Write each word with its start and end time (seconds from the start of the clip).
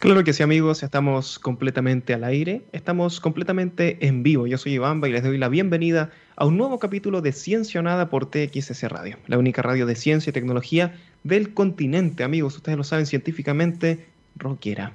Claro 0.00 0.24
que 0.24 0.32
sí, 0.32 0.42
amigos, 0.42 0.82
estamos 0.82 1.38
completamente 1.38 2.14
al 2.14 2.24
aire, 2.24 2.62
estamos 2.72 3.20
completamente 3.20 3.98
en 4.06 4.22
vivo. 4.22 4.46
Yo 4.46 4.56
soy 4.56 4.72
Iván 4.72 5.02
y 5.04 5.10
les 5.10 5.22
doy 5.22 5.36
la 5.36 5.50
bienvenida 5.50 6.10
a 6.36 6.46
un 6.46 6.56
nuevo 6.56 6.78
capítulo 6.78 7.20
de 7.20 7.32
Ciencia 7.32 7.80
o 7.80 7.82
Nada 7.82 8.08
por 8.08 8.24
TXS 8.24 8.84
Radio, 8.84 9.18
la 9.26 9.36
única 9.36 9.60
radio 9.60 9.84
de 9.84 9.94
ciencia 9.94 10.30
y 10.30 10.32
tecnología 10.32 10.98
del 11.22 11.52
continente, 11.52 12.24
amigos. 12.24 12.56
Ustedes 12.56 12.78
lo 12.78 12.84
saben 12.84 13.04
científicamente, 13.04 14.06
rockera. 14.36 14.94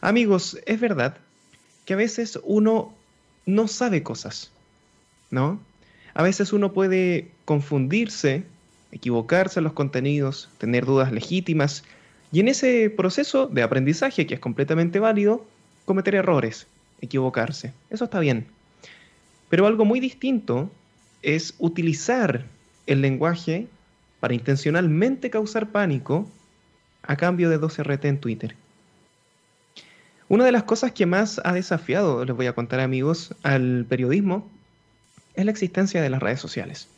Amigos, 0.00 0.58
es 0.64 0.80
verdad 0.80 1.18
que 1.84 1.92
a 1.92 1.96
veces 1.98 2.40
uno 2.42 2.94
no 3.44 3.68
sabe 3.68 4.02
cosas, 4.02 4.52
¿no? 5.30 5.60
A 6.14 6.22
veces 6.22 6.54
uno 6.54 6.72
puede 6.72 7.30
confundirse, 7.44 8.44
equivocarse 8.90 9.60
en 9.60 9.64
los 9.64 9.74
contenidos, 9.74 10.48
tener 10.56 10.86
dudas 10.86 11.12
legítimas 11.12 11.84
y 12.32 12.40
en 12.40 12.48
ese 12.48 12.90
proceso 12.90 13.46
de 13.46 13.62
aprendizaje, 13.62 14.26
que 14.26 14.34
es 14.34 14.40
completamente 14.40 14.98
válido, 14.98 15.44
cometer 15.84 16.14
errores, 16.14 16.66
equivocarse. 17.00 17.72
Eso 17.90 18.04
está 18.04 18.20
bien. 18.20 18.46
Pero 19.48 19.66
algo 19.66 19.84
muy 19.84 19.98
distinto 19.98 20.70
es 21.22 21.54
utilizar 21.58 22.44
el 22.86 23.02
lenguaje 23.02 23.66
para 24.20 24.34
intencionalmente 24.34 25.30
causar 25.30 25.70
pánico 25.70 26.28
a 27.02 27.16
cambio 27.16 27.50
de 27.50 27.58
2RT 27.58 28.04
en 28.04 28.18
Twitter. 28.18 28.54
Una 30.28 30.44
de 30.44 30.52
las 30.52 30.62
cosas 30.62 30.92
que 30.92 31.06
más 31.06 31.40
ha 31.42 31.52
desafiado, 31.52 32.24
les 32.24 32.36
voy 32.36 32.46
a 32.46 32.52
contar 32.52 32.78
amigos, 32.78 33.34
al 33.42 33.84
periodismo 33.88 34.48
es 35.34 35.44
la 35.44 35.50
existencia 35.50 36.00
de 36.02 36.10
las 36.10 36.22
redes 36.22 36.40
sociales, 36.40 36.88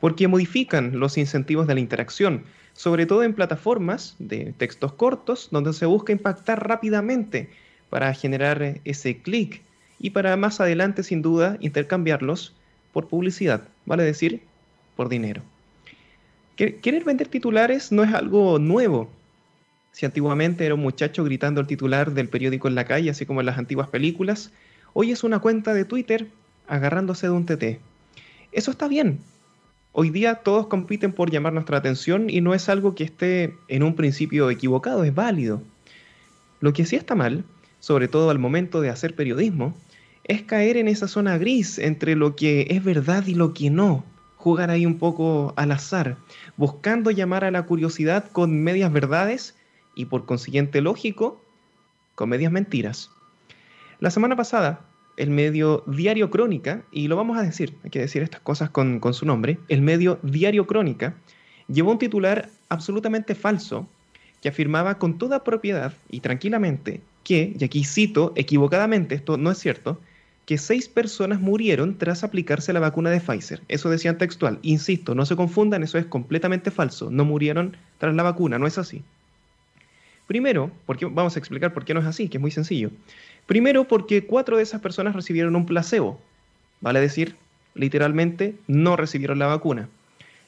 porque 0.00 0.28
modifican 0.28 0.98
los 0.98 1.16
incentivos 1.16 1.66
de 1.66 1.74
la 1.74 1.80
interacción, 1.80 2.44
sobre 2.74 3.06
todo 3.06 3.22
en 3.22 3.34
plataformas 3.34 4.16
de 4.18 4.52
textos 4.58 4.92
cortos, 4.92 5.48
donde 5.50 5.72
se 5.72 5.86
busca 5.86 6.12
impactar 6.12 6.68
rápidamente 6.68 7.48
para 7.88 8.12
generar 8.12 8.80
ese 8.84 9.18
clic 9.18 9.62
y 9.98 10.10
para 10.10 10.36
más 10.36 10.60
adelante, 10.60 11.02
sin 11.02 11.22
duda, 11.22 11.56
intercambiarlos 11.60 12.54
por 12.92 13.08
publicidad, 13.08 13.62
vale 13.86 14.02
decir, 14.02 14.42
por 14.96 15.08
dinero. 15.08 15.42
Querer 16.56 17.04
vender 17.04 17.28
titulares 17.28 17.90
no 17.90 18.04
es 18.04 18.12
algo 18.14 18.58
nuevo. 18.58 19.10
Si 19.92 20.06
antiguamente 20.06 20.66
era 20.66 20.74
un 20.74 20.80
muchacho 20.80 21.24
gritando 21.24 21.60
el 21.60 21.66
titular 21.66 22.12
del 22.12 22.28
periódico 22.28 22.68
en 22.68 22.74
la 22.74 22.84
calle, 22.84 23.10
así 23.10 23.26
como 23.26 23.40
en 23.40 23.46
las 23.46 23.58
antiguas 23.58 23.88
películas, 23.88 24.52
hoy 24.92 25.10
es 25.10 25.24
una 25.24 25.38
cuenta 25.38 25.74
de 25.74 25.84
Twitter 25.84 26.28
agarrándose 26.68 27.26
de 27.26 27.32
un 27.32 27.46
TT. 27.46 27.80
Eso 28.52 28.70
está 28.70 28.86
bien, 28.86 29.18
Hoy 29.96 30.10
día 30.10 30.34
todos 30.42 30.66
compiten 30.66 31.12
por 31.12 31.30
llamar 31.30 31.52
nuestra 31.52 31.78
atención 31.78 32.28
y 32.28 32.40
no 32.40 32.52
es 32.52 32.68
algo 32.68 32.96
que 32.96 33.04
esté 33.04 33.54
en 33.68 33.84
un 33.84 33.94
principio 33.94 34.50
equivocado, 34.50 35.04
es 35.04 35.14
válido. 35.14 35.62
Lo 36.58 36.72
que 36.72 36.84
sí 36.84 36.96
está 36.96 37.14
mal, 37.14 37.44
sobre 37.78 38.08
todo 38.08 38.30
al 38.30 38.40
momento 38.40 38.80
de 38.80 38.90
hacer 38.90 39.14
periodismo, 39.14 39.72
es 40.24 40.42
caer 40.42 40.78
en 40.78 40.88
esa 40.88 41.06
zona 41.06 41.38
gris 41.38 41.78
entre 41.78 42.16
lo 42.16 42.34
que 42.34 42.66
es 42.70 42.82
verdad 42.82 43.24
y 43.28 43.36
lo 43.36 43.54
que 43.54 43.70
no. 43.70 44.04
Jugar 44.34 44.68
ahí 44.68 44.84
un 44.84 44.98
poco 44.98 45.54
al 45.54 45.70
azar, 45.70 46.16
buscando 46.56 47.12
llamar 47.12 47.44
a 47.44 47.52
la 47.52 47.62
curiosidad 47.62 48.28
con 48.32 48.64
medias 48.64 48.92
verdades 48.92 49.54
y 49.94 50.06
por 50.06 50.26
consiguiente 50.26 50.80
lógico, 50.80 51.40
con 52.16 52.30
medias 52.30 52.50
mentiras. 52.50 53.12
La 54.00 54.10
semana 54.10 54.34
pasada 54.34 54.80
el 55.16 55.30
medio 55.30 55.84
Diario 55.86 56.30
Crónica, 56.30 56.82
y 56.90 57.08
lo 57.08 57.16
vamos 57.16 57.38
a 57.38 57.42
decir, 57.42 57.74
hay 57.84 57.90
que 57.90 58.00
decir 58.00 58.22
estas 58.22 58.40
cosas 58.40 58.70
con, 58.70 59.00
su 59.12 59.26
nombre, 59.26 59.58
el 59.68 59.82
medio 59.82 60.18
Diario 60.22 60.66
Crónica 60.66 61.14
llevó 61.68 61.92
un 61.92 61.98
titular 61.98 62.50
absolutamente 62.68 63.34
falso 63.34 63.88
que 64.42 64.48
afirmaba 64.48 64.98
con 64.98 65.18
toda 65.18 65.44
propiedad 65.44 65.94
y 66.10 66.20
tranquilamente 66.20 67.00
que, 67.22 67.54
y 67.58 67.64
aquí 67.64 67.84
cito 67.84 68.32
equivocadamente, 68.36 69.14
esto 69.14 69.38
no 69.38 69.50
es 69.50 69.58
cierto, 69.58 70.00
que 70.46 70.58
seis 70.58 70.88
personas 70.88 71.40
murieron 71.40 71.96
tras 71.96 72.22
aplicarse 72.22 72.72
la 72.72 72.80
vacuna 72.80 73.10
de 73.10 73.20
Pfizer. 73.20 73.62
Eso 73.68 73.88
decían 73.88 74.18
textual. 74.18 74.58
Insisto, 74.60 75.14
no 75.14 75.24
se 75.24 75.36
confundan, 75.36 75.82
eso 75.82 75.96
es 75.96 76.04
completamente 76.04 76.70
falso. 76.70 77.10
No 77.10 77.24
murieron 77.24 77.76
tras 77.96 78.14
la 78.14 78.22
vacuna, 78.22 78.58
no 78.58 78.66
es 78.66 78.76
así. 78.76 79.02
Primero, 80.26 80.70
porque, 80.86 81.06
vamos 81.06 81.36
a 81.36 81.38
explicar 81.38 81.74
por 81.74 81.84
qué 81.84 81.94
no 81.94 82.00
es 82.00 82.06
así, 82.06 82.28
que 82.28 82.38
es 82.38 82.40
muy 82.40 82.50
sencillo. 82.50 82.90
Primero 83.46 83.86
porque 83.86 84.26
cuatro 84.26 84.56
de 84.56 84.62
esas 84.62 84.80
personas 84.80 85.14
recibieron 85.14 85.56
un 85.56 85.66
placebo, 85.66 86.20
vale 86.80 87.00
decir, 87.00 87.36
literalmente 87.74 88.56
no 88.66 88.96
recibieron 88.96 89.38
la 89.38 89.46
vacuna. 89.46 89.88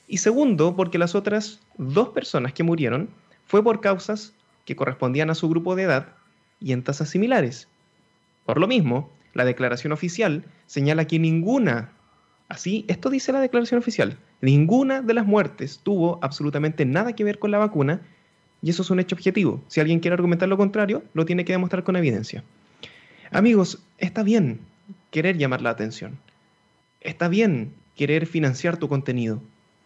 Y 0.08 0.18
segundo 0.18 0.76
porque 0.76 0.98
las 0.98 1.14
otras 1.14 1.60
dos 1.76 2.10
personas 2.10 2.52
que 2.52 2.62
murieron 2.62 3.08
fue 3.46 3.62
por 3.62 3.80
causas 3.80 4.32
que 4.64 4.76
correspondían 4.76 5.30
a 5.30 5.34
su 5.34 5.48
grupo 5.48 5.76
de 5.76 5.82
edad 5.82 6.08
y 6.60 6.72
en 6.72 6.82
tasas 6.82 7.10
similares. 7.10 7.68
Por 8.44 8.58
lo 8.60 8.66
mismo, 8.66 9.10
la 9.34 9.44
declaración 9.44 9.92
oficial 9.92 10.44
señala 10.66 11.06
que 11.06 11.18
ninguna, 11.18 11.90
así, 12.48 12.84
esto 12.88 13.10
dice 13.10 13.32
la 13.32 13.40
declaración 13.40 13.78
oficial, 13.78 14.16
ninguna 14.40 15.02
de 15.02 15.14
las 15.14 15.26
muertes 15.26 15.80
tuvo 15.82 16.18
absolutamente 16.22 16.84
nada 16.86 17.14
que 17.14 17.24
ver 17.24 17.38
con 17.38 17.50
la 17.50 17.58
vacuna 17.58 18.00
y 18.62 18.70
eso 18.70 18.82
es 18.82 18.90
un 18.90 19.00
hecho 19.00 19.16
objetivo. 19.16 19.62
Si 19.68 19.80
alguien 19.80 20.00
quiere 20.00 20.14
argumentar 20.14 20.48
lo 20.48 20.56
contrario, 20.56 21.02
lo 21.12 21.26
tiene 21.26 21.44
que 21.44 21.52
demostrar 21.52 21.84
con 21.84 21.96
evidencia. 21.96 22.42
Amigos, 23.30 23.82
está 23.98 24.22
bien 24.22 24.60
querer 25.10 25.36
llamar 25.36 25.62
la 25.62 25.70
atención. 25.70 26.18
Está 27.00 27.28
bien 27.28 27.72
querer 27.96 28.26
financiar 28.26 28.76
tu 28.76 28.88
contenido. 28.88 29.42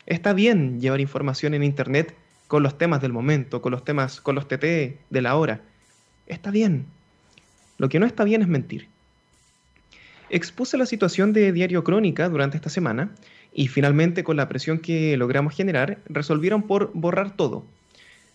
Está 0.07 0.33
bien 0.33 0.81
llevar 0.81 1.01
información 1.01 1.55
en 1.55 1.63
Internet 1.63 2.15
con 2.49 2.63
los 2.63 2.77
temas 2.77 3.01
del 3.01 3.13
momento, 3.13 3.63
con 3.63 3.73
los 3.73 3.85
temas, 3.85 4.21
con 4.21 4.35
los 4.35 4.49
TT 4.49 4.63
de 5.09 5.23
la 5.23 5.37
hora. 5.37 5.63
Está 6.27 6.51
bien. 6.51 6.87
Lo 7.79 7.89
que 7.89 7.99
no 7.99 8.07
está 8.07 8.25
bien 8.25 8.43
es 8.43 8.49
mentir. 8.49 8.89
Expuse 10.29 10.77
la 10.77 10.87
situación 10.87 11.33
de 11.33 11.53
Diario 11.53 11.83
Crónica 11.83 12.29
durante 12.29 12.57
esta 12.57 12.71
semana 12.71 13.15
y 13.53 13.69
finalmente 13.69 14.23
con 14.23 14.37
la 14.37 14.49
presión 14.49 14.79
que 14.79 15.17
logramos 15.17 15.55
generar 15.57 15.99
resolvieron 16.07 16.65
por 16.65 16.93
borrar 16.93 17.37
todo. 17.37 17.65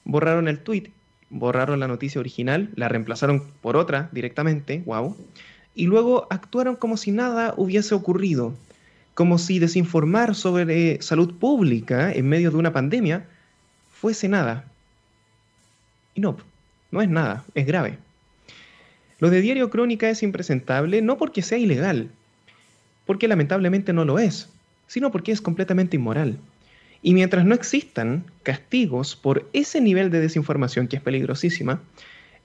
Borraron 0.04 0.48
el 0.48 0.60
tweet 0.60 0.92
borraron 1.30 1.80
la 1.80 1.88
noticia 1.88 2.20
original, 2.20 2.70
la 2.76 2.88
reemplazaron 2.88 3.44
por 3.62 3.78
otra 3.78 4.10
directamente, 4.12 4.84
wow, 4.86 5.16
y 5.76 5.88
luego 5.88 6.28
actuaron 6.30 6.76
como 6.76 6.98
si 6.98 7.12
nada 7.12 7.54
hubiese 7.58 7.94
ocurrido, 7.96 8.54
como 9.14 9.38
si 9.38 9.60
desinformar 9.60 10.36
sobre 10.36 11.02
salud 11.02 11.36
pública 11.36 12.12
en 12.12 12.28
medio 12.28 12.52
de 12.52 12.58
una 12.58 12.74
pandemia 12.74 13.26
fuese 13.92 14.28
nada. 14.30 14.66
Y 16.14 16.22
no, 16.22 16.38
no 16.92 17.02
es 17.02 17.10
nada, 17.10 17.44
es 17.54 17.66
grave. 17.66 17.98
Lo 19.20 19.30
de 19.30 19.42
Diario 19.42 19.70
Crónica 19.70 20.10
es 20.10 20.24
impresentable 20.24 21.02
no 21.02 21.18
porque 21.18 21.42
sea 21.42 21.58
ilegal, 21.58 22.10
porque 23.06 23.28
lamentablemente 23.28 23.94
no 23.94 24.06
lo 24.06 24.20
es, 24.20 24.50
sino 24.88 25.12
porque 25.12 25.32
es 25.32 25.42
completamente 25.42 25.96
inmoral. 25.96 26.38
Y 27.06 27.14
mientras 27.14 27.46
no 27.46 27.54
existan 27.54 28.26
castigos 28.42 29.16
por 29.16 29.48
ese 29.54 29.80
nivel 29.80 30.10
de 30.10 30.20
desinformación 30.20 30.88
que 30.88 30.96
es 30.96 31.04
peligrosísima, 31.04 31.84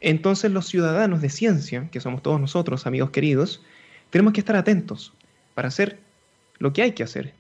entonces 0.03 0.51
los 0.51 0.67
ciudadanos 0.67 1.23
de 1.23 1.31
ciencia, 1.31 1.89
que 1.91 1.99
somos 1.99 2.21
todos 2.21 2.39
nosotros, 2.39 2.87
amigos 2.87 3.09
queridos, 3.09 3.63
tenemos 4.11 4.35
que 4.35 4.41
estar 4.41 4.57
atentos 4.57 5.15
para 5.55 5.69
hacer 5.69 5.99
lo 6.59 6.75
que 6.75 6.83
hay 6.83 6.93
que 6.93 7.03
hacer, 7.03 7.33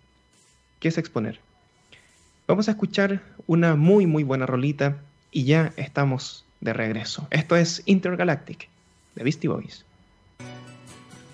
que 0.79 0.89
es 0.89 0.97
exponer. 0.97 1.41
Vamos 2.47 2.69
a 2.69 2.71
escuchar 2.71 3.21
una 3.47 3.77
muy 3.77 4.07
muy 4.07 4.23
buena 4.23 4.47
rolita 4.47 4.97
y 5.31 5.45
ya 5.45 5.75
estamos 5.77 6.47
de 6.63 6.73
regreso. 6.73 7.29
Esto 7.31 7.55
es 7.55 7.83
Intergalactic 7.85 8.71
de 9.15 9.25
Beastie 9.25 9.51
Boys. 9.51 9.85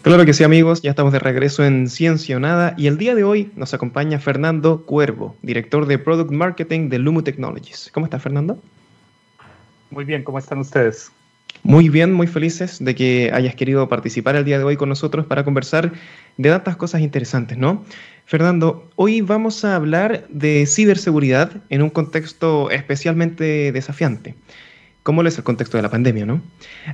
Claro 0.07 0.25
que 0.25 0.35
sí 0.35 0.45
amigos, 0.45 0.83
ya 0.83 0.91
estamos 0.91 1.13
de 1.13 1.19
regreso 1.19 1.65
en 1.65 1.89
Ciencia 1.89 2.37
o 2.37 2.39
Nada 2.39 2.75
y 2.79 2.87
el 2.87 2.97
día 2.97 3.17
de 3.17 3.25
hoy 3.25 3.51
nos 3.57 3.75
acompaña 3.75 4.21
Fernando 4.21 4.87
Cuervo, 4.87 5.35
director 5.43 5.85
de 5.87 5.99
Product 5.99 6.31
Marketing 6.31 6.89
de 6.91 7.01
Lumo 7.01 7.25
Technologies. 7.25 7.91
¿Cómo 7.93 8.07
está 8.07 8.21
Fernando? 8.21 8.57
Muy 9.91 10.05
bien, 10.05 10.23
¿cómo 10.23 10.39
están 10.39 10.61
ustedes? 10.61 11.11
Muy 11.65 11.89
bien, 11.89 12.13
muy 12.13 12.29
felices 12.29 12.77
de 12.79 12.95
que 12.95 13.33
hayas 13.35 13.57
querido 13.57 13.89
participar 13.89 14.37
el 14.37 14.45
día 14.45 14.59
de 14.59 14.65
hoy 14.65 14.77
con 14.77 14.89
nosotros 14.89 15.27
para 15.27 15.43
conversar 15.43 15.93
de 16.37 16.51
tantas 16.51 16.77
cosas 16.77 17.01
interesantes, 17.01 17.59
¿no? 17.59 17.85
Fernando, 18.27 18.89
hoy 18.95 19.23
vamos 19.23 19.65
a 19.65 19.75
hablar 19.75 20.29
de 20.29 20.67
ciberseguridad 20.67 21.51
en 21.69 21.83
un 21.83 21.91
contexto 21.91 22.71
especialmente 22.71 23.73
desafiante 23.73 24.37
cómo 25.07 25.23
es 25.23 25.39
el 25.39 25.45
contexto 25.45 25.79
de 25.79 25.85
la 25.85 25.89
pandemia, 25.89 26.27
¿no? 26.27 26.43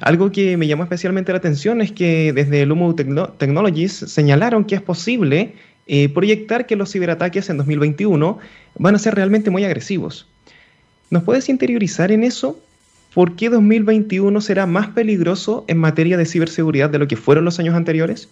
Algo 0.03 0.31
que 0.31 0.59
me 0.59 0.67
llamó 0.67 0.82
especialmente 0.82 1.32
la 1.32 1.38
atención 1.38 1.81
es 1.81 1.93
que 1.93 2.35
desde 2.35 2.67
Lumo 2.67 2.94
Technologies 2.94 3.93
señalaron 3.93 4.67
que 4.67 4.75
es 4.75 4.82
posible 4.82 5.55
eh, 5.87 6.11
proyectar 6.11 6.67
que 6.67 6.76
los 6.76 6.93
ciberataques 6.93 7.49
en 7.49 7.56
2021 7.56 8.38
van 8.76 8.94
a 8.94 8.99
ser 8.99 9.14
realmente 9.14 9.50
muy 9.50 9.64
agresivos. 9.64 10.29
¿Nos 11.09 11.23
puedes 11.23 11.49
interiorizar 11.49 12.12
en 12.12 12.23
eso? 12.23 12.61
¿Por 13.14 13.35
qué 13.35 13.49
2021 13.49 14.38
será 14.43 14.67
más 14.67 14.88
peligroso 14.88 15.65
en 15.67 15.79
materia 15.79 16.19
de 16.19 16.26
ciberseguridad 16.26 16.91
de 16.91 16.99
lo 16.99 17.08
que 17.08 17.17
fueron 17.17 17.47
los 17.47 17.58
años 17.61 17.75
anteriores? 17.75 18.29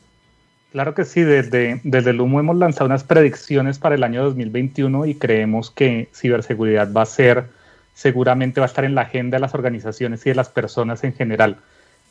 Claro 0.73 0.95
que 0.95 1.07
sí, 1.07 1.23
desde, 1.23 1.81
desde 1.85 2.11
el 2.11 2.21
humo 2.21 2.39
hemos 2.39 2.57
lanzado 2.57 2.85
unas 2.85 3.05
predicciones 3.05 3.79
para 3.79 3.95
el 3.95 4.05
año 4.05 4.23
2021 4.25 5.07
y 5.07 5.15
creemos 5.15 5.71
que 5.71 6.11
ciberseguridad 6.15 6.93
va 6.93 7.01
a 7.03 7.07
ser 7.07 7.60
seguramente 7.95 8.61
va 8.61 8.67
a 8.67 8.69
estar 8.69 8.85
en 8.85 8.95
la 8.95 9.03
agenda 9.03 9.37
de 9.37 9.41
las 9.41 9.55
organizaciones 9.55 10.25
y 10.27 10.31
de 10.31 10.37
las 10.37 10.49
personas 10.49 11.05
en 11.05 11.15
general. 11.15 11.57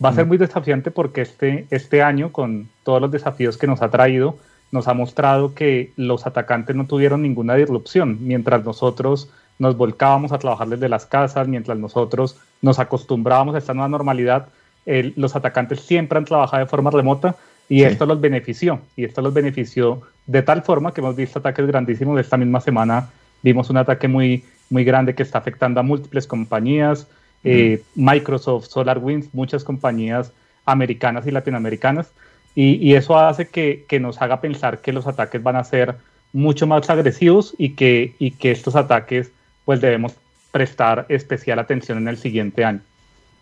Va 0.04 0.10
a 0.10 0.14
ser 0.14 0.26
muy 0.26 0.38
desafiante 0.38 0.92
porque 0.92 1.22
este, 1.22 1.68
este 1.72 2.02
año, 2.02 2.32
con 2.32 2.70
todos 2.84 3.02
los 3.02 3.12
desafíos 3.12 3.58
que 3.58 3.68
nos 3.68 3.82
ha 3.82 3.90
traído, 3.90 4.38
nos 4.72 4.88
ha 4.88 4.94
mostrado 4.94 5.56
que 5.56 5.92
los 5.98 6.26
atacantes 6.28 6.76
no 6.76 6.86
tuvieron 6.86 7.22
ninguna 7.22 7.56
disrupción, 7.56 8.18
mientras 8.22 8.64
nosotros 8.64 9.30
nos 9.58 9.76
volcábamos 9.76 10.32
a 10.32 10.40
trabajar 10.40 10.70
desde 10.70 10.88
las 10.88 11.06
casas, 11.06 11.48
mientras 11.48 11.78
nosotros 11.78 12.38
nos 12.62 12.80
acostumbrábamos 12.80 13.56
a 13.56 13.58
esta 13.58 13.74
nueva 13.74 13.90
normalidad, 13.90 14.48
los 14.86 15.36
atacantes 15.36 15.82
siempre 15.82 16.18
han 16.18 16.26
trabajado 16.26 16.64
de 16.64 16.70
forma 16.70 16.90
remota 16.90 17.36
y 17.68 17.84
esto 17.84 18.06
los 18.06 18.20
benefició. 18.20 18.80
Y 18.96 19.06
esto 19.06 19.22
los 19.22 19.34
benefició 19.34 20.02
de 20.26 20.42
tal 20.42 20.64
forma 20.64 20.94
que 20.94 21.02
hemos 21.02 21.16
visto 21.16 21.40
ataques 21.40 21.68
grandísimos. 21.68 22.20
Esta 22.20 22.38
misma 22.38 22.62
semana 22.62 23.10
vimos 23.44 23.70
un 23.70 23.78
ataque 23.78 24.08
muy, 24.08 24.44
muy 24.70 24.84
grande 24.84 25.16
que 25.16 25.24
está 25.24 25.40
afectando 25.40 25.80
a 25.80 25.84
múltiples 25.84 26.28
compañías, 26.28 27.08
eh, 27.44 27.82
Microsoft, 27.96 28.68
SolarWinds, 28.68 29.34
muchas 29.34 29.64
compañías 29.64 30.32
americanas 30.66 31.26
y 31.26 31.32
latinoamericanas. 31.32 32.12
Y, 32.56 32.94
eso 32.94 33.18
hace 33.18 33.48
que, 33.48 33.86
que, 33.88 34.00
nos 34.00 34.22
haga 34.22 34.42
pensar 34.42 34.82
que 34.82 34.92
los 34.92 35.08
ataques 35.08 35.42
van 35.42 35.56
a 35.56 35.64
ser 35.64 35.96
mucho 36.34 36.68
más 36.68 36.90
agresivos 36.90 37.56
y 37.58 37.70
que, 37.70 38.16
y 38.20 38.32
que 38.32 38.52
estos 38.52 38.76
ataques 38.76 39.32
pues 39.64 39.80
debemos 39.80 40.14
prestar 40.52 41.06
especial 41.10 41.60
atención 41.60 42.00
en 42.00 42.08
el 42.08 42.18
siguiente 42.18 42.66
año. 42.66 42.82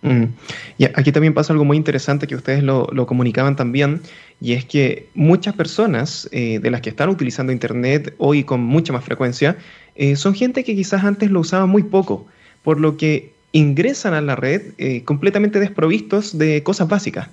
Mm. 0.02 0.26
Y 0.78 0.86
aquí 0.86 1.12
también 1.12 1.34
pasa 1.34 1.54
algo 1.54 1.66
muy 1.66 1.78
interesante 1.78 2.28
que 2.28 2.36
ustedes 2.36 2.62
lo, 2.62 2.88
lo 2.92 3.08
comunicaban 3.08 3.56
también, 3.56 4.02
y 4.40 4.54
es 4.54 4.66
que 4.66 5.08
muchas 5.16 5.56
personas 5.56 6.30
eh, 6.32 6.60
de 6.60 6.70
las 6.70 6.82
que 6.82 6.90
están 6.90 7.10
utilizando 7.10 7.52
Internet 7.52 8.14
hoy 8.18 8.44
con 8.44 8.62
mucha 8.62 8.94
más 8.94 9.04
frecuencia 9.04 9.58
eh, 9.98 10.16
son 10.16 10.36
gente 10.36 10.64
que 10.64 10.76
quizás 10.76 11.04
antes 11.04 11.32
lo 11.32 11.40
usaba 11.40 11.66
muy 11.66 11.84
poco, 11.84 12.28
por 12.64 12.80
lo 12.80 12.98
que 12.98 13.34
ingresan 13.52 14.14
a 14.14 14.22
la 14.22 14.36
red 14.36 14.62
eh, 14.78 15.02
completamente 15.04 15.60
desprovistos 15.60 16.38
de 16.38 16.62
cosas 16.62 16.88
básicas. 16.88 17.30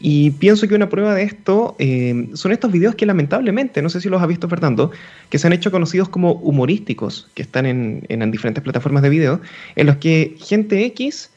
Y 0.00 0.32
pienso 0.32 0.68
que 0.68 0.74
una 0.74 0.88
prueba 0.88 1.14
de 1.14 1.22
esto 1.22 1.76
eh, 1.78 2.28
son 2.34 2.52
estos 2.52 2.70
videos 2.70 2.94
que 2.94 3.06
lamentablemente, 3.06 3.82
no 3.82 3.88
sé 3.88 4.00
si 4.00 4.08
los 4.08 4.20
ha 4.22 4.26
visto 4.26 4.48
Fernando, 4.48 4.90
que 5.28 5.38
se 5.38 5.46
han 5.46 5.52
hecho 5.52 5.70
conocidos 5.70 6.08
como 6.08 6.32
humorísticos, 6.32 7.28
que 7.34 7.42
están 7.42 7.66
en, 7.66 8.30
diferentes 8.30 8.62
plataformas 8.62 9.02
de 9.02 9.08
video, 9.08 9.40
en 9.74 9.86
los 9.86 9.96
que 9.96 10.36
gente 10.38 10.84
X 10.86 11.30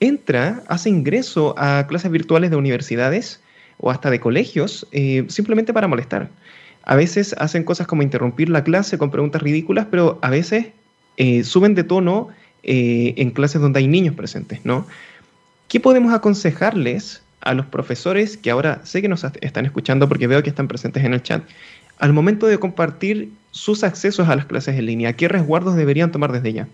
entra, 0.00 0.62
hace 0.68 0.88
ingreso 0.88 1.54
a 1.58 1.86
clases 1.88 2.10
virtuales 2.10 2.50
de 2.50 2.56
universidades 2.56 3.40
o 3.78 3.90
hasta 3.90 4.10
de 4.10 4.18
colegios, 4.18 4.88
simplemente 5.28 5.72
para 5.72 5.86
molestar. 5.86 6.28
A 6.88 6.96
veces 6.96 7.36
hacen 7.38 7.62
cosas 7.62 7.86
como 7.86 8.02
interrumpir 8.02 8.48
la 8.48 8.64
clase 8.64 8.98
con 8.98 9.12
preguntas 9.12 9.40
ridículas, 9.42 9.86
pero 9.90 10.18
a 10.20 10.30
veces 10.30 10.66
eh, 11.16 11.44
suben 11.44 11.76
de 11.76 11.84
tono 11.84 12.28
en 12.64 13.30
clases 13.30 13.62
donde 13.62 13.78
hay 13.78 13.86
niños 13.86 14.14
presentes, 14.14 14.62
¿no? 14.64 14.84
¿Qué 15.68 15.80
podemos 15.80 16.12
aconsejarles 16.12 17.22
a 17.40 17.54
los 17.54 17.66
profesores 17.66 18.36
que 18.36 18.50
ahora 18.50 18.80
sé 18.84 19.00
que 19.00 19.08
nos 19.08 19.24
están 19.40 19.64
escuchando 19.64 20.08
porque 20.08 20.26
veo 20.26 20.42
que 20.42 20.50
están 20.50 20.68
presentes 20.68 21.04
en 21.04 21.14
el 21.14 21.22
chat, 21.22 21.42
al 21.98 22.12
momento 22.12 22.46
de 22.46 22.58
compartir 22.58 23.30
sus 23.50 23.84
accesos 23.84 24.28
a 24.28 24.36
las 24.36 24.46
clases 24.46 24.76
en 24.78 24.86
línea, 24.86 25.12
¿qué 25.14 25.28
resguardos 25.28 25.76
deberían 25.76 26.12
tomar 26.12 26.32
desde 26.32 26.52
ya? 26.52 26.68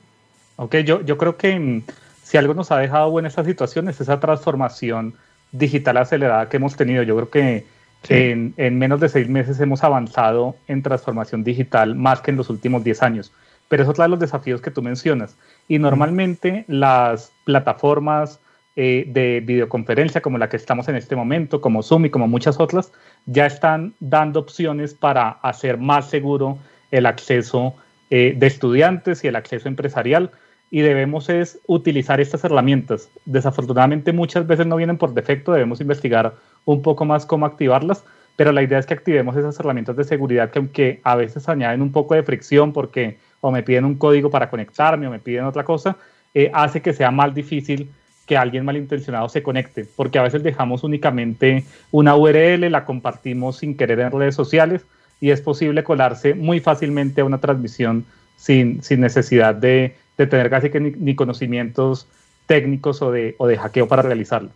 Ok, 0.56 0.76
yo, 0.78 1.04
yo 1.04 1.18
creo 1.18 1.36
que 1.36 1.58
mm, 1.58 1.82
si 2.22 2.36
algo 2.36 2.54
nos 2.54 2.70
ha 2.70 2.78
dejado 2.78 3.18
en 3.18 3.26
esta 3.26 3.44
situación 3.44 3.88
es 3.88 4.00
esa 4.00 4.20
transformación 4.20 5.14
digital 5.52 5.96
acelerada 5.96 6.48
que 6.48 6.56
hemos 6.56 6.76
tenido. 6.76 7.02
Yo 7.02 7.14
creo 7.16 7.30
que 7.30 7.66
en, 8.08 8.54
en, 8.56 8.78
menos 8.78 9.00
de 9.00 9.08
seis 9.08 9.28
meses 9.28 9.60
hemos 9.60 9.82
avanzado 9.84 10.56
en 10.68 10.82
transformación 10.82 11.44
digital 11.44 11.94
más 11.94 12.20
que 12.20 12.30
en 12.30 12.36
los 12.36 12.50
últimos 12.50 12.84
diez 12.84 13.02
años. 13.02 13.32
Pero 13.68 13.82
eso 13.82 13.92
trae 13.92 14.08
los 14.08 14.20
desafíos 14.20 14.60
que 14.60 14.70
tú 14.70 14.82
mencionas. 14.82 15.36
Y 15.68 15.78
normalmente 15.78 16.64
las 16.68 17.32
plataformas, 17.44 18.40
eh, 18.76 19.04
de 19.06 19.40
videoconferencia 19.40 20.20
como 20.20 20.36
la 20.36 20.48
que 20.48 20.56
estamos 20.56 20.88
en 20.88 20.96
este 20.96 21.14
momento, 21.14 21.60
como 21.60 21.84
Zoom 21.84 22.06
y 22.06 22.10
como 22.10 22.26
muchas 22.26 22.58
otras, 22.58 22.90
ya 23.24 23.46
están 23.46 23.94
dando 24.00 24.40
opciones 24.40 24.94
para 24.94 25.28
hacer 25.28 25.78
más 25.78 26.10
seguro 26.10 26.58
el 26.90 27.06
acceso 27.06 27.76
eh, 28.10 28.34
de 28.36 28.46
estudiantes 28.48 29.22
y 29.22 29.28
el 29.28 29.36
acceso 29.36 29.68
empresarial 29.68 30.32
y 30.70 30.80
debemos 30.80 31.28
es 31.28 31.60
utilizar 31.66 32.20
estas 32.20 32.44
herramientas. 32.44 33.08
Desafortunadamente 33.24 34.12
muchas 34.12 34.46
veces 34.46 34.66
no 34.66 34.76
vienen 34.76 34.98
por 34.98 35.14
defecto, 35.14 35.52
debemos 35.52 35.80
investigar 35.80 36.34
un 36.64 36.82
poco 36.82 37.04
más 37.04 37.26
cómo 37.26 37.46
activarlas, 37.46 38.04
pero 38.36 38.52
la 38.52 38.62
idea 38.62 38.78
es 38.78 38.86
que 38.86 38.94
activemos 38.94 39.36
esas 39.36 39.58
herramientas 39.60 39.96
de 39.96 40.04
seguridad 40.04 40.50
que 40.50 40.58
aunque 40.58 41.00
a 41.04 41.14
veces 41.14 41.48
añaden 41.48 41.82
un 41.82 41.92
poco 41.92 42.14
de 42.14 42.22
fricción 42.22 42.72
porque 42.72 43.18
o 43.40 43.50
me 43.50 43.62
piden 43.62 43.84
un 43.84 43.94
código 43.96 44.30
para 44.30 44.50
conectarme 44.50 45.06
o 45.06 45.10
me 45.10 45.18
piden 45.18 45.44
otra 45.44 45.64
cosa, 45.64 45.96
eh, 46.32 46.50
hace 46.52 46.82
que 46.82 46.92
sea 46.92 47.10
más 47.10 47.34
difícil 47.34 47.90
que 48.26 48.36
alguien 48.36 48.64
malintencionado 48.64 49.28
se 49.28 49.42
conecte, 49.42 49.86
porque 49.96 50.18
a 50.18 50.22
veces 50.22 50.42
dejamos 50.42 50.82
únicamente 50.82 51.64
una 51.90 52.16
URL, 52.16 52.70
la 52.70 52.84
compartimos 52.84 53.58
sin 53.58 53.76
querer 53.76 54.00
en 54.00 54.10
redes 54.10 54.34
sociales 54.34 54.84
y 55.20 55.30
es 55.30 55.40
posible 55.40 55.84
colarse 55.84 56.34
muy 56.34 56.58
fácilmente 56.60 57.20
a 57.20 57.24
una 57.24 57.38
transmisión 57.38 58.04
sin, 58.36 58.82
sin 58.82 59.00
necesidad 59.00 59.54
de, 59.54 59.94
de, 60.18 60.26
tener 60.26 60.50
casi 60.50 60.70
que 60.70 60.80
ni, 60.80 61.14
conocimientos 61.14 62.06
técnicos 62.46 63.02
o 63.02 63.10
de, 63.10 63.34
o 63.38 63.46
de 63.46 63.56
hackeo 63.56 63.88
para 63.88 64.02
realizarlo. 64.02 64.50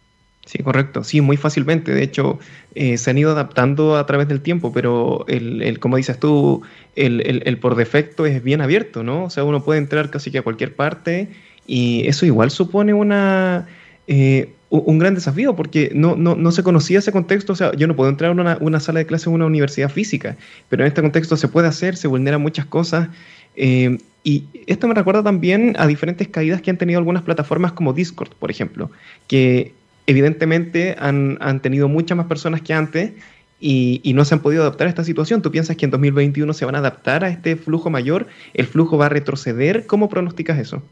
Sí, 0.48 0.62
correcto. 0.62 1.04
Sí, 1.04 1.20
muy 1.20 1.36
fácilmente. 1.36 1.92
De 1.92 2.02
hecho, 2.02 2.38
eh, 2.74 2.96
se 2.96 3.10
han 3.10 3.18
ido 3.18 3.32
adaptando 3.32 3.96
a 3.96 4.06
través 4.06 4.28
del 4.28 4.40
tiempo, 4.40 4.72
pero 4.72 5.26
el, 5.28 5.60
el 5.60 5.78
como 5.78 5.98
dices 5.98 6.18
tú, 6.18 6.62
el, 6.96 7.42
el, 7.44 7.58
por 7.58 7.74
defecto 7.76 8.24
es 8.24 8.42
bien 8.42 8.62
abierto, 8.62 9.02
¿no? 9.02 9.24
O 9.24 9.30
sea, 9.30 9.44
uno 9.44 9.62
puede 9.62 9.78
entrar 9.78 10.08
casi 10.08 10.30
que 10.30 10.38
a 10.38 10.42
cualquier 10.42 10.74
parte 10.74 11.28
y 11.66 12.06
eso 12.08 12.24
igual 12.24 12.50
supone 12.50 12.94
una, 12.94 13.66
eh, 14.06 14.54
un 14.70 14.98
gran 14.98 15.14
desafío 15.14 15.54
porque 15.54 15.90
no, 15.94 16.16
no, 16.16 16.34
no, 16.34 16.50
se 16.50 16.62
conocía 16.62 16.98
ese 17.00 17.12
contexto. 17.12 17.52
O 17.52 17.56
sea, 17.56 17.72
yo 17.74 17.86
no 17.86 17.94
puedo 17.94 18.08
entrar 18.08 18.30
a 18.30 18.32
una, 18.32 18.56
una, 18.62 18.80
sala 18.80 19.00
de 19.00 19.06
clase 19.06 19.28
en 19.28 19.34
una 19.34 19.44
universidad 19.44 19.90
física, 19.90 20.38
pero 20.70 20.82
en 20.82 20.88
este 20.88 21.02
contexto 21.02 21.36
se 21.36 21.48
puede 21.48 21.68
hacer, 21.68 21.94
se 21.96 22.08
vulneran 22.08 22.40
muchas 22.40 22.64
cosas. 22.64 23.08
Eh, 23.54 23.98
y 24.28 24.44
esto 24.66 24.86
me 24.86 24.92
recuerda 24.92 25.22
también 25.22 25.74
a 25.78 25.86
diferentes 25.86 26.28
caídas 26.28 26.60
que 26.60 26.70
han 26.70 26.76
tenido 26.76 26.98
algunas 26.98 27.22
plataformas 27.22 27.72
como 27.72 27.94
Discord, 27.94 28.32
por 28.38 28.50
ejemplo, 28.50 28.90
que 29.26 29.72
evidentemente 30.06 30.96
han, 30.98 31.38
han 31.40 31.60
tenido 31.60 31.88
muchas 31.88 32.18
más 32.18 32.26
personas 32.26 32.60
que 32.60 32.74
antes 32.74 33.12
y, 33.58 34.02
y, 34.04 34.12
no 34.12 34.26
se 34.26 34.34
han 34.34 34.40
podido 34.40 34.64
adaptar 34.64 34.86
a 34.86 34.90
esta 34.90 35.02
situación. 35.02 35.40
¿Tú 35.40 35.50
piensas 35.50 35.76
que 35.76 35.86
en 35.86 35.90
2021 35.92 36.52
se 36.52 36.66
van 36.66 36.74
a 36.74 36.78
adaptar 36.78 37.24
a 37.24 37.30
este 37.30 37.56
flujo 37.56 37.88
mayor? 37.88 38.26
¿El 38.52 38.66
flujo 38.66 38.98
va 38.98 39.06
a 39.06 39.08
retroceder? 39.08 39.86
¿Cómo 39.86 40.10
pronosticas 40.10 40.58
eso? 40.58 40.82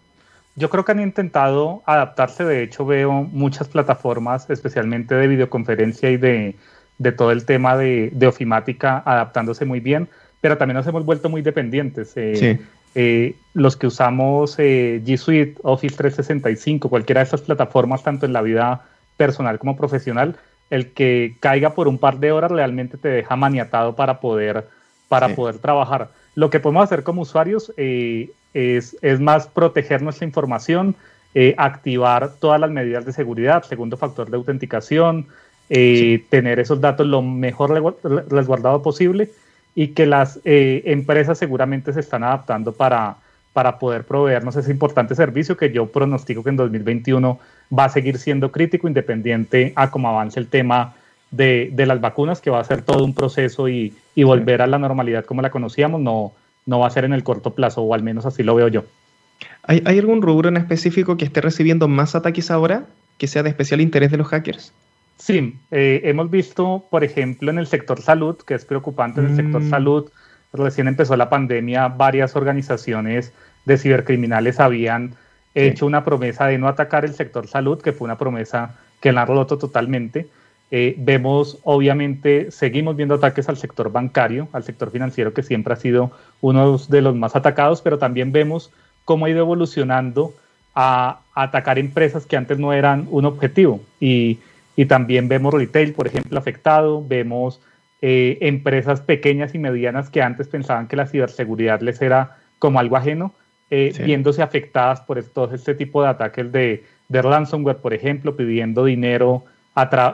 Yo 0.54 0.70
creo 0.70 0.86
que 0.86 0.92
han 0.92 1.00
intentado 1.00 1.82
adaptarse, 1.84 2.42
de 2.42 2.62
hecho 2.62 2.86
veo 2.86 3.12
muchas 3.12 3.68
plataformas, 3.68 4.48
especialmente 4.48 5.14
de 5.14 5.28
videoconferencia 5.28 6.10
y 6.10 6.16
de, 6.16 6.56
de 6.96 7.12
todo 7.12 7.32
el 7.32 7.44
tema 7.44 7.76
de, 7.76 8.08
de, 8.14 8.26
ofimática, 8.26 9.02
adaptándose 9.04 9.66
muy 9.66 9.80
bien, 9.80 10.08
pero 10.40 10.56
también 10.56 10.78
nos 10.78 10.86
hemos 10.86 11.04
vuelto 11.04 11.28
muy 11.28 11.42
dependientes. 11.42 12.14
Eh, 12.16 12.58
eh, 12.98 13.34
los 13.52 13.76
que 13.76 13.86
usamos 13.86 14.58
eh, 14.58 15.02
G 15.04 15.18
Suite, 15.18 15.56
Office 15.62 15.94
365, 15.94 16.88
cualquiera 16.88 17.20
de 17.20 17.24
estas 17.24 17.42
plataformas, 17.42 18.02
tanto 18.02 18.24
en 18.24 18.32
la 18.32 18.40
vida 18.40 18.86
personal 19.18 19.58
como 19.58 19.76
profesional, 19.76 20.36
el 20.70 20.92
que 20.92 21.36
caiga 21.40 21.74
por 21.74 21.88
un 21.88 21.98
par 21.98 22.18
de 22.20 22.32
horas 22.32 22.50
realmente 22.50 22.96
te 22.96 23.08
deja 23.08 23.36
maniatado 23.36 23.94
para 23.94 24.18
poder, 24.18 24.66
para 25.08 25.34
poder 25.34 25.58
trabajar. 25.58 26.08
Lo 26.34 26.48
que 26.48 26.58
podemos 26.58 26.84
hacer 26.84 27.02
como 27.02 27.20
usuarios 27.20 27.70
eh, 27.76 28.30
es, 28.54 28.96
es, 29.02 29.20
más 29.20 29.46
proteger 29.46 30.00
nuestra 30.00 30.26
información, 30.26 30.96
eh, 31.34 31.54
activar 31.58 32.32
todas 32.40 32.58
las 32.58 32.70
medidas 32.70 33.04
de 33.04 33.12
seguridad, 33.12 33.62
segundo 33.62 33.98
factor 33.98 34.30
de 34.30 34.38
autenticación, 34.38 35.26
eh, 35.68 36.24
tener 36.30 36.60
esos 36.60 36.80
datos 36.80 37.06
lo 37.06 37.20
mejor 37.20 37.94
resguardado 38.30 38.82
posible 38.82 39.30
y 39.76 39.88
que 39.88 40.06
las 40.06 40.40
empresas 40.42 41.38
seguramente 41.38 41.92
se 41.92 42.00
están 42.00 42.24
adaptando 42.24 42.72
para, 42.72 43.18
para 43.52 43.78
poder 43.78 44.04
proveernos 44.04 44.56
ese 44.56 44.70
importante 44.70 45.14
servicio 45.14 45.56
que 45.56 45.70
yo 45.70 45.86
pronostico 45.86 46.42
que 46.42 46.48
en 46.48 46.56
2021 46.56 47.38
va 47.78 47.84
a 47.84 47.88
seguir 47.90 48.18
siendo 48.18 48.50
crítico 48.50 48.88
independiente 48.88 49.74
a 49.76 49.90
cómo 49.90 50.08
avance 50.08 50.40
el 50.40 50.48
tema 50.48 50.94
de, 51.30 51.70
de, 51.72 51.86
las 51.86 52.00
vacunas, 52.00 52.40
que 52.40 52.48
va 52.48 52.60
a 52.60 52.64
ser 52.64 52.82
todo 52.82 53.04
un 53.04 53.14
proceso 53.14 53.68
y, 53.68 53.94
y, 54.14 54.24
volver 54.24 54.62
a 54.62 54.66
la 54.66 54.78
normalidad 54.78 55.26
como 55.26 55.42
la 55.42 55.50
conocíamos, 55.50 56.00
no, 56.00 56.32
no 56.64 56.78
va 56.78 56.86
a 56.86 56.90
ser 56.90 57.04
en 57.04 57.12
el 57.12 57.22
corto 57.22 57.54
plazo, 57.54 57.82
o 57.82 57.92
al 57.92 58.02
menos 58.02 58.24
así 58.24 58.42
lo 58.42 58.54
veo 58.54 58.68
yo. 58.68 58.84
¿Hay, 59.62 59.82
¿Hay, 59.84 59.98
algún 59.98 60.22
rubro 60.22 60.48
en 60.48 60.56
específico 60.56 61.18
que 61.18 61.26
esté 61.26 61.42
recibiendo 61.42 61.86
más 61.86 62.14
ataques 62.14 62.50
ahora, 62.50 62.86
que 63.18 63.26
sea 63.26 63.42
de 63.42 63.50
especial 63.50 63.82
interés 63.82 64.10
de 64.10 64.16
los 64.16 64.28
hackers? 64.28 64.72
Sí, 65.16 65.58
eh, 65.70 66.02
hemos 66.04 66.30
visto, 66.30 66.86
por 66.90 67.02
ejemplo, 67.02 67.50
en 67.50 67.58
el 67.58 67.66
sector 67.66 68.00
salud, 68.00 68.36
que 68.36 68.54
es 68.54 68.64
preocupante, 68.64 69.20
en 69.20 69.28
el 69.28 69.36
sector 69.36 69.62
mm. 69.62 69.70
salud, 69.70 70.10
recién 70.52 70.88
empezó 70.88 71.16
la 71.16 71.30
pandemia, 71.30 71.88
varias 71.88 72.36
organizaciones 72.36 73.32
de 73.64 73.78
cibercriminales 73.78 74.60
habían 74.60 75.10
sí. 75.10 75.60
hecho 75.60 75.86
una 75.86 76.04
promesa 76.04 76.46
de 76.46 76.58
no 76.58 76.68
atacar 76.68 77.04
el 77.04 77.14
sector 77.14 77.46
salud, 77.48 77.80
que 77.80 77.92
fue 77.92 78.06
una 78.06 78.18
promesa 78.18 78.76
que 79.00 79.12
la 79.12 79.22
han 79.22 79.28
roto 79.28 79.58
totalmente. 79.58 80.28
Eh, 80.70 80.96
vemos, 80.98 81.58
obviamente, 81.62 82.50
seguimos 82.50 82.96
viendo 82.96 83.14
ataques 83.14 83.48
al 83.48 83.56
sector 83.56 83.92
bancario, 83.92 84.48
al 84.52 84.64
sector 84.64 84.90
financiero, 84.90 85.32
que 85.32 85.42
siempre 85.42 85.72
ha 85.72 85.76
sido 85.76 86.10
uno 86.40 86.76
de 86.76 87.02
los 87.02 87.14
más 87.14 87.36
atacados, 87.36 87.82
pero 87.82 87.98
también 87.98 88.32
vemos 88.32 88.72
cómo 89.04 89.26
ha 89.26 89.30
ido 89.30 89.40
evolucionando 89.40 90.34
a, 90.74 91.20
atacar 91.34 91.78
empresas 91.78 92.26
que 92.26 92.36
antes 92.36 92.58
no 92.58 92.72
eran 92.72 93.06
un 93.10 93.26
objetivo. 93.26 93.80
Y, 94.00 94.38
también 94.84 95.26
vemos 95.26 95.54
retail, 95.54 95.94
por 95.94 96.06
ejemplo, 96.06 96.38
afectado, 96.38 97.02
vemos 97.04 97.62
eh, 98.02 98.36
empresas 98.42 99.00
pequeñas 99.00 99.54
y 99.54 99.58
medianas 99.58 100.10
que 100.10 100.20
antes 100.20 100.48
pensaban 100.48 100.86
que 100.86 100.96
la 100.96 101.06
ciberseguridad 101.06 101.80
les 101.80 102.02
era 102.02 102.36
como 102.58 102.78
algo 102.78 102.96
ajeno, 102.96 103.32
eh, 103.70 103.94
viéndose 104.04 104.42
afectadas 104.42 105.00
por 105.00 105.22
todo 105.24 105.54
este 105.54 105.74
tipo 105.74 106.02
de 106.02 106.08
ataques 106.10 106.52
de, 106.52 106.84
de 107.08 107.22
ransomware, 107.22 107.78
por 107.78 107.94
ejemplo, 107.94 108.36
pidiendo 108.36 108.84
dinero, 108.84 109.44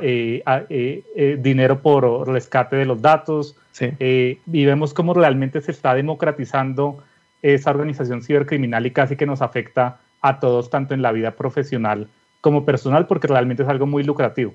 eh, 0.00 1.37
dinero 1.40 1.83
por 1.83 2.28
rescate 2.28 2.76
de 2.76 2.87
los 2.87 3.02
datos. 3.02 3.57
y 3.81 4.64
vemos 4.64 4.95
cómo 4.95 5.12
realmente 5.12 5.61
se 5.61 5.73
está 5.73 5.95
democratizando 5.95 7.02
esa 7.42 7.71
organización 7.71 8.23
cibercriminal 8.23 8.87
y 8.87 8.92
casi 8.92 9.16
que 9.16 9.26
nos 9.26 9.42
afecta 9.42 9.99
a 10.21 10.38
todos, 10.38 10.71
tanto 10.71 10.95
en 10.95 11.02
la 11.02 11.11
vida 11.11 11.33
profesional 11.33 12.07
como 12.42 12.66
personal, 12.66 13.06
porque 13.06 13.28
realmente 13.28 13.62
es 13.62 13.68
algo 13.70 13.87
muy 13.87 14.02
lucrativo. 14.02 14.52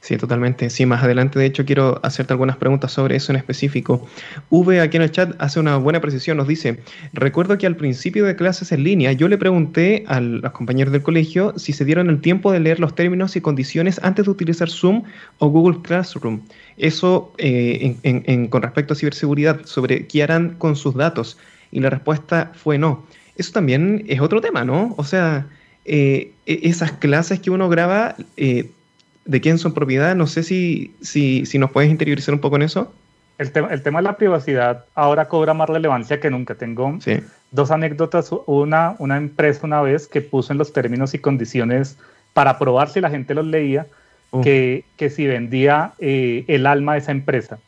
Sí, 0.00 0.16
totalmente. 0.16 0.70
Sí, 0.70 0.86
más 0.86 1.02
adelante, 1.02 1.38
de 1.38 1.46
hecho, 1.46 1.64
quiero 1.64 2.00
hacerte 2.02 2.32
algunas 2.32 2.56
preguntas 2.56 2.92
sobre 2.92 3.16
eso 3.16 3.32
en 3.32 3.36
específico. 3.36 4.06
V 4.50 4.80
aquí 4.80 4.96
en 4.96 5.02
el 5.02 5.10
chat 5.10 5.34
hace 5.38 5.60
una 5.60 5.76
buena 5.76 6.00
precisión, 6.00 6.36
nos 6.36 6.48
dice, 6.48 6.80
recuerdo 7.12 7.58
que 7.58 7.66
al 7.66 7.76
principio 7.76 8.24
de 8.24 8.36
clases 8.36 8.72
en 8.72 8.84
línea 8.84 9.12
yo 9.12 9.28
le 9.28 9.38
pregunté 9.38 10.04
a 10.06 10.20
los 10.20 10.52
compañeros 10.52 10.92
del 10.92 11.02
colegio 11.02 11.54
si 11.56 11.72
se 11.72 11.84
dieron 11.84 12.10
el 12.10 12.20
tiempo 12.20 12.52
de 12.52 12.60
leer 12.60 12.80
los 12.80 12.94
términos 12.94 13.36
y 13.36 13.40
condiciones 13.40 14.00
antes 14.02 14.26
de 14.26 14.30
utilizar 14.30 14.70
Zoom 14.70 15.04
o 15.38 15.48
Google 15.48 15.80
Classroom. 15.82 16.42
Eso 16.76 17.32
eh, 17.38 18.48
con 18.50 18.62
respecto 18.62 18.94
a 18.94 18.96
ciberseguridad, 18.96 19.64
sobre 19.64 20.06
qué 20.06 20.22
harán 20.22 20.56
con 20.56 20.76
sus 20.76 20.94
datos. 20.94 21.38
Y 21.72 21.80
la 21.80 21.90
respuesta 21.90 22.52
fue 22.54 22.78
no. 22.78 23.06
Eso 23.36 23.52
también 23.52 24.04
es 24.06 24.20
otro 24.20 24.40
tema, 24.40 24.64
¿no? 24.64 24.94
O 24.96 25.04
sea, 25.04 25.46
eh, 25.84 26.32
e-, 26.46 26.60
esas 26.64 26.92
clases 26.92 27.40
que 27.40 27.50
uno 27.50 27.68
graba, 27.68 28.16
eh, 28.36 28.70
¿de 29.24 29.40
quién 29.40 29.58
son 29.58 29.74
propiedad? 29.74 30.14
No 30.14 30.26
sé 30.26 30.42
si, 30.42 30.94
si, 31.00 31.46
si 31.46 31.58
nos 31.58 31.70
puedes 31.70 31.90
interiorizar 31.90 32.34
un 32.34 32.40
poco 32.40 32.56
en 32.56 32.62
eso. 32.62 32.92
El, 33.38 33.50
tema, 33.50 33.68
el 33.68 33.82
tema 33.82 33.98
de 33.98 34.04
la 34.04 34.16
privacidad 34.16 34.84
ahora 34.94 35.26
cobra 35.26 35.54
más 35.54 35.68
relevancia 35.68 36.20
que 36.20 36.30
nunca. 36.30 36.54
Tengo 36.54 36.98
dos 37.50 37.70
anécdotas. 37.70 38.30
Una, 38.46 38.94
una 38.98 39.16
empresa 39.16 39.60
una 39.64 39.82
vez 39.82 40.06
que 40.06 40.20
puso 40.20 40.52
en 40.52 40.58
los 40.58 40.72
términos 40.72 41.14
y 41.14 41.18
condiciones 41.18 41.98
para 42.32 42.58
probar 42.58 42.90
si 42.90 43.00
la 43.00 43.10
gente 43.10 43.34
los 43.34 43.46
leía, 43.46 43.86
que, 44.42 44.84
que, 44.96 45.10
si 45.10 45.26
vendía 45.26 45.92
eh, 46.00 46.44
el 46.48 46.66
alma 46.66 46.94
de 46.94 46.98
esa 46.98 47.12
empresa. 47.12 47.58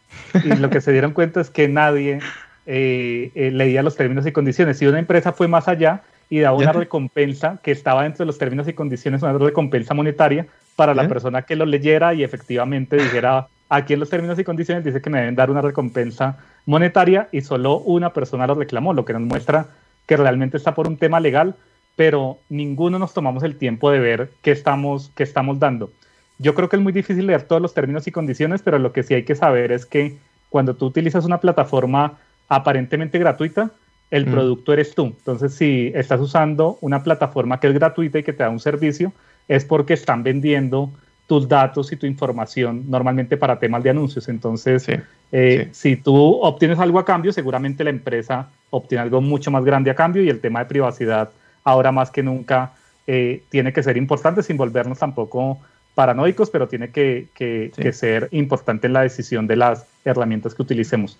Y 0.44 0.48
lo 0.56 0.68
que 0.68 0.80
se 0.80 0.90
dieron 0.90 1.12
cuenta 1.12 1.40
es 1.40 1.50
que 1.50 1.68
nadie 1.68 2.18
eh, 2.66 3.30
eh, 3.34 3.50
leía 3.52 3.82
los 3.84 3.96
términos 3.96 4.26
y 4.26 4.32
condiciones. 4.32 4.78
Si 4.78 4.86
una 4.86 4.98
empresa 4.98 5.32
fue 5.32 5.46
más 5.46 5.68
allá 5.68 6.02
y 6.28 6.40
daba 6.40 6.56
una 6.56 6.72
recompensa 6.72 7.58
que 7.62 7.70
estaba 7.70 8.02
dentro 8.02 8.24
de 8.24 8.26
los 8.26 8.38
términos 8.38 8.66
y 8.68 8.72
condiciones, 8.72 9.22
una 9.22 9.32
recompensa 9.32 9.94
monetaria 9.94 10.46
para 10.74 10.94
la 10.94 11.08
persona 11.08 11.42
que 11.42 11.56
lo 11.56 11.64
leyera 11.64 12.14
y 12.14 12.22
efectivamente 12.22 12.96
dijera, 12.96 13.48
aquí 13.68 13.94
en 13.94 14.00
los 14.00 14.10
términos 14.10 14.38
y 14.38 14.44
condiciones 14.44 14.84
dice 14.84 15.00
que 15.00 15.10
me 15.10 15.20
deben 15.20 15.34
dar 15.34 15.50
una 15.50 15.62
recompensa 15.62 16.38
monetaria 16.66 17.28
y 17.32 17.40
solo 17.40 17.78
una 17.78 18.12
persona 18.12 18.46
lo 18.46 18.54
reclamó, 18.54 18.92
lo 18.92 19.04
que 19.04 19.12
nos 19.12 19.22
muestra 19.22 19.68
que 20.06 20.16
realmente 20.16 20.56
está 20.56 20.74
por 20.74 20.86
un 20.86 20.96
tema 20.96 21.20
legal, 21.20 21.54
pero 21.96 22.38
ninguno 22.48 22.98
nos 22.98 23.14
tomamos 23.14 23.42
el 23.42 23.56
tiempo 23.56 23.90
de 23.90 24.00
ver 24.00 24.30
qué 24.42 24.50
estamos, 24.50 25.10
qué 25.14 25.22
estamos 25.22 25.58
dando. 25.58 25.90
Yo 26.38 26.54
creo 26.54 26.68
que 26.68 26.76
es 26.76 26.82
muy 26.82 26.92
difícil 26.92 27.26
leer 27.26 27.42
todos 27.42 27.62
los 27.62 27.72
términos 27.72 28.06
y 28.06 28.12
condiciones, 28.12 28.60
pero 28.62 28.78
lo 28.78 28.92
que 28.92 29.02
sí 29.02 29.14
hay 29.14 29.24
que 29.24 29.34
saber 29.34 29.72
es 29.72 29.86
que 29.86 30.18
cuando 30.50 30.74
tú 30.74 30.86
utilizas 30.86 31.24
una 31.24 31.40
plataforma 31.40 32.18
aparentemente 32.48 33.18
gratuita, 33.18 33.70
el 34.10 34.26
mm. 34.26 34.30
producto 34.30 34.72
eres 34.72 34.94
tú. 34.94 35.06
Entonces, 35.06 35.54
si 35.54 35.92
estás 35.94 36.20
usando 36.20 36.78
una 36.80 37.02
plataforma 37.02 37.60
que 37.60 37.68
es 37.68 37.74
gratuita 37.74 38.18
y 38.18 38.22
que 38.22 38.32
te 38.32 38.42
da 38.42 38.50
un 38.50 38.60
servicio, 38.60 39.12
es 39.48 39.64
porque 39.64 39.94
están 39.94 40.22
vendiendo 40.22 40.90
tus 41.26 41.48
datos 41.48 41.90
y 41.92 41.96
tu 41.96 42.06
información 42.06 42.84
normalmente 42.88 43.36
para 43.36 43.58
temas 43.58 43.82
de 43.82 43.90
anuncios. 43.90 44.28
Entonces, 44.28 44.86
eh, 45.32 45.68
si 45.72 45.96
tú 45.96 46.14
obtienes 46.40 46.78
algo 46.78 46.98
a 46.98 47.04
cambio, 47.04 47.32
seguramente 47.32 47.82
la 47.82 47.90
empresa 47.90 48.48
obtiene 48.70 49.02
algo 49.02 49.20
mucho 49.20 49.50
más 49.50 49.64
grande 49.64 49.90
a 49.90 49.94
cambio 49.94 50.22
y 50.22 50.28
el 50.28 50.40
tema 50.40 50.60
de 50.60 50.66
privacidad 50.66 51.30
ahora 51.64 51.90
más 51.90 52.10
que 52.10 52.22
nunca 52.22 52.72
eh, 53.08 53.42
tiene 53.48 53.72
que 53.72 53.82
ser 53.82 53.96
importante 53.96 54.42
sin 54.42 54.56
volvernos 54.56 54.98
tampoco 54.98 55.58
paranoicos, 55.96 56.50
pero 56.50 56.68
tiene 56.68 56.90
que, 56.90 57.26
que 57.34 57.92
ser 57.92 58.28
importante 58.30 58.86
en 58.86 58.92
la 58.92 59.02
decisión 59.02 59.46
de 59.46 59.56
las 59.56 59.86
herramientas 60.04 60.54
que 60.54 60.62
utilicemos. 60.62 61.18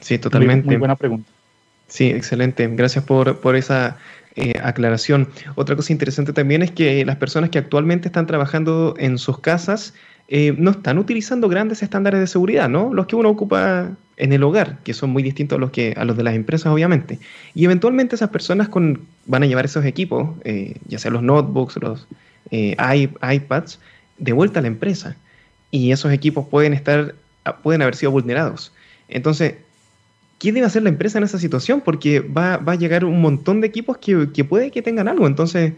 Sí, 0.00 0.18
totalmente. 0.18 0.66
Muy, 0.66 0.76
buena 0.76 0.96
pregunta. 0.96 1.30
Sí, 1.88 2.06
excelente. 2.10 2.68
Gracias 2.68 3.04
por, 3.04 3.38
por 3.38 3.56
esa 3.56 3.96
eh, 4.38 4.52
aclaración. 4.62 5.28
Otra 5.54 5.76
cosa 5.76 5.94
interesante 5.94 6.34
también 6.34 6.62
es 6.62 6.70
que 6.70 7.06
las 7.06 7.16
personas 7.16 7.48
que 7.48 7.58
actualmente 7.58 8.08
están 8.08 8.26
trabajando 8.26 8.94
en 8.98 9.16
sus 9.16 9.38
casas 9.38 9.94
eh, 10.28 10.54
no 10.58 10.72
están 10.72 10.98
utilizando 10.98 11.48
grandes 11.48 11.82
estándares 11.82 12.20
de 12.20 12.26
seguridad, 12.26 12.68
¿no? 12.68 12.92
Los 12.92 13.06
que 13.06 13.16
uno 13.16 13.30
ocupa 13.30 13.92
en 14.18 14.32
el 14.34 14.42
hogar, 14.42 14.78
que 14.84 14.92
son 14.92 15.08
muy 15.08 15.22
distintos 15.22 15.56
a 15.56 15.60
los, 15.60 15.70
que, 15.70 15.94
a 15.96 16.04
los 16.04 16.18
de 16.18 16.22
las 16.22 16.34
empresas, 16.34 16.70
obviamente. 16.70 17.18
Y 17.54 17.64
eventualmente 17.64 18.14
esas 18.14 18.28
personas 18.28 18.68
van 19.24 19.42
a 19.42 19.46
llevar 19.46 19.64
esos 19.64 19.86
equipos, 19.86 20.28
eh, 20.44 20.74
ya 20.86 20.98
sea 20.98 21.10
los 21.10 21.22
notebooks, 21.22 21.78
los 21.80 22.06
iPads, 22.50 23.78
de 24.18 24.32
vuelta 24.34 24.58
a 24.58 24.62
la 24.62 24.68
empresa. 24.68 25.16
Y 25.70 25.92
esos 25.92 26.12
equipos 26.12 26.46
pueden 26.46 26.74
estar, 26.74 27.14
pueden 27.62 27.80
haber 27.80 27.94
sido 27.94 28.12
vulnerados. 28.12 28.70
Entonces, 29.08 29.54
¿qué 30.38 30.52
debe 30.52 30.66
hacer 30.66 30.82
la 30.82 30.88
empresa 30.88 31.18
en 31.18 31.24
esa 31.24 31.38
situación? 31.38 31.80
Porque 31.80 32.20
va, 32.20 32.54
a 32.54 32.74
llegar 32.74 33.04
un 33.04 33.20
montón 33.20 33.60
de 33.60 33.66
equipos 33.66 33.98
que, 33.98 34.44
puede 34.44 34.70
que 34.70 34.82
tengan 34.82 35.08
algo. 35.08 35.26
Entonces, 35.26 35.72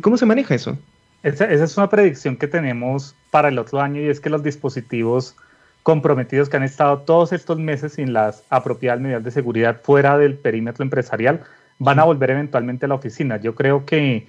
¿cómo 0.00 0.16
se 0.16 0.26
maneja 0.26 0.54
eso? 0.54 0.78
Esa, 1.22 1.50
es 1.50 1.76
una 1.76 1.88
predicción 1.88 2.36
que 2.36 2.46
tenemos 2.46 3.14
para 3.30 3.48
el 3.48 3.58
otro 3.58 3.80
año 3.80 4.00
y 4.00 4.08
es 4.08 4.20
que 4.20 4.30
los 4.30 4.42
dispositivos 4.42 5.36
comprometidos 5.82 6.48
que 6.48 6.56
han 6.56 6.62
estado 6.62 6.98
todos 7.00 7.32
estos 7.32 7.58
meses 7.58 7.94
sin 7.94 8.12
las 8.12 8.44
apropiadas 8.50 9.00
medidas 9.00 9.24
de 9.24 9.30
seguridad 9.30 9.80
fuera 9.82 10.16
del 10.16 10.34
perímetro 10.34 10.82
empresarial 10.82 11.42
van 11.78 11.98
a 11.98 12.04
volver 12.04 12.30
eventualmente 12.30 12.86
a 12.86 12.88
la 12.88 12.94
oficina. 12.94 13.38
Yo 13.38 13.54
creo 13.54 13.84
que, 13.84 14.26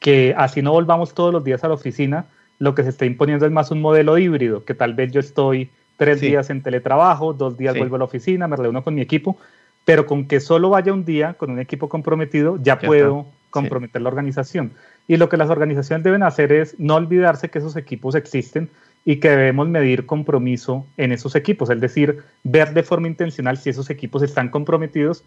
que 0.00 0.34
así 0.36 0.62
no 0.62 0.72
volvamos 0.72 1.14
todos 1.14 1.32
los 1.32 1.44
días 1.44 1.64
a 1.64 1.68
la 1.68 1.74
oficina, 1.74 2.26
lo 2.58 2.74
que 2.74 2.84
se 2.84 2.90
está 2.90 3.04
imponiendo 3.04 3.44
es 3.46 3.52
más 3.52 3.70
un 3.70 3.80
modelo 3.80 4.16
híbrido, 4.16 4.64
que 4.64 4.74
tal 4.74 4.94
vez 4.94 5.12
yo 5.12 5.20
estoy 5.20 5.70
tres 5.96 6.20
días 6.20 6.50
en 6.50 6.62
teletrabajo, 6.62 7.32
dos 7.32 7.56
días 7.56 7.76
vuelvo 7.76 7.96
a 7.96 7.98
la 8.00 8.04
oficina, 8.04 8.48
me 8.48 8.56
reúno 8.56 8.82
con 8.82 8.94
mi 8.94 9.00
equipo, 9.00 9.36
pero 9.84 10.06
con 10.06 10.26
que 10.26 10.40
solo 10.40 10.70
vaya 10.70 10.92
un 10.92 11.04
día 11.04 11.34
con 11.34 11.50
un 11.50 11.60
equipo 11.60 11.88
comprometido, 11.88 12.58
ya, 12.62 12.78
puedo 12.78 13.26
comprometer 13.50 14.02
la 14.02 14.08
organización. 14.08 14.72
Y 15.06 15.16
lo 15.16 15.28
que 15.28 15.36
las 15.36 15.50
organizaciones 15.50 16.02
deben 16.02 16.22
hacer 16.22 16.52
es 16.52 16.74
no 16.78 16.96
olvidarse 16.96 17.50
que 17.50 17.58
esos 17.58 17.76
equipos 17.76 18.14
existen 18.14 18.70
y 19.04 19.16
que 19.16 19.28
debemos 19.28 19.68
medir 19.68 20.06
compromiso 20.06 20.86
en 20.96 21.12
esos 21.12 21.36
equipos, 21.36 21.70
es 21.70 21.80
decir, 21.80 22.22
ver 22.42 22.72
de 22.72 22.82
forma 22.82 23.06
intencional 23.06 23.58
si 23.58 23.70
esos 23.70 23.90
equipos 23.90 24.22
están 24.22 24.48
comprometidos 24.48 25.24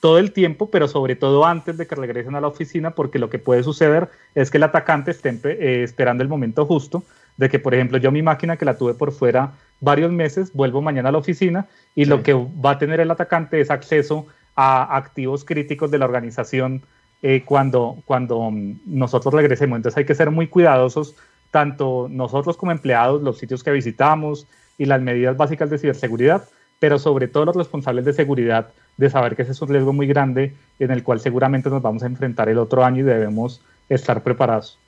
todo 0.00 0.18
el 0.18 0.32
tiempo, 0.32 0.70
pero 0.70 0.88
sobre 0.88 1.14
todo 1.14 1.44
antes 1.44 1.76
de 1.76 1.86
que 1.86 1.94
regresen 1.94 2.34
a 2.34 2.40
la 2.40 2.48
oficina, 2.48 2.92
porque 2.92 3.18
lo 3.18 3.30
que 3.30 3.38
puede 3.38 3.62
suceder 3.62 4.08
es 4.34 4.50
que 4.50 4.56
el 4.56 4.64
atacante 4.64 5.10
esté 5.10 5.38
eh, 5.44 5.82
esperando 5.84 6.22
el 6.22 6.28
momento 6.28 6.66
justo 6.66 7.04
de 7.36 7.48
que, 7.48 7.58
por 7.58 7.74
ejemplo, 7.74 7.98
yo 7.98 8.10
mi 8.10 8.22
máquina 8.22 8.56
que 8.56 8.64
la 8.64 8.76
tuve 8.76 8.94
por 8.94 9.12
fuera 9.12 9.52
varios 9.80 10.12
meses, 10.12 10.52
vuelvo 10.52 10.82
mañana 10.82 11.08
a 11.08 11.12
la 11.12 11.18
oficina 11.18 11.66
y 11.94 12.04
lo 12.04 12.22
que 12.22 12.34
va 12.34 12.72
a 12.72 12.78
tener 12.78 13.00
el 13.00 13.10
atacante 13.10 13.60
es 13.60 13.70
acceso 13.70 14.26
a 14.54 14.96
activos 14.96 15.44
críticos 15.44 15.90
de 15.90 15.98
la 15.98 16.04
organización 16.04 16.82
eh, 17.22 17.42
cuando, 17.44 18.02
cuando 18.04 18.50
mm, 18.50 18.80
nosotros 18.86 19.34
regresemos. 19.34 19.76
Entonces 19.76 19.98
hay 19.98 20.04
que 20.04 20.14
ser 20.14 20.30
muy 20.30 20.48
cuidadosos, 20.48 21.16
tanto 21.50 22.08
nosotros 22.10 22.56
como 22.56 22.72
empleados, 22.72 23.22
los 23.22 23.38
sitios 23.38 23.62
que 23.62 23.70
visitamos 23.72 24.46
y 24.78 24.86
las 24.86 25.02
medidas 25.02 25.36
básicas 25.36 25.68
de 25.70 25.78
ciberseguridad, 25.78 26.48
pero 26.78 26.98
sobre 26.98 27.28
todo 27.28 27.44
los 27.46 27.56
responsables 27.56 28.04
de 28.04 28.12
seguridad, 28.12 28.68
de 28.96 29.10
saber 29.10 29.36
que 29.36 29.42
ese 29.42 29.52
es 29.52 29.62
un 29.62 29.68
riesgo 29.68 29.92
muy 29.92 30.06
grande 30.06 30.54
en 30.78 30.90
el 30.90 31.02
cual 31.02 31.20
seguramente 31.20 31.68
nos 31.68 31.82
vamos 31.82 32.02
a 32.02 32.06
enfrentar 32.06 32.48
el 32.48 32.58
otro 32.58 32.84
año 32.84 33.00
y 33.00 33.02
debemos 33.02 33.62
estar 33.88 34.22
preparados. 34.22 34.78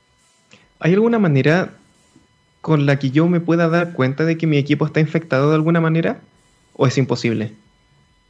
¿Hay 0.80 0.94
alguna 0.94 1.18
manera 1.18 1.74
con 2.62 2.86
la 2.86 2.98
que 2.98 3.10
yo 3.10 3.28
me 3.28 3.40
pueda 3.40 3.68
dar 3.68 3.92
cuenta 3.92 4.24
de 4.24 4.38
que 4.38 4.46
mi 4.46 4.56
equipo 4.56 4.86
está 4.86 5.00
infectado 5.00 5.50
de 5.50 5.56
alguna 5.56 5.80
manera? 5.80 6.20
¿O 6.74 6.86
es 6.86 6.96
imposible? 6.96 7.52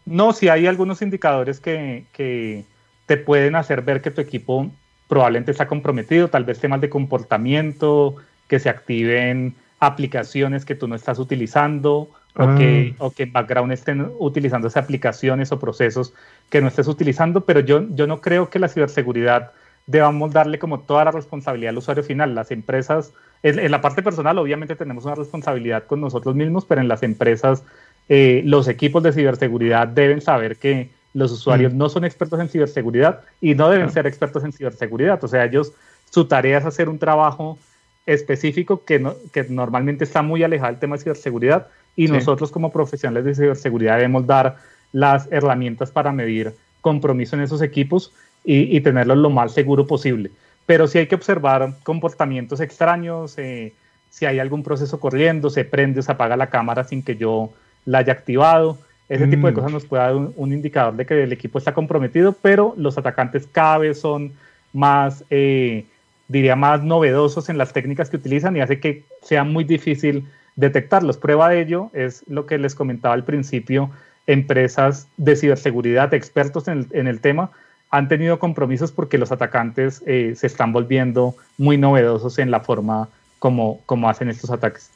No, 0.06 0.32
si 0.32 0.48
hay 0.48 0.66
algunos 0.66 1.00
indicadores 1.02 1.60
que, 1.60 2.64
te 3.06 3.16
pueden 3.18 3.54
hacer 3.54 3.82
ver 3.82 4.00
que 4.00 4.10
tu 4.10 4.20
equipo 4.20 4.70
probablemente 5.06 5.50
está 5.50 5.68
comprometido, 5.68 6.28
tal 6.28 6.44
vez 6.44 6.58
temas 6.58 6.80
de 6.80 6.88
comportamiento, 6.88 8.16
que 8.48 8.58
se 8.58 8.70
activen 8.70 9.54
aplicaciones 9.78 10.64
que 10.64 10.74
tú 10.74 10.88
no 10.88 10.94
estás 10.94 11.18
utilizando 11.18 12.08
o, 12.34 12.54
que, 12.56 12.94
ah. 12.98 13.04
o 13.04 13.10
que 13.10 13.24
en 13.24 13.32
background 13.32 13.72
estén 13.72 14.10
utilizando 14.18 14.68
esas 14.68 14.84
aplicaciones 14.84 15.52
o 15.52 15.58
procesos 15.58 16.14
que 16.48 16.62
no 16.62 16.68
estés 16.68 16.88
utilizando, 16.88 17.42
pero 17.42 17.60
yo, 17.60 17.84
yo 17.90 18.06
no 18.06 18.22
creo 18.22 18.48
que 18.48 18.58
la 18.58 18.68
ciberseguridad 18.68 19.52
debamos 19.86 20.32
darle 20.32 20.58
como 20.58 20.80
toda 20.80 21.04
la 21.04 21.10
responsabilidad 21.10 21.70
al 21.70 21.78
usuario 21.78 22.04
final. 22.04 22.34
Las 22.34 22.50
empresas 22.50 23.12
en, 23.42 23.70
la 23.70 23.80
parte 23.80 24.02
personal, 24.02 24.38
obviamente 24.38 24.76
tenemos 24.76 25.04
una 25.04 25.16
responsabilidad 25.16 25.84
con 25.84 26.00
nosotros 26.00 26.34
mismos, 26.34 26.64
pero 26.64 26.80
en 26.80 26.88
las 26.88 27.02
empresas, 27.02 27.64
eh, 28.08 28.42
los 28.44 28.68
equipos 28.68 29.02
de 29.02 29.12
ciberseguridad 29.12 29.88
deben 29.88 30.20
saber 30.20 30.56
que 30.56 30.90
los 31.14 31.32
usuarios 31.32 31.74
no 31.74 31.88
son 31.88 32.04
expertos 32.04 32.40
en 32.40 32.48
ciberseguridad 32.48 33.20
y 33.40 33.54
no 33.54 33.68
deben 33.68 33.90
ser 33.90 34.06
expertos 34.06 34.44
en 34.44 34.52
ciberseguridad. 34.52 35.22
O 35.22 35.28
sea, 35.28 35.44
ellos, 35.44 35.72
su 36.10 36.26
tarea 36.26 36.58
es 36.58 36.64
hacer 36.64 36.88
un 36.88 36.98
trabajo 36.98 37.58
específico 38.06 38.84
que, 38.84 39.04
que 39.32 39.44
normalmente 39.48 40.04
está 40.04 40.22
muy 40.22 40.42
alejado 40.42 40.72
del 40.72 40.80
tema 40.80 40.96
de 40.96 41.02
ciberseguridad 41.02 41.66
y 41.94 42.08
nosotros 42.08 42.50
como 42.50 42.72
profesionales 42.72 43.24
de 43.24 43.34
ciberseguridad 43.34 43.96
debemos 43.96 44.26
dar 44.26 44.56
las 44.92 45.28
herramientas 45.30 45.90
para 45.90 46.12
medir 46.12 46.54
compromiso 46.80 47.36
en 47.36 47.42
esos 47.42 47.60
equipos 47.60 48.12
y, 48.44 48.76
y 48.76 48.80
tenerlos 48.80 49.18
lo 49.18 49.30
más 49.30 49.52
seguro 49.52 49.86
posible. 49.86 50.30
Pero 50.66 50.86
sí 50.86 50.98
hay 50.98 51.06
que 51.06 51.14
observar 51.14 51.74
comportamientos 51.82 52.60
extraños, 52.60 53.36
eh, 53.38 53.72
si 54.10 54.26
hay 54.26 54.38
algún 54.38 54.62
proceso 54.62 55.00
corriendo, 55.00 55.50
se 55.50 55.64
prende 55.64 56.00
o 56.00 56.02
se 56.02 56.12
apaga 56.12 56.36
la 56.36 56.48
cámara 56.48 56.84
sin 56.84 57.02
que 57.02 57.16
yo 57.16 57.50
la 57.84 57.98
haya 57.98 58.12
activado. 58.12 58.78
Ese 59.08 59.26
tipo 59.26 59.46
de 59.46 59.52
mm. 59.52 59.56
cosas 59.56 59.72
nos 59.72 59.84
puede 59.84 60.02
dar 60.02 60.14
un, 60.14 60.52
indicador 60.52 60.96
de 60.96 61.04
que 61.04 61.22
el 61.22 61.32
equipo 61.32 61.58
está 61.58 61.74
comprometido, 61.74 62.32
pero 62.32 62.74
los 62.76 62.96
atacantes 62.96 63.46
cada 63.50 63.78
vez 63.78 64.00
son 64.00 64.32
más, 64.72 65.24
eh, 65.30 65.84
diría, 66.28 66.56
más 66.56 66.82
novedosos 66.82 67.48
en 67.48 67.58
las 67.58 67.72
técnicas 67.72 68.08
que 68.08 68.16
utilizan 68.16 68.56
y 68.56 68.60
hace 68.60 68.80
que 68.80 69.04
sea 69.22 69.44
muy 69.44 69.64
difícil 69.64 70.26
detectarlos. 70.56 71.16
Prueba 71.16 71.48
de 71.48 71.60
ello 71.60 71.90
es 71.92 72.24
lo 72.28 72.46
que 72.46 72.58
les 72.58 72.74
comentaba 72.74 73.14
al 73.14 73.24
principio, 73.24 73.90
empresas 74.26 75.08
de 75.16 75.36
ciberseguridad, 75.36 76.14
expertos 76.14 76.68
en 76.68 76.86
el, 76.92 77.20
tema, 77.20 77.50
han 77.92 78.08
tenido 78.08 78.38
compromisos 78.38 78.90
porque 78.90 79.18
los 79.18 79.30
atacantes 79.30 80.02
eh, 80.06 80.32
se 80.34 80.46
están 80.46 80.72
volviendo 80.72 81.36
muy 81.58 81.76
novedosos 81.76 82.38
en 82.38 82.50
la 82.50 82.60
forma 82.60 83.08
como, 83.38 83.80
como 83.84 84.08
hacen 84.08 84.30
estos 84.30 84.50
ataques. 84.50 84.90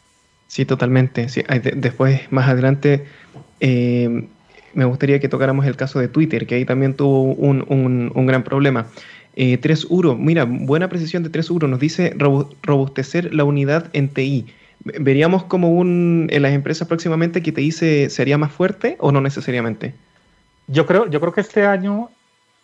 Sí, 0.49 0.65
totalmente. 0.65 1.27
después, 1.75 2.21
más 2.33 2.49
adelante, 2.49 3.05
eh, 3.61 4.27
me 4.73 4.85
gustaría 4.87 5.21
que 5.21 5.29
tocáramos 5.29 5.67
el 5.67 5.77
caso 5.77 5.99
de 5.99 6.09
Twitter, 6.09 6.47
que 6.47 6.55
ahí 6.55 6.65
también 6.65 6.95
tuvo 6.95 7.35
un, 7.35 8.27
gran 8.27 8.43
problema. 8.43 8.87
Eh, 9.35 9.59
3 9.59 9.89
Uro, 9.91 10.17
mira, 10.17 10.45
buena 10.45 10.89
precisión 10.89 11.23
de 11.23 11.29
3 11.29 11.51
Uro, 11.51 11.69
nos 11.69 11.79
dice 11.79 12.15
robustecer 12.63 13.35
la 13.35 13.45
unidad 13.45 13.91
en 13.93 14.09
TI. 14.09 14.47
¿Veríamos 14.85 15.45
como 15.45 15.71
un 15.71 16.29
en 16.31 16.43
las 16.43 16.53
empresas 16.53 16.89
próximamente 16.89 17.43
que 17.43 17.53
TI 17.53 17.73
se, 17.73 18.09
sería 18.09 18.39
más 18.39 18.53
fuerte 18.53 18.97
o 19.01 19.13
no 19.13 19.21
necesariamente? 19.21 19.93
Yo 20.69 20.87
creo, 20.87 21.11
yo 21.11 21.21
creo 21.21 21.33
que 21.33 21.43
este 21.43 21.67
año 21.67 22.09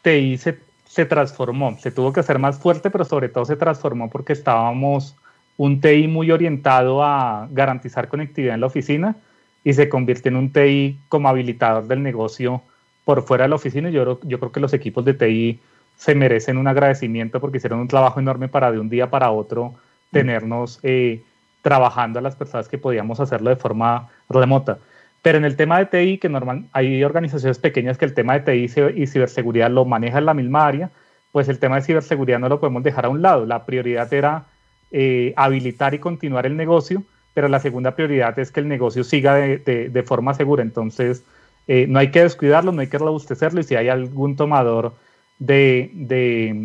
TI 0.03 0.37
se, 0.37 0.59
se 0.85 1.07
transformó, 1.07 1.79
se 1.79 1.91
tuvo 1.91 2.13
que 2.13 2.21
hacer 2.21 2.39
más 2.39 2.59
fuerte, 2.59 2.91
pero 2.91 3.05
sobre 3.05 3.29
todo 3.29 3.45
se 3.45 3.57
transformó 3.57 4.11
porque 4.11 4.33
estábamos 4.33 5.17
un 5.57 5.81
TI 5.81 6.09
muy 6.09 6.31
orientado 6.31 7.03
a 7.03 7.49
garantizar 7.51 8.09
conectividad 8.09 8.55
en 8.55 8.61
la 8.61 8.67
oficina 8.67 9.17
y 9.65 9.73
se 9.75 9.89
convierte 9.89 10.29
en 10.29 10.37
un 10.37 10.53
TI 10.53 10.99
como 11.09 11.29
habilitador 11.29 11.87
del 11.87 12.03
negocio 12.03 12.63
por 13.05 13.23
fuera 13.23 13.45
de 13.45 13.51
la 13.51 13.57
oficina. 13.57 13.91
Yo, 13.91 14.21
yo 14.23 14.39
creo 14.39 14.53
que 14.53 14.61
los 14.61 14.73
equipos 14.73 15.05
de 15.05 15.15
TI 15.15 15.61
se 15.97 16.15
merecen 16.15 16.59
un 16.59 16.67
agradecimiento 16.67 17.41
porque 17.41 17.59
hicieron 17.59 17.81
un 17.81 17.89
trabajo 17.89 18.19
enorme 18.19 18.49
para 18.49 18.73
de 18.73 18.81
un 18.81 18.89
día 18.89 19.11
para 19.11 19.31
otro 19.31 19.75
tenernos 20.11 20.81
eh, 20.83 21.23
trabajando 21.63 22.19
a 22.19 22.23
las 22.23 22.37
personas 22.37 22.69
que 22.69 22.79
podíamos 22.79 23.21
hacerlo 23.21 23.51
de 23.51 23.57
forma 23.57 24.09
remota. 24.29 24.79
Pero 25.23 25.39
en 25.39 25.45
el 25.45 25.57
tema 25.57 25.79
de 25.79 25.87
TI, 25.87 26.19
que 26.19 26.29
normal, 26.29 26.67
hay 26.73 27.03
organizaciones 27.05 27.59
pequeñas 27.59 27.97
que 27.97 28.05
el 28.05 28.15
tema 28.15 28.39
de 28.39 28.41
TI 28.41 28.83
y 28.97 29.07
ciberseguridad 29.07 29.71
lo 29.71 29.85
maneja 29.85 30.19
en 30.19 30.27
la 30.27 30.35
misma 30.35 30.67
área, 30.67 30.91
pues 31.31 31.49
el 31.49 31.61
tema 31.61 31.77
de 31.77 31.83
ciberseguridad 31.83 32.41
no 32.41 32.49
lo 32.49 32.61
podemos 32.61 32.83
dejar 32.83 33.07
a 33.07 33.09
un 33.09 33.23
lado. 33.23 33.47
La 33.47 33.65
prioridad 33.65 34.13
era 34.13 34.47
eh, 34.91 35.33
habilitar 35.37 35.95
y 35.95 36.01
continuar 36.01 36.45
el 36.45 36.57
negocio, 36.57 37.05
pero 37.35 37.49
la 37.49 37.61
segunda 37.61 37.95
prioridad 37.95 38.37
es 38.39 38.51
que 38.51 38.61
el 38.61 38.69
negocio 38.69 39.05
siga 39.05 39.37
de, 39.37 40.05
forma 40.05 40.35
segura. 40.35 40.63
Entonces, 40.63 41.25
eh, 41.69 41.87
no 41.89 42.01
hay 42.01 42.11
que 42.11 42.23
descuidarlo, 42.23 42.73
no 42.73 42.81
hay 42.81 42.89
que 42.89 42.99
robustecerlo 42.99 43.61
y 43.61 43.65
si 43.65 43.77
hay 43.77 43.89
algún 43.89 44.35
tomador 44.35 44.95
de, 45.39 45.91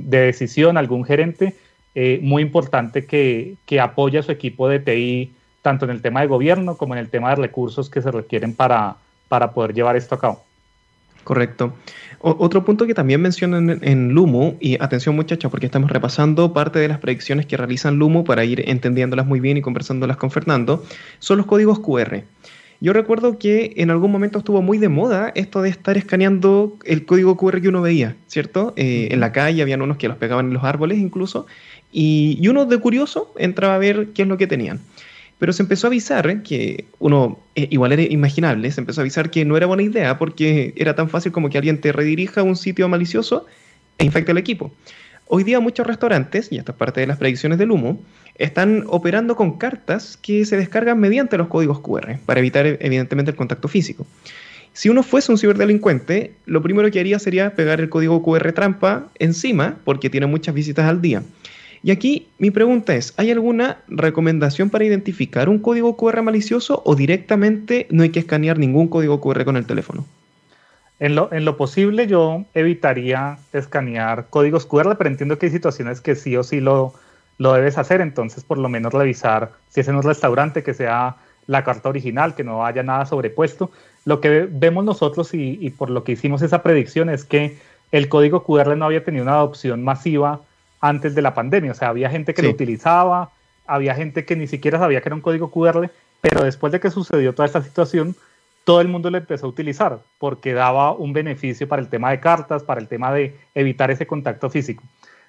decisión, 0.08 0.78
algún 0.78 1.06
gerente, 1.06 1.56
eh, 1.94 2.20
muy 2.22 2.42
importante 2.42 3.06
que, 3.06 3.56
que 3.66 3.80
apoye 3.80 4.18
a 4.18 4.24
su 4.24 4.32
equipo 4.32 4.68
de 4.68 4.80
TI, 4.80 5.32
tanto 5.68 5.84
en 5.84 5.92
el 5.92 6.02
tema 6.02 6.22
de 6.22 6.28
gobierno 6.28 6.78
como 6.78 6.94
en 6.96 7.00
el 7.00 7.10
tema 7.10 7.32
de 7.32 7.36
recursos 7.36 7.90
que 7.90 8.02
se 8.02 8.10
requieren 8.10 8.56
para, 8.56 8.96
para 9.28 9.52
poder 9.52 9.74
llevar 9.74 9.98
esto 9.98 10.16
a 10.16 10.20
cabo. 10.20 10.44
Correcto 11.26 11.74
otro 12.20 12.66
punto 12.66 12.88
que 12.88 12.94
también 12.94 13.22
mencionan 13.22 13.80
en, 13.84 14.10
Lumo, 14.10 14.56
y 14.60 14.82
atención 14.82 15.16
muchachos, 15.16 15.52
porque 15.52 15.68
estamos 15.68 15.92
repasando 15.92 16.52
parte 16.52 16.80
de 16.80 16.88
las 16.88 17.00
predicciones 17.00 17.46
que 17.46 17.58
realizan 17.58 17.98
Lumo 17.98 18.24
para 18.24 18.44
ir 18.44 18.64
entendiéndolas 18.70 19.28
muy 19.28 19.40
bien 19.40 19.58
y 19.58 19.62
conversándolas 19.62 20.18
con 20.18 20.32
Fernando, 20.32 20.84
son 21.20 21.38
los 21.38 21.46
códigos 21.46 21.80
QR. 21.80 22.24
Yo 22.80 22.94
recuerdo 22.94 23.40
que 23.40 23.74
en 23.78 23.90
algún 23.90 24.12
momento 24.12 24.40
estuvo 24.40 24.62
muy 24.62 24.78
de 24.78 24.90
moda 24.90 25.32
esto 25.36 25.62
de 25.62 25.70
estar 25.70 25.98
escaneando 25.98 26.78
el 26.86 27.06
código 27.06 27.36
QR 27.36 27.60
que 27.60 27.70
uno 27.70 27.82
veía, 27.82 28.16
¿cierto? 28.28 28.74
Eh, 28.76 29.10
en 29.12 29.20
la 29.20 29.32
calle 29.32 29.64
habían 29.64 29.82
unos 29.82 29.98
que 29.98 30.08
los 30.08 30.18
pegaban 30.18 30.48
en 30.48 30.54
los 30.54 30.64
árboles 30.64 31.00
incluso, 31.00 31.48
y, 31.92 32.38
y 32.40 32.48
uno 32.48 32.66
de 32.66 32.78
curioso 32.80 33.34
entraba 33.38 33.76
a 33.76 33.80
ver 33.80 34.10
qué 34.14 34.24
es 34.24 34.28
lo 34.28 34.38
que 34.38 34.48
tenían. 34.48 34.80
Pero 35.40 35.54
se 35.54 35.62
empezó 35.62 35.88
a 35.88 35.90
avisar 35.90 36.42
que 36.44 36.86
uno, 37.00 37.40
eh, 37.56 37.68
igual 37.70 37.92
era 37.92 38.02
imaginable, 38.02 38.72
se 38.72 38.82
empezó 38.82 39.02
a 39.02 39.04
avisar 39.04 39.30
que 39.30 39.46
no 39.46 39.56
era 39.56 39.68
buena 39.68 39.84
idea 39.84 40.18
porque 40.18 40.74
era 40.76 40.96
tan 40.96 41.10
fácil 41.10 41.32
como 41.32 41.50
que 41.50 41.58
alguien 41.58 41.80
te 41.80 41.92
redirija 41.92 42.42
a 42.42 42.44
un 42.44 42.56
sitio 42.56 42.90
malicioso 42.90 43.46
e 43.98 44.06
infecte 44.06 44.32
el 44.32 44.38
equipo. 44.40 44.72
Hoy 45.28 45.44
día 45.44 45.60
muchos 45.60 45.86
restaurantes, 45.86 46.52
y 46.52 46.58
esta 46.58 46.72
es 46.72 46.78
parte 46.78 47.02
de 47.02 47.08
las 47.08 47.18
predicciones 47.18 47.58
del 47.60 47.72
humo, 47.72 48.02
están 48.36 48.86
operando 48.88 49.36
con 49.36 49.58
cartas 49.58 50.18
que 50.18 50.46
se 50.46 50.56
descargan 50.56 51.00
mediante 51.00 51.38
los 51.38 51.48
códigos 51.48 51.82
QR 51.82 52.18
para 52.26 52.40
evitar 52.40 52.66
evidentemente 52.66 53.32
el 53.32 53.38
contacto 53.38 53.68
físico. 53.68 54.08
Si 54.72 54.90
uno 54.90 55.04
fuese 55.04 55.32
un 55.32 55.38
ciberdelincuente, 55.38 56.34
lo 56.46 56.62
primero 56.62 56.90
que 56.92 57.00
haría 57.00 57.20
sería 57.20 57.56
pegar 57.56 57.82
el 57.82 57.90
código 57.90 58.24
QR 58.24 58.54
trampa 58.54 59.10
encima 59.18 59.80
porque 59.84 60.10
tiene 60.10 60.28
muchas 60.28 60.54
visitas 60.56 60.86
al 60.86 61.02
día. 61.02 61.24
Y 61.84 61.92
aquí 61.92 62.28
mi 62.40 62.52
pregunta 62.52 62.96
es, 62.96 63.14
¿hay 63.18 63.32
alguna 63.32 63.78
recomendación 63.88 64.70
para 64.70 64.86
identificar 64.86 65.50
un 65.50 65.60
código 65.60 65.96
QR 65.96 66.22
malicioso 66.22 66.82
o 66.86 66.96
directamente 66.96 67.88
no 67.90 68.04
hay 68.04 68.10
que 68.10 68.20
escanear 68.20 68.58
ningún 68.58 68.88
código 68.88 69.22
QR 69.22 69.46
con 69.46 69.58
el 69.58 69.66
teléfono? 69.66 70.06
En 71.00 71.14
lo, 71.14 71.58
posible 71.58 72.08
yo 72.08 72.46
evitaría 72.56 73.38
escanear 73.54 74.28
códigos 74.32 74.66
QR, 74.66 74.98
pero 74.98 75.10
entiendo 75.10 75.38
que 75.38 75.46
hay 75.46 75.52
situaciones 75.52 76.02
que 76.02 76.16
sí 76.16 76.36
o 76.36 76.44
sí 76.44 76.60
lo, 76.60 76.94
lo 77.38 77.54
debes 77.54 77.78
hacer, 77.78 78.02
entonces 78.02 78.44
por 78.44 78.58
lo 78.58 78.68
menos 78.68 78.94
revisar 78.94 79.52
si 79.70 79.82
es 79.82 79.88
en 79.88 79.96
un 79.96 80.02
restaurante 80.02 80.64
que 80.64 80.74
sea 80.74 81.18
la 81.46 81.64
carta 81.64 81.90
original, 81.90 82.34
que 82.34 82.44
no 82.44 82.66
haya 82.66 82.82
nada 82.82 83.06
sobrepuesto. 83.06 83.70
Lo 84.06 84.22
que 84.22 84.48
vemos 84.50 84.86
nosotros 84.86 85.36
y, 85.36 85.60
y 85.62 85.70
por 85.70 85.92
lo 85.92 86.04
que 86.04 86.14
hicimos 86.14 86.42
esa 86.42 86.64
predicción 86.64 87.10
es 87.10 87.24
que 87.24 87.58
el 87.92 88.10
código 88.10 88.44
QR 88.44 88.76
no 88.76 88.86
había 88.86 89.04
tenido 89.04 89.24
una 89.24 89.34
adopción 89.34 89.84
masiva 89.84 90.42
antes 90.82 91.16
de 91.16 91.22
la 91.22 91.34
pandemia. 91.34 91.72
O 91.72 91.76
sea, 91.76 91.90
había 91.90 92.10
gente 92.10 92.34
que 92.34 92.44
lo 92.44 92.50
utilizaba, 92.50 93.32
había 93.66 93.96
gente 93.96 94.26
que 94.26 94.36
ni 94.36 94.48
siquiera 94.48 94.80
sabía 94.80 95.02
que 95.02 95.10
era 95.10 95.16
un 95.16 95.22
código 95.22 95.52
QR, 95.52 95.90
pero 96.22 96.44
después 96.44 96.72
de 96.72 96.80
que 96.80 96.90
sucedió 96.90 97.34
toda 97.34 97.46
esta 97.46 97.62
situación, 97.62 98.16
todo 98.64 98.82
el 98.82 98.88
mundo 98.88 99.10
lo 99.10 99.18
empezó 99.18 99.46
a 99.46 99.50
utilizar 99.50 100.00
porque 100.20 100.54
daba 100.54 100.92
un 100.92 101.14
beneficio 101.14 101.68
para 101.68 101.82
el 101.82 101.88
tema 101.88 102.12
de 102.12 102.20
cartas, 102.20 102.64
para 102.64 102.82
el 102.82 102.88
tema 102.88 103.14
de 103.14 103.36
evitar 103.56 103.92
ese 103.92 104.06
contacto 104.08 104.50
físico. 104.50 104.84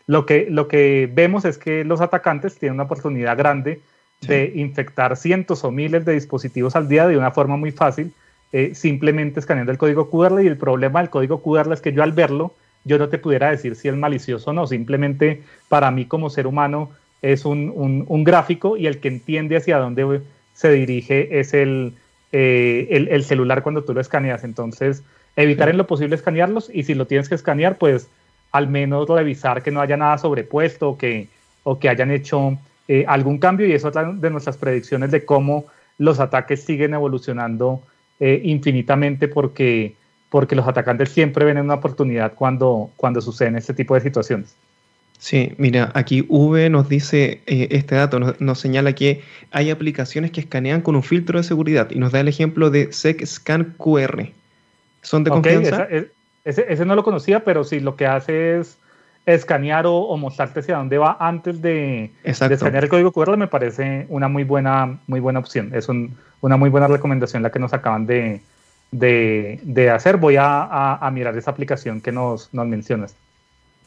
Lo 0.06 0.26
que, 0.26 0.48
lo 0.50 0.68
que 0.68 1.08
vemos 1.12 1.44
es 1.44 1.58
que 1.58 1.84
los 1.84 2.00
atacantes 2.00 2.58
tienen 2.58 2.74
una 2.74 2.84
oportunidad 2.84 3.36
grande 3.36 3.80
de 4.22 4.52
infectar 4.56 5.16
cientos 5.16 5.62
o 5.64 5.70
miles 5.70 6.04
de 6.04 6.14
dispositivos 6.14 6.74
al 6.74 6.88
día 6.88 7.06
de 7.06 7.16
una 7.16 7.30
forma 7.30 7.56
muy 7.56 7.70
fácil, 7.70 8.12
eh, 8.52 8.74
simplemente 8.74 9.38
escaneando 9.38 9.70
el 9.70 9.78
código 9.78 10.10
QR. 10.10 10.42
Y 10.42 10.46
el 10.46 10.56
problema 10.56 11.00
del 11.00 11.10
código 11.10 11.42
QR 11.42 11.72
es 11.72 11.80
que 11.80 11.92
yo 11.92 12.02
al 12.02 12.12
verlo, 12.12 12.54
yo 12.88 12.98
no 12.98 13.08
te 13.08 13.18
pudiera 13.18 13.50
decir 13.50 13.76
si 13.76 13.88
es 13.88 13.94
malicioso 13.94 14.50
o 14.50 14.52
no, 14.52 14.66
simplemente 14.66 15.42
para 15.68 15.90
mí 15.92 16.06
como 16.06 16.30
ser 16.30 16.46
humano 16.48 16.90
es 17.22 17.44
un, 17.44 18.24
gráfico 18.24 18.76
y 18.76 18.86
el 18.86 18.98
que 18.98 19.08
entiende 19.08 19.56
hacia 19.56 19.78
dónde 19.78 20.22
se 20.54 20.72
dirige 20.72 21.38
es 21.38 21.54
eh, 21.54 21.92
el, 22.32 23.08
el, 23.08 23.24
celular 23.24 23.62
cuando 23.62 23.84
tú 23.84 23.94
lo 23.94 24.00
escaneas. 24.00 24.44
Entonces, 24.44 25.02
evitar 25.36 25.68
en 25.68 25.76
lo 25.76 25.86
posible 25.86 26.16
escanearlos 26.16 26.70
y 26.72 26.82
si 26.84 26.94
lo 26.94 27.06
tienes 27.06 27.28
que 27.28 27.34
escanear, 27.34 27.78
pues 27.78 28.08
al 28.50 28.68
menos 28.68 29.08
revisar 29.08 29.62
que 29.62 29.70
no 29.70 29.80
haya 29.80 29.96
nada 29.96 30.18
sobrepuesto 30.18 30.90
o 30.90 30.98
que, 30.98 31.28
o 31.64 31.78
que 31.78 31.88
hayan 31.88 32.10
hecho 32.10 32.58
eh, 32.88 33.04
algún 33.06 33.38
cambio 33.38 33.66
y 33.66 33.72
eso 33.72 33.88
es 33.88 34.20
de 34.20 34.30
nuestras 34.30 34.56
predicciones 34.56 35.10
de 35.10 35.24
cómo 35.24 35.66
los 35.98 36.20
ataques 36.20 36.64
siguen 36.64 36.94
evolucionando 36.94 37.82
eh, 38.20 38.40
infinitamente 38.44 39.28
porque 39.28 39.94
porque 40.30 40.56
los 40.56 40.66
atacantes 40.66 41.10
siempre 41.10 41.44
ven 41.44 41.58
una 41.58 41.74
oportunidad 41.74 42.34
cuando, 42.34 42.90
cuando 42.96 43.20
suceden 43.20 43.56
este 43.56 43.74
tipo 43.74 43.94
de 43.94 44.00
situaciones. 44.00 44.54
Sí, 45.18 45.52
mira, 45.58 45.90
aquí 45.94 46.24
V 46.28 46.70
nos 46.70 46.88
dice 46.88 47.40
eh, 47.46 47.68
este 47.72 47.96
dato, 47.96 48.20
nos, 48.20 48.60
señala 48.60 48.92
que 48.92 49.22
hay 49.50 49.70
aplicaciones 49.70 50.30
que 50.30 50.40
escanean 50.40 50.80
con 50.80 50.94
un 50.94 51.02
filtro 51.02 51.38
de 51.38 51.44
seguridad 51.44 51.90
y 51.90 51.98
nos 51.98 52.12
da 52.12 52.20
el 52.20 52.28
ejemplo 52.28 52.70
de 52.70 52.92
SecScan 52.92 53.74
QR. 53.76 54.28
¿Son 55.02 55.24
de 55.24 55.30
confianza? 55.30 55.88
ese, 56.44 56.84
no 56.84 56.94
lo 56.94 57.02
conocía, 57.02 57.44
pero 57.44 57.64
sí, 57.64 57.80
lo 57.80 57.96
que 57.96 58.06
hace 58.06 58.58
es 58.58 58.78
escanear 59.26 59.86
o, 59.86 60.16
mostrarte 60.16 60.60
hacia 60.60 60.76
dónde 60.76 60.98
va 60.98 61.16
antes 61.20 61.60
de, 61.60 62.12
escanear 62.22 62.84
el 62.84 62.88
código 62.88 63.12
QR 63.12 63.36
me 63.36 63.48
parece 63.48 64.06
una 64.08 64.28
muy 64.28 64.44
buena, 64.44 64.98
muy 65.08 65.20
buena 65.20 65.40
opción. 65.40 65.72
Es 65.74 65.88
una 65.88 66.56
muy 66.56 66.70
buena 66.70 66.86
recomendación 66.86 67.42
la 67.42 67.50
que 67.50 67.58
nos 67.58 67.74
acaban 67.74 68.06
de, 68.06 68.40
de, 68.90 69.90
hacer. 69.92 70.16
Voy 70.16 70.36
a, 70.38 71.08
mirar 71.12 71.36
esa 71.36 71.50
aplicación 71.50 72.00
que 72.00 72.12
nos, 72.12 72.52
nos 72.52 72.66
mencionas. 72.66 73.14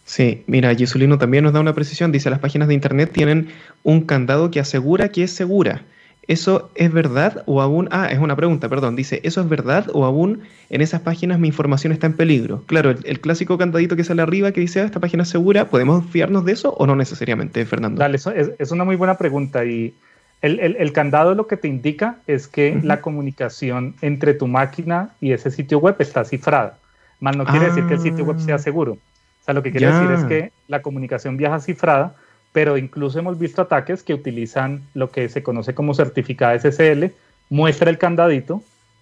Sí, 0.05 0.43
mira, 0.47 0.73
Gisulino 0.75 1.17
también 1.17 1.43
nos 1.43 1.53
da 1.53 1.59
una 1.59 1.73
precisión. 1.73 2.11
Dice, 2.11 2.29
las 2.29 2.39
páginas 2.39 2.67
de 2.67 2.73
Internet 2.73 3.11
tienen 3.13 3.49
un 3.83 4.01
candado 4.01 4.51
que 4.51 4.59
asegura 4.59 5.09
que 5.09 5.23
es 5.23 5.31
segura. 5.31 5.83
¿Eso 6.27 6.69
es 6.75 6.91
verdad 6.91 7.43
o 7.45 7.61
aún... 7.61 7.89
Ah, 7.91 8.07
es 8.11 8.19
una 8.19 8.35
pregunta, 8.35 8.69
perdón. 8.69 8.95
Dice, 8.95 9.21
¿eso 9.23 9.41
es 9.41 9.49
verdad 9.49 9.87
o 9.93 10.05
aún 10.05 10.41
en 10.69 10.81
esas 10.81 11.01
páginas 11.01 11.39
mi 11.39 11.47
información 11.47 11.91
está 11.91 12.07
en 12.07 12.13
peligro? 12.13 12.63
Claro, 12.67 12.91
el, 12.91 13.19
clásico 13.19 13.57
candadito 13.57 13.95
que 13.95 14.03
sale 14.03 14.21
arriba 14.21 14.51
que 14.51 14.61
dice, 14.61 14.81
ah, 14.81 14.85
esta 14.85 14.99
página 14.99 15.23
es 15.23 15.29
segura, 15.29 15.65
¿podemos 15.65 16.05
fiarnos 16.05 16.45
de 16.45 16.53
eso 16.53 16.73
o 16.77 16.85
no 16.85 16.95
necesariamente, 16.95 17.65
Fernando? 17.65 17.99
Dale, 17.99 18.17
eso 18.17 18.31
es, 18.31 18.71
una 18.71 18.83
muy 18.83 18.95
buena 18.95 19.17
pregunta 19.17 19.65
y 19.65 19.93
el, 20.41 20.93
candado 20.93 21.35
lo 21.35 21.47
que 21.47 21.57
te 21.57 21.67
indica 21.67 22.17
es 22.27 22.47
que 22.47 22.79
la 22.83 23.01
comunicación 23.01 23.95
entre 24.01 24.33
tu 24.33 24.47
máquina 24.47 25.09
y 25.21 25.33
ese 25.33 25.51
sitio 25.51 25.79
web 25.79 25.95
está 25.99 26.25
cifrada. 26.25 26.77
Más 27.19 27.37
no 27.37 27.45
quiere 27.45 27.67
decir 27.67 27.85
que 27.85 27.93
el 27.93 27.99
sitio 27.99 28.25
web 28.25 28.39
sea 28.39 28.55
ah. 28.55 28.59
seguro. 28.59 28.93
O 28.93 29.43
sea, 29.45 29.53
lo 29.53 29.61
que 29.63 29.71
quiere 29.71 29.87
decir 29.87 30.11
es 30.11 30.23
que 30.25 30.51
la 30.67 30.81
comunicación 30.81 31.37
viaja 31.37 31.59
cifrada 31.59 32.15
pero 32.51 32.77
incluso 32.77 33.19
hemos 33.19 33.39
visto 33.39 33.61
ataques 33.61 34.03
que 34.03 34.13
utilizan 34.13 34.81
lo 34.93 35.09
que 35.09 35.29
se 35.29 35.43
conoce 35.43 35.73
como 35.73 35.93
certificado 35.93 36.57
SSL, 36.59 37.11
muestra 37.49 37.89
el 37.89 37.97
candadito, 37.97 38.61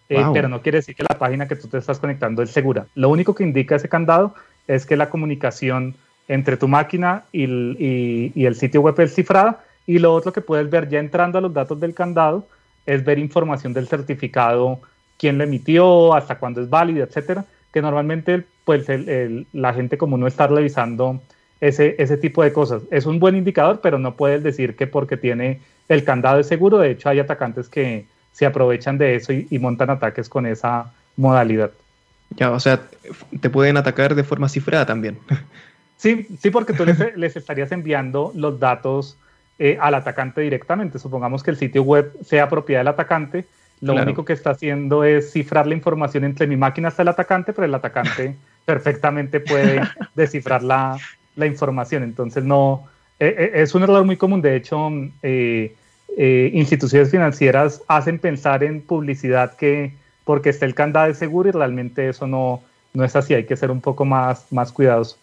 eh, 0.09 0.23
pero 0.33 0.47
no 0.47 0.61
quiere 0.61 0.79
decir 0.79 0.95
que 0.95 1.03
la 1.07 1.17
página 1.17 1.47
que 1.47 1.55
tú 1.55 1.67
te 1.67 1.77
estás 1.77 1.99
conectando 1.99 2.41
es 2.41 2.51
segura. 2.51 2.85
Lo 2.95 3.09
único 3.09 3.35
que 3.35 3.43
indica 3.43 3.75
ese 3.75 3.89
candado 3.89 4.35
es 4.67 4.85
que 4.85 4.97
la 4.97 5.09
comunicación 5.09 5.95
entre 6.27 6.57
tu 6.57 6.67
máquina 6.67 7.23
y 7.31 7.43
el, 8.43 8.55
sitio 8.55 8.81
web 8.81 8.99
es 8.99 9.15
cifrada, 9.15 9.63
y 9.89 9.97
lo 9.97 10.13
otro 10.13 10.31
que 10.31 10.41
puedes 10.41 10.69
ver 10.69 10.87
ya 10.87 10.99
entrando 10.99 11.39
a 11.39 11.41
los 11.41 11.51
datos 11.51 11.79
del 11.79 11.95
candado 11.95 12.47
es 12.85 13.03
ver 13.03 13.17
información 13.17 13.73
del 13.73 13.87
certificado, 13.87 14.79
quién 15.17 15.39
lo 15.39 15.43
emitió, 15.43 16.13
hasta 16.13 16.37
cuándo 16.37 16.61
es 16.61 16.69
válido, 16.69 17.03
etcétera, 17.03 17.43
que 17.73 17.81
normalmente 17.81 18.43
pues 18.65 18.85
la 19.51 19.73
gente 19.73 19.97
como 19.97 20.15
no 20.15 20.27
está 20.27 20.45
revisando 20.45 21.19
ese, 21.59 21.95
ese 21.97 22.17
tipo 22.17 22.43
de 22.43 22.53
cosas. 22.53 22.83
Es 22.91 23.07
un 23.07 23.17
buen 23.19 23.35
indicador, 23.35 23.79
pero 23.81 23.97
no 23.97 24.13
puedes 24.13 24.43
decir 24.43 24.75
que 24.75 24.85
porque 24.85 25.17
tiene 25.17 25.59
el 25.87 26.03
candado 26.03 26.37
de 26.37 26.43
seguro. 26.43 26.77
De 26.77 26.91
hecho, 26.91 27.09
hay 27.09 27.17
atacantes 27.17 27.67
que 27.67 28.05
se 28.31 28.45
aprovechan 28.45 28.99
de 28.99 29.15
eso 29.15 29.33
y, 29.33 29.57
montan 29.57 29.89
ataques 29.89 30.29
con 30.29 30.45
esa 30.45 30.93
modalidad. 31.17 31.71
Ya, 32.37 32.51
o 32.51 32.59
sea, 32.59 32.79
te 33.41 33.49
pueden 33.49 33.75
atacar 33.75 34.13
de 34.13 34.23
forma 34.23 34.47
cifrada 34.49 34.85
también. 34.85 35.17
Sí, 35.97 36.27
sí, 36.39 36.51
porque 36.51 36.73
tú 36.73 36.85
les, 36.85 37.35
estarías 37.35 37.71
enviando 37.71 38.31
los 38.35 38.59
datos 38.59 39.17
eh, 39.59 39.77
al 39.79 39.93
atacante 39.93 40.41
directamente. 40.41 40.97
Supongamos 40.99 41.43
que 41.43 41.51
el 41.51 41.57
sitio 41.57 41.83
web 41.83 42.11
sea 42.23 42.49
propiedad 42.49 42.81
del 42.81 42.87
atacante. 42.89 43.45
Lo 43.81 43.93
único 43.93 44.25
que 44.25 44.33
está 44.33 44.51
haciendo 44.51 45.03
es 45.05 45.31
cifrar 45.31 45.65
la 45.65 45.73
información 45.73 46.25
entre 46.25 46.47
mi 46.47 46.57
máquina 46.57 46.89
hasta 46.89 47.01
el 47.01 47.07
atacante, 47.07 47.53
pero 47.53 47.65
el 47.65 47.73
atacante 47.73 48.35
perfectamente 48.65 49.39
puede 49.39 49.81
descifrar 50.15 50.63
la, 50.63 50.97
la 51.35 51.45
información. 51.45 52.03
Entonces, 52.03 52.43
no, 52.43 52.87
eh, 53.19 53.35
eh, 53.37 53.51
es 53.55 53.73
un 53.75 53.83
error 53.83 54.03
muy 54.05 54.17
común. 54.17 54.41
De 54.41 54.55
hecho, 54.55 54.89
eh, 55.23 56.51
instituciones 56.53 57.11
financieras 57.11 57.81
hacen 57.87 58.19
pensar 58.19 58.63
en 58.63 58.81
publicidad 58.81 59.55
que 59.55 59.93
porque 60.23 60.49
está 60.49 60.65
el 60.65 60.75
candado 60.75 61.07
de 61.07 61.15
seguro 61.15 61.49
y 61.49 61.51
realmente 61.51 62.09
eso 62.09 62.27
no, 62.27 62.61
no 62.93 63.03
es 63.03 63.15
así. 63.15 63.33
Hay 63.33 63.45
que 63.45 63.57
ser 63.57 63.71
un 63.71 63.81
poco 63.81 64.05
más, 64.05 64.51
más 64.51 64.71
cuidadoso. 64.71 65.17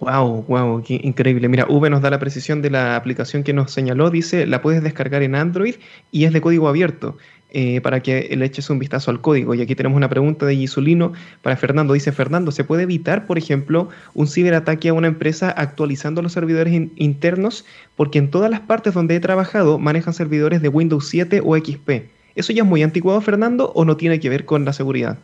Wow, 0.00 0.44
wow, 0.46 0.82
qué 0.84 1.00
increíble. 1.02 1.48
Mira, 1.48 1.66
V 1.68 1.90
nos 1.90 2.02
da 2.02 2.10
la 2.10 2.20
precisión 2.20 2.62
de 2.62 2.70
la 2.70 2.94
aplicación 2.94 3.42
que 3.42 3.52
nos 3.52 3.72
señaló. 3.72 4.10
Dice, 4.10 4.46
la 4.46 4.62
puedes 4.62 4.82
descargar 4.82 5.22
en 5.24 5.34
Android 5.34 5.74
y 6.12 6.24
es 6.24 6.32
de 6.32 6.40
código 6.40 6.68
abierto. 6.68 7.16
Eh, 7.50 7.80
para 7.80 8.00
que 8.00 8.28
le 8.36 8.44
eches 8.44 8.68
un 8.68 8.78
vistazo 8.78 9.10
al 9.10 9.22
código. 9.22 9.54
Y 9.54 9.62
aquí 9.62 9.74
tenemos 9.74 9.96
una 9.96 10.10
pregunta 10.10 10.44
de 10.44 10.54
Gisulino 10.54 11.14
para 11.40 11.56
Fernando. 11.56 11.94
Dice, 11.94 12.12
Fernando, 12.12 12.52
¿se 12.52 12.62
puede 12.62 12.82
evitar, 12.82 13.26
por 13.26 13.38
ejemplo, 13.38 13.88
un 14.12 14.26
ciberataque 14.28 14.90
a 14.90 14.92
una 14.92 15.06
empresa 15.06 15.50
actualizando 15.50 16.20
los 16.20 16.32
servidores 16.32 16.74
internos? 16.96 17.64
Porque 17.96 18.18
en 18.18 18.30
todas 18.30 18.50
las 18.50 18.60
partes 18.60 18.92
donde 18.92 19.16
he 19.16 19.20
trabajado 19.20 19.78
manejan 19.78 20.12
servidores 20.12 20.60
de 20.60 20.68
Windows 20.68 21.08
7 21.08 21.40
o 21.42 21.56
XP. 21.56 21.90
¿Eso 22.34 22.52
ya 22.52 22.64
es 22.64 22.68
muy 22.68 22.82
anticuado, 22.82 23.20
Fernando, 23.22 23.72
o 23.74 23.86
no 23.86 23.96
tiene 23.96 24.20
que 24.20 24.28
ver 24.28 24.44
con 24.44 24.66
la 24.66 24.74
seguridad? 24.74 25.18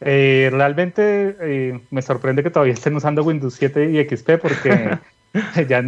Eh, 0.00 0.50
realmente 0.52 1.36
eh, 1.40 1.80
me 1.90 2.02
sorprende 2.02 2.42
que 2.42 2.50
todavía 2.50 2.74
estén 2.74 2.94
usando 2.96 3.22
Windows 3.22 3.54
7 3.54 3.90
y 3.90 4.04
XP 4.04 4.38
porque 4.40 4.98
ya 5.68 5.82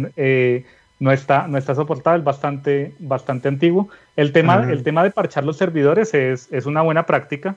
no 0.99 1.11
está, 1.11 1.47
no 1.47 1.57
está 1.57 1.75
soportado, 1.75 2.17
es 2.17 2.23
bastante, 2.23 2.93
bastante 2.99 3.47
antiguo. 3.47 3.89
El 4.15 4.31
tema, 4.31 4.67
el 4.69 4.83
tema 4.83 5.03
de 5.03 5.11
parchar 5.11 5.43
los 5.43 5.57
servidores 5.57 6.13
es, 6.13 6.51
es 6.51 6.65
una 6.65 6.81
buena 6.81 7.05
práctica. 7.05 7.55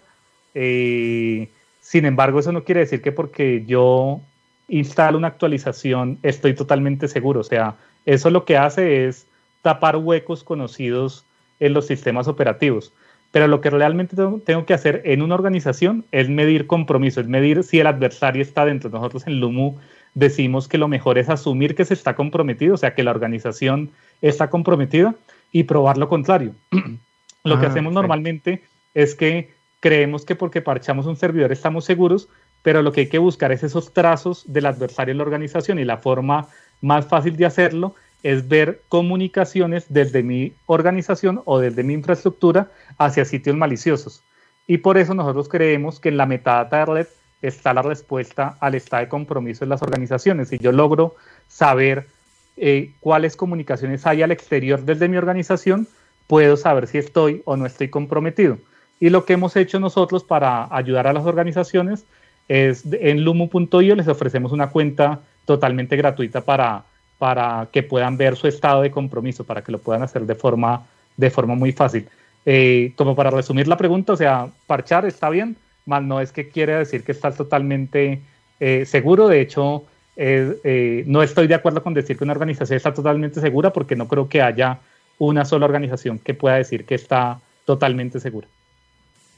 Eh, 0.54 1.48
sin 1.80 2.04
embargo, 2.04 2.40
eso 2.40 2.52
no 2.52 2.64
quiere 2.64 2.80
decir 2.80 3.02
que 3.02 3.12
porque 3.12 3.64
yo 3.66 4.20
instalo 4.68 5.18
una 5.18 5.28
actualización 5.28 6.18
estoy 6.22 6.54
totalmente 6.54 7.08
seguro. 7.08 7.40
O 7.40 7.44
sea, 7.44 7.76
eso 8.06 8.30
lo 8.30 8.44
que 8.44 8.56
hace 8.56 9.06
es 9.06 9.26
tapar 9.62 9.96
huecos 9.96 10.44
conocidos 10.44 11.24
en 11.58 11.74
los 11.74 11.86
sistemas 11.86 12.28
operativos. 12.28 12.92
Pero 13.32 13.46
lo 13.46 13.60
que 13.60 13.70
realmente 13.70 14.16
tengo 14.44 14.66
que 14.66 14.74
hacer 14.74 15.02
en 15.04 15.22
una 15.22 15.36
organización 15.36 16.04
es 16.10 16.28
medir 16.28 16.66
compromiso, 16.66 17.20
es 17.20 17.28
medir 17.28 17.62
si 17.62 17.78
el 17.78 17.86
adversario 17.86 18.42
está 18.42 18.64
dentro. 18.64 18.90
Nosotros 18.90 19.26
en 19.26 19.38
Lumu 19.38 19.76
decimos 20.14 20.66
que 20.66 20.78
lo 20.78 20.88
mejor 20.88 21.18
es 21.18 21.28
asumir 21.28 21.74
que 21.74 21.84
se 21.84 21.94
está 21.94 22.16
comprometido, 22.16 22.74
o 22.74 22.78
sea, 22.78 22.94
que 22.94 23.04
la 23.04 23.12
organización 23.12 23.90
está 24.20 24.50
comprometida 24.50 25.14
y 25.52 25.64
probar 25.64 25.96
lo 25.96 26.08
contrario. 26.08 26.54
lo 27.44 27.60
que 27.60 27.66
ah, 27.66 27.68
hacemos 27.68 27.92
normalmente 27.92 28.62
es 28.94 29.14
que 29.14 29.50
creemos 29.78 30.24
que 30.24 30.34
porque 30.34 30.60
parchamos 30.60 31.06
un 31.06 31.16
servidor 31.16 31.52
estamos 31.52 31.84
seguros, 31.84 32.28
pero 32.62 32.82
lo 32.82 32.92
que 32.92 33.02
hay 33.02 33.08
que 33.08 33.18
buscar 33.18 33.52
es 33.52 33.62
esos 33.62 33.92
trazos 33.92 34.44
del 34.52 34.66
adversario 34.66 35.12
en 35.12 35.18
la 35.18 35.24
organización 35.24 35.78
y 35.78 35.84
la 35.84 35.98
forma 35.98 36.48
más 36.80 37.06
fácil 37.06 37.36
de 37.36 37.46
hacerlo 37.46 37.94
es 38.22 38.48
ver 38.48 38.82
comunicaciones 38.88 39.86
desde 39.88 40.22
mi 40.22 40.52
organización 40.66 41.42
o 41.44 41.58
desde 41.58 41.82
mi 41.82 41.94
infraestructura 41.94 42.70
hacia 42.98 43.24
sitios 43.24 43.56
maliciosos. 43.56 44.22
Y 44.66 44.78
por 44.78 44.98
eso 44.98 45.14
nosotros 45.14 45.48
creemos 45.48 46.00
que 46.00 46.10
en 46.10 46.16
la 46.16 46.26
metadata 46.26 46.78
de 46.78 46.84
red 46.86 47.06
está 47.42 47.72
la 47.72 47.82
respuesta 47.82 48.56
al 48.60 48.74
estado 48.74 49.02
de 49.02 49.08
compromiso 49.08 49.64
de 49.64 49.68
las 49.70 49.82
organizaciones. 49.82 50.48
Si 50.48 50.58
yo 50.58 50.72
logro 50.72 51.16
saber 51.48 52.06
eh, 52.56 52.92
cuáles 53.00 53.36
comunicaciones 53.36 54.06
hay 54.06 54.22
al 54.22 54.30
exterior 54.30 54.82
desde 54.82 55.08
mi 55.08 55.16
organización, 55.16 55.88
puedo 56.26 56.56
saber 56.56 56.86
si 56.86 56.98
estoy 56.98 57.42
o 57.44 57.56
no 57.56 57.66
estoy 57.66 57.88
comprometido. 57.88 58.58
Y 59.00 59.08
lo 59.08 59.24
que 59.24 59.32
hemos 59.32 59.56
hecho 59.56 59.80
nosotros 59.80 60.24
para 60.24 60.68
ayudar 60.74 61.06
a 61.06 61.12
las 61.12 61.24
organizaciones 61.24 62.04
es 62.48 62.84
en 62.92 63.24
lumu.io 63.24 63.94
les 63.94 64.08
ofrecemos 64.08 64.52
una 64.52 64.70
cuenta 64.70 65.20
totalmente 65.46 65.96
gratuita 65.96 66.42
para, 66.42 66.84
para 67.20 67.68
que 67.70 67.82
puedan 67.82 68.16
ver 68.16 68.34
su 68.34 68.48
estado 68.48 68.80
de 68.80 68.90
compromiso, 68.90 69.44
para 69.44 69.62
que 69.62 69.70
lo 69.70 69.78
puedan 69.78 70.02
hacer 70.02 70.22
de 70.22 70.34
forma, 70.34 70.86
de 71.18 71.28
forma 71.28 71.54
muy 71.54 71.70
fácil. 71.70 72.08
Eh, 72.46 72.94
como 72.96 73.14
para 73.14 73.28
resumir 73.28 73.68
la 73.68 73.76
pregunta, 73.76 74.14
o 74.14 74.16
sea, 74.16 74.48
parchar 74.66 75.04
está 75.04 75.28
bien, 75.28 75.54
más 75.84 76.02
no 76.02 76.22
es 76.22 76.32
que 76.32 76.48
quiere 76.48 76.76
decir 76.76 77.04
que 77.04 77.12
estás 77.12 77.36
totalmente 77.36 78.22
eh, 78.58 78.86
seguro. 78.86 79.28
De 79.28 79.42
hecho, 79.42 79.84
eh, 80.16 81.04
no 81.06 81.22
estoy 81.22 81.46
de 81.46 81.56
acuerdo 81.56 81.82
con 81.82 81.92
decir 81.92 82.16
que 82.16 82.24
una 82.24 82.32
organización 82.32 82.78
está 82.78 82.94
totalmente 82.94 83.38
segura 83.42 83.70
porque 83.70 83.96
no 83.96 84.08
creo 84.08 84.26
que 84.26 84.40
haya 84.40 84.78
una 85.18 85.44
sola 85.44 85.66
organización 85.66 86.18
que 86.18 86.32
pueda 86.32 86.56
decir 86.56 86.86
que 86.86 86.94
está 86.94 87.38
totalmente 87.66 88.18
segura. 88.18 88.48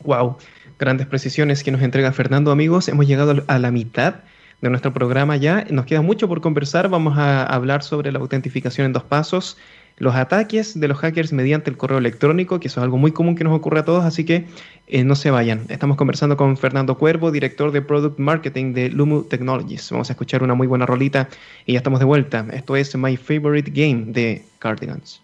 Wow, 0.04 0.36
grandes 0.78 1.08
precisiones 1.08 1.64
que 1.64 1.72
nos 1.72 1.82
entrega 1.82 2.12
Fernando, 2.12 2.52
amigos. 2.52 2.86
Hemos 2.86 3.08
llegado 3.08 3.42
a 3.44 3.58
la 3.58 3.72
mitad 3.72 4.20
de 4.62 4.70
nuestro 4.70 4.94
programa 4.94 5.36
ya. 5.36 5.66
Nos 5.70 5.84
queda 5.84 6.00
mucho 6.00 6.28
por 6.28 6.40
conversar. 6.40 6.88
Vamos 6.88 7.18
a 7.18 7.44
hablar 7.44 7.82
sobre 7.82 8.10
la 8.10 8.20
autentificación 8.20 8.86
en 8.86 8.92
dos 8.94 9.04
pasos 9.04 9.58
los 9.98 10.14
ataques 10.14 10.78
de 10.78 10.88
los 10.88 10.98
hackers 10.98 11.32
mediante 11.32 11.70
el 11.70 11.76
correo 11.76 11.98
electrónico, 11.98 12.60
que 12.60 12.68
eso 12.68 12.80
es 12.80 12.84
algo 12.84 12.98
muy 12.98 13.12
común 13.12 13.36
que 13.36 13.44
nos 13.44 13.54
ocurre 13.54 13.80
a 13.80 13.84
todos, 13.84 14.04
así 14.04 14.24
que 14.24 14.46
eh, 14.88 15.04
no 15.04 15.14
se 15.14 15.30
vayan. 15.30 15.62
Estamos 15.68 15.96
conversando 15.96 16.36
con 16.36 16.56
Fernando 16.56 16.98
Cuervo, 16.98 17.30
director 17.30 17.72
de 17.72 17.82
Product 17.82 18.18
Marketing 18.18 18.74
de 18.74 18.90
Lumu 18.90 19.22
Technologies. 19.24 19.90
Vamos 19.90 20.10
a 20.10 20.14
escuchar 20.14 20.42
una 20.42 20.54
muy 20.54 20.66
buena 20.66 20.86
rolita 20.86 21.28
y 21.66 21.74
ya 21.74 21.78
estamos 21.78 22.00
de 22.00 22.06
vuelta. 22.06 22.46
Esto 22.52 22.76
es 22.76 22.96
My 22.96 23.16
Favorite 23.16 23.70
Game 23.70 24.06
de 24.12 24.44
Cardigans. 24.58 25.21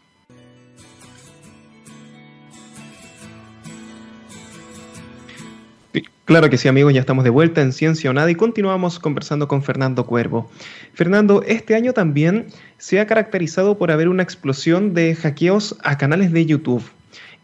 Claro 6.28 6.50
que 6.50 6.58
sí, 6.58 6.68
amigos, 6.68 6.92
ya 6.92 7.00
estamos 7.00 7.24
de 7.24 7.30
vuelta 7.30 7.62
en 7.62 7.72
Ciencia 7.72 8.10
o 8.10 8.12
Nada 8.12 8.30
y 8.30 8.34
continuamos 8.34 8.98
conversando 8.98 9.48
con 9.48 9.62
Fernando 9.62 10.04
Cuervo. 10.04 10.50
Fernando, 10.92 11.42
este 11.46 11.74
año 11.74 11.94
también 11.94 12.48
se 12.76 13.00
ha 13.00 13.06
caracterizado 13.06 13.78
por 13.78 13.90
haber 13.90 14.10
una 14.10 14.24
explosión 14.24 14.92
de 14.92 15.14
hackeos 15.14 15.78
a 15.82 15.96
canales 15.96 16.30
de 16.30 16.44
YouTube. 16.44 16.84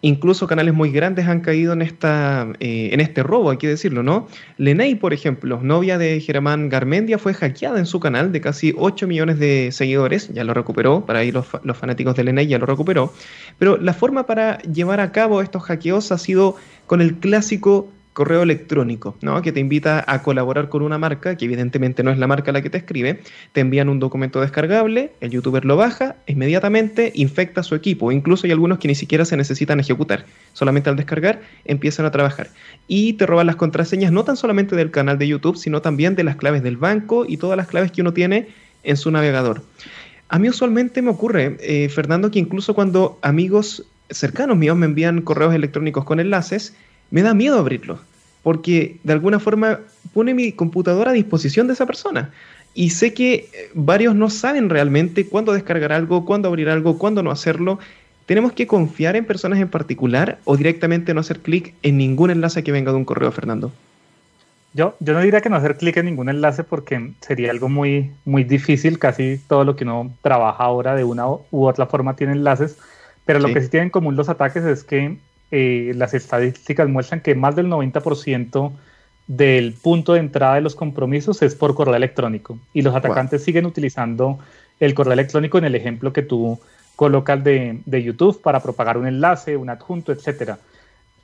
Incluso 0.02 0.46
canales 0.46 0.74
muy 0.74 0.90
grandes 0.90 1.26
han 1.28 1.40
caído 1.40 1.72
en, 1.72 1.80
esta, 1.80 2.46
eh, 2.60 2.90
en 2.92 3.00
este 3.00 3.22
robo, 3.22 3.50
hay 3.50 3.56
que 3.56 3.68
decirlo, 3.68 4.02
¿no? 4.02 4.28
Leney, 4.58 4.96
por 4.96 5.14
ejemplo, 5.14 5.60
novia 5.62 5.96
de 5.96 6.20
Germán 6.20 6.68
Garmendia, 6.68 7.16
fue 7.16 7.32
hackeada 7.32 7.78
en 7.78 7.86
su 7.86 8.00
canal 8.00 8.32
de 8.32 8.42
casi 8.42 8.74
8 8.76 9.06
millones 9.06 9.38
de 9.38 9.70
seguidores, 9.72 10.28
ya 10.28 10.44
lo 10.44 10.52
recuperó, 10.52 11.06
para 11.06 11.20
ahí 11.20 11.32
los, 11.32 11.46
los 11.62 11.78
fanáticos 11.78 12.16
de 12.16 12.24
Leney 12.24 12.48
ya 12.48 12.58
lo 12.58 12.66
recuperó. 12.66 13.14
Pero 13.58 13.78
la 13.78 13.94
forma 13.94 14.26
para 14.26 14.58
llevar 14.58 15.00
a 15.00 15.10
cabo 15.10 15.40
estos 15.40 15.62
hackeos 15.62 16.12
ha 16.12 16.18
sido 16.18 16.56
con 16.86 17.00
el 17.00 17.14
clásico 17.14 17.88
correo 18.14 18.42
electrónico, 18.42 19.16
¿no? 19.20 19.42
que 19.42 19.52
te 19.52 19.60
invita 19.60 20.02
a 20.06 20.22
colaborar 20.22 20.68
con 20.68 20.82
una 20.82 20.98
marca, 20.98 21.36
que 21.36 21.44
evidentemente 21.44 22.04
no 22.04 22.12
es 22.12 22.18
la 22.18 22.28
marca 22.28 22.52
la 22.52 22.62
que 22.62 22.70
te 22.70 22.78
escribe, 22.78 23.20
te 23.52 23.60
envían 23.60 23.88
un 23.88 23.98
documento 23.98 24.40
descargable, 24.40 25.10
el 25.20 25.32
youtuber 25.32 25.64
lo 25.64 25.76
baja, 25.76 26.14
inmediatamente 26.26 27.10
infecta 27.16 27.64
su 27.64 27.74
equipo, 27.74 28.12
incluso 28.12 28.46
hay 28.46 28.52
algunos 28.52 28.78
que 28.78 28.86
ni 28.86 28.94
siquiera 28.94 29.24
se 29.24 29.36
necesitan 29.36 29.80
ejecutar, 29.80 30.24
solamente 30.52 30.88
al 30.88 30.96
descargar 30.96 31.42
empiezan 31.64 32.06
a 32.06 32.12
trabajar 32.12 32.50
y 32.86 33.14
te 33.14 33.26
roban 33.26 33.48
las 33.48 33.56
contraseñas 33.56 34.12
no 34.12 34.22
tan 34.22 34.36
solamente 34.36 34.76
del 34.76 34.92
canal 34.92 35.18
de 35.18 35.26
YouTube, 35.26 35.56
sino 35.56 35.82
también 35.82 36.14
de 36.14 36.22
las 36.22 36.36
claves 36.36 36.62
del 36.62 36.76
banco 36.76 37.26
y 37.28 37.36
todas 37.36 37.56
las 37.56 37.66
claves 37.66 37.90
que 37.90 38.00
uno 38.00 38.12
tiene 38.12 38.46
en 38.84 38.96
su 38.96 39.10
navegador. 39.10 39.62
A 40.28 40.38
mí 40.38 40.48
usualmente 40.48 41.02
me 41.02 41.10
ocurre, 41.10 41.56
eh, 41.60 41.88
Fernando, 41.88 42.30
que 42.30 42.38
incluso 42.38 42.74
cuando 42.74 43.18
amigos 43.22 43.84
cercanos 44.10 44.56
míos 44.56 44.76
me 44.76 44.86
envían 44.86 45.22
correos 45.22 45.54
electrónicos 45.54 46.04
con 46.04 46.20
enlaces, 46.20 46.74
me 47.14 47.22
da 47.22 47.32
miedo 47.32 47.60
abrirlos, 47.60 48.00
porque 48.42 48.96
de 49.04 49.12
alguna 49.12 49.38
forma 49.38 49.78
pone 50.12 50.34
mi 50.34 50.50
computadora 50.50 51.12
a 51.12 51.14
disposición 51.14 51.68
de 51.68 51.74
esa 51.74 51.86
persona. 51.86 52.32
Y 52.74 52.90
sé 52.90 53.14
que 53.14 53.34
eh, 53.34 53.70
varios 53.72 54.16
no 54.16 54.28
saben 54.30 54.68
realmente 54.68 55.24
cuándo 55.24 55.52
descargar 55.52 55.92
algo, 55.92 56.24
cuándo 56.24 56.48
abrir 56.48 56.68
algo, 56.68 56.98
cuándo 56.98 57.22
no 57.22 57.30
hacerlo. 57.30 57.78
¿Tenemos 58.26 58.52
que 58.52 58.66
confiar 58.66 59.14
en 59.14 59.26
personas 59.26 59.60
en 59.60 59.68
particular 59.68 60.40
o 60.42 60.56
directamente 60.56 61.14
no 61.14 61.20
hacer 61.20 61.38
clic 61.38 61.72
en 61.84 61.98
ningún 61.98 62.30
enlace 62.32 62.64
que 62.64 62.72
venga 62.72 62.90
de 62.90 62.96
un 62.96 63.04
correo, 63.04 63.30
Fernando? 63.30 63.70
Yo, 64.72 64.96
yo 64.98 65.14
no 65.14 65.20
diría 65.20 65.40
que 65.40 65.50
no 65.50 65.54
hacer 65.54 65.76
clic 65.76 65.96
en 65.98 66.06
ningún 66.06 66.28
enlace 66.28 66.64
porque 66.64 67.12
sería 67.20 67.52
algo 67.52 67.68
muy, 67.68 68.10
muy 68.24 68.42
difícil. 68.42 68.98
Casi 68.98 69.40
todo 69.46 69.62
lo 69.62 69.76
que 69.76 69.84
uno 69.84 70.12
trabaja 70.20 70.64
ahora 70.64 70.96
de 70.96 71.04
una 71.04 71.28
u 71.28 71.40
otra 71.52 71.86
forma 71.86 72.16
tiene 72.16 72.32
enlaces. 72.32 72.76
Pero 73.24 73.38
lo 73.38 73.54
que 73.54 73.60
sí 73.60 73.68
tienen 73.68 73.86
en 73.86 73.90
común 73.90 74.16
los 74.16 74.28
ataques 74.28 74.64
es 74.64 74.82
que 74.82 75.16
eh, 75.50 75.92
las 75.94 76.14
estadísticas 76.14 76.88
muestran 76.88 77.20
que 77.20 77.34
más 77.34 77.56
del 77.56 77.68
90% 77.68 78.72
del 79.26 79.72
punto 79.72 80.12
de 80.12 80.20
entrada 80.20 80.56
de 80.56 80.60
los 80.60 80.74
compromisos 80.74 81.40
es 81.42 81.54
por 81.54 81.74
correo 81.74 81.94
electrónico. 81.94 82.58
Y 82.72 82.82
los 82.82 82.94
atacantes 82.94 83.42
siguen 83.42 83.66
utilizando 83.66 84.38
el 84.80 84.94
correo 84.94 85.12
electrónico 85.12 85.58
en 85.58 85.64
el 85.64 85.74
ejemplo 85.74 86.12
que 86.12 86.22
tú 86.22 86.58
colocas 86.96 87.42
de, 87.42 87.80
de 87.86 88.02
YouTube 88.02 88.40
para 88.42 88.60
propagar 88.60 88.98
un 88.98 89.06
enlace, 89.06 89.56
un 89.56 89.70
adjunto, 89.70 90.12
etc. 90.12 90.56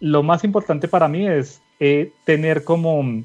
Lo 0.00 0.22
más 0.22 0.44
importante 0.44 0.88
para 0.88 1.08
mí 1.08 1.26
es 1.26 1.60
eh, 1.78 2.12
tener 2.24 2.64
como 2.64 3.24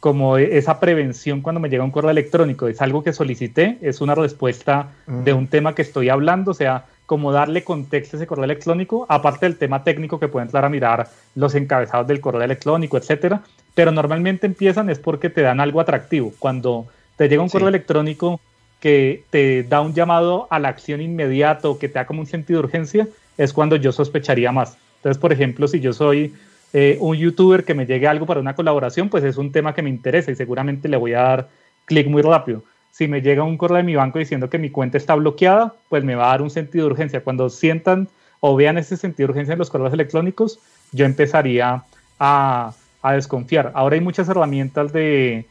como 0.00 0.38
esa 0.38 0.78
prevención 0.78 1.40
cuando 1.40 1.60
me 1.60 1.68
llega 1.68 1.82
un 1.82 1.90
correo 1.90 2.10
electrónico. 2.10 2.68
Es 2.68 2.80
algo 2.80 3.02
que 3.02 3.12
solicité, 3.12 3.78
es 3.80 4.00
una 4.00 4.14
respuesta 4.14 4.92
de 5.06 5.32
un 5.32 5.48
tema 5.48 5.74
que 5.74 5.82
estoy 5.82 6.08
hablando, 6.08 6.52
o 6.52 6.54
sea, 6.54 6.86
como 7.08 7.32
darle 7.32 7.64
contexto 7.64 8.16
a 8.16 8.18
ese 8.18 8.26
correo 8.26 8.44
electrónico, 8.44 9.06
aparte 9.08 9.46
del 9.46 9.56
tema 9.56 9.82
técnico 9.82 10.20
que 10.20 10.28
pueden 10.28 10.48
entrar 10.48 10.66
a 10.66 10.68
mirar 10.68 11.08
los 11.34 11.54
encabezados 11.54 12.06
del 12.06 12.20
correo 12.20 12.42
electrónico, 12.42 12.98
etcétera. 12.98 13.40
Pero 13.74 13.92
normalmente 13.92 14.46
empiezan 14.46 14.90
es 14.90 14.98
porque 14.98 15.30
te 15.30 15.40
dan 15.40 15.58
algo 15.58 15.80
atractivo. 15.80 16.34
Cuando 16.38 16.86
te 17.16 17.26
llega 17.30 17.42
un 17.42 17.48
correo 17.48 17.68
electrónico 17.68 18.42
que 18.78 19.24
te 19.30 19.62
da 19.62 19.80
un 19.80 19.94
llamado 19.94 20.48
a 20.50 20.58
la 20.58 20.68
acción 20.68 21.00
inmediato, 21.00 21.78
que 21.78 21.88
te 21.88 21.94
da 21.94 22.04
como 22.04 22.20
un 22.20 22.26
sentido 22.26 22.60
de 22.60 22.66
urgencia, 22.66 23.08
es 23.38 23.54
cuando 23.54 23.76
yo 23.76 23.90
sospecharía 23.90 24.52
más. 24.52 24.76
Entonces, 24.96 25.18
por 25.18 25.32
ejemplo, 25.32 25.66
si 25.66 25.80
yo 25.80 25.94
soy 25.94 26.34
eh, 26.74 26.98
un 27.00 27.16
youtuber 27.16 27.64
que 27.64 27.72
me 27.72 27.86
llegue 27.86 28.06
algo 28.06 28.26
para 28.26 28.40
una 28.40 28.54
colaboración, 28.54 29.08
pues 29.08 29.24
es 29.24 29.38
un 29.38 29.50
tema 29.50 29.74
que 29.74 29.80
me 29.80 29.88
interesa 29.88 30.30
y 30.30 30.36
seguramente 30.36 30.90
le 30.90 30.98
voy 30.98 31.14
a 31.14 31.22
dar 31.22 31.48
clic 31.86 32.06
muy 32.06 32.20
rápido. 32.20 32.64
Si 32.98 33.06
me 33.06 33.22
llega 33.22 33.44
un 33.44 33.56
correo 33.56 33.76
de 33.76 33.84
mi 33.84 33.94
banco 33.94 34.18
diciendo 34.18 34.50
que 34.50 34.58
mi 34.58 34.70
cuenta 34.70 34.98
está 34.98 35.14
bloqueada, 35.14 35.72
pues 35.88 36.02
me 36.02 36.16
va 36.16 36.24
a 36.24 36.28
dar 36.30 36.42
un 36.42 36.50
sentido 36.50 36.84
de 36.84 36.90
urgencia. 36.90 37.22
Cuando 37.22 37.48
sientan 37.48 38.08
o 38.40 38.56
vean 38.56 38.76
ese 38.76 38.96
sentido 38.96 39.28
de 39.28 39.30
urgencia 39.34 39.52
en 39.52 39.60
los 39.60 39.70
correos 39.70 39.92
electrónicos, 39.92 40.58
yo 40.90 41.04
empezaría 41.04 41.84
a, 42.18 42.74
desconfiar. 43.14 43.70
Ahora 43.76 43.94
hay 43.94 44.00
muchas 44.00 44.28
herramientas 44.28 44.92
de, 44.92 45.46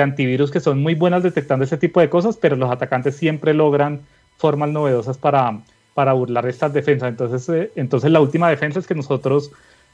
antivirus 0.00 0.52
que 0.52 0.60
son 0.60 0.80
muy 0.80 0.94
buenas 0.94 1.24
detectando 1.24 1.64
ese 1.64 1.78
tipo 1.78 1.98
de 1.98 2.08
cosas, 2.08 2.36
pero 2.36 2.54
los 2.54 2.70
atacantes 2.70 3.16
siempre 3.16 3.52
logran 3.52 4.02
formas 4.36 4.70
novedosas 4.70 5.18
para, 5.18 5.58
para 5.94 6.12
burlar 6.12 6.46
estas 6.46 6.72
defensas. 6.72 7.08
Entonces, 7.08 7.48
eh, 7.48 7.72
entonces 7.74 8.08
la 8.08 8.20
última 8.20 8.48
defensa 8.48 8.78
es 8.78 8.86
que 8.86 8.94
nosotros 8.94 9.50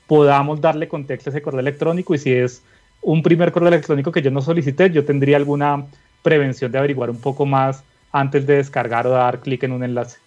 podamos 0.06 0.60
darle 0.60 0.86
contexto 0.86 1.30
a 1.30 1.32
ese 1.32 1.40
correo 1.40 1.60
electrónico 1.60 2.14
y 2.14 2.18
si 2.18 2.34
es 2.34 2.62
un 3.00 3.22
primer 3.22 3.52
correo 3.52 3.68
electrónico 3.68 4.12
que 4.12 4.20
yo 4.20 4.30
no 4.30 4.42
solicité, 4.42 4.90
yo 4.90 5.06
tendría 5.06 5.38
alguna 5.38 5.86
prevención 6.26 6.72
de 6.72 6.78
averiguar 6.78 7.08
un 7.08 7.20
poco 7.20 7.46
más 7.46 7.84
antes 8.10 8.48
de 8.48 8.56
descargar 8.56 9.06
o 9.06 9.10
dar 9.10 9.38
clic 9.38 9.62
en 9.62 9.70
un 9.70 9.84
enlace. 9.84 10.18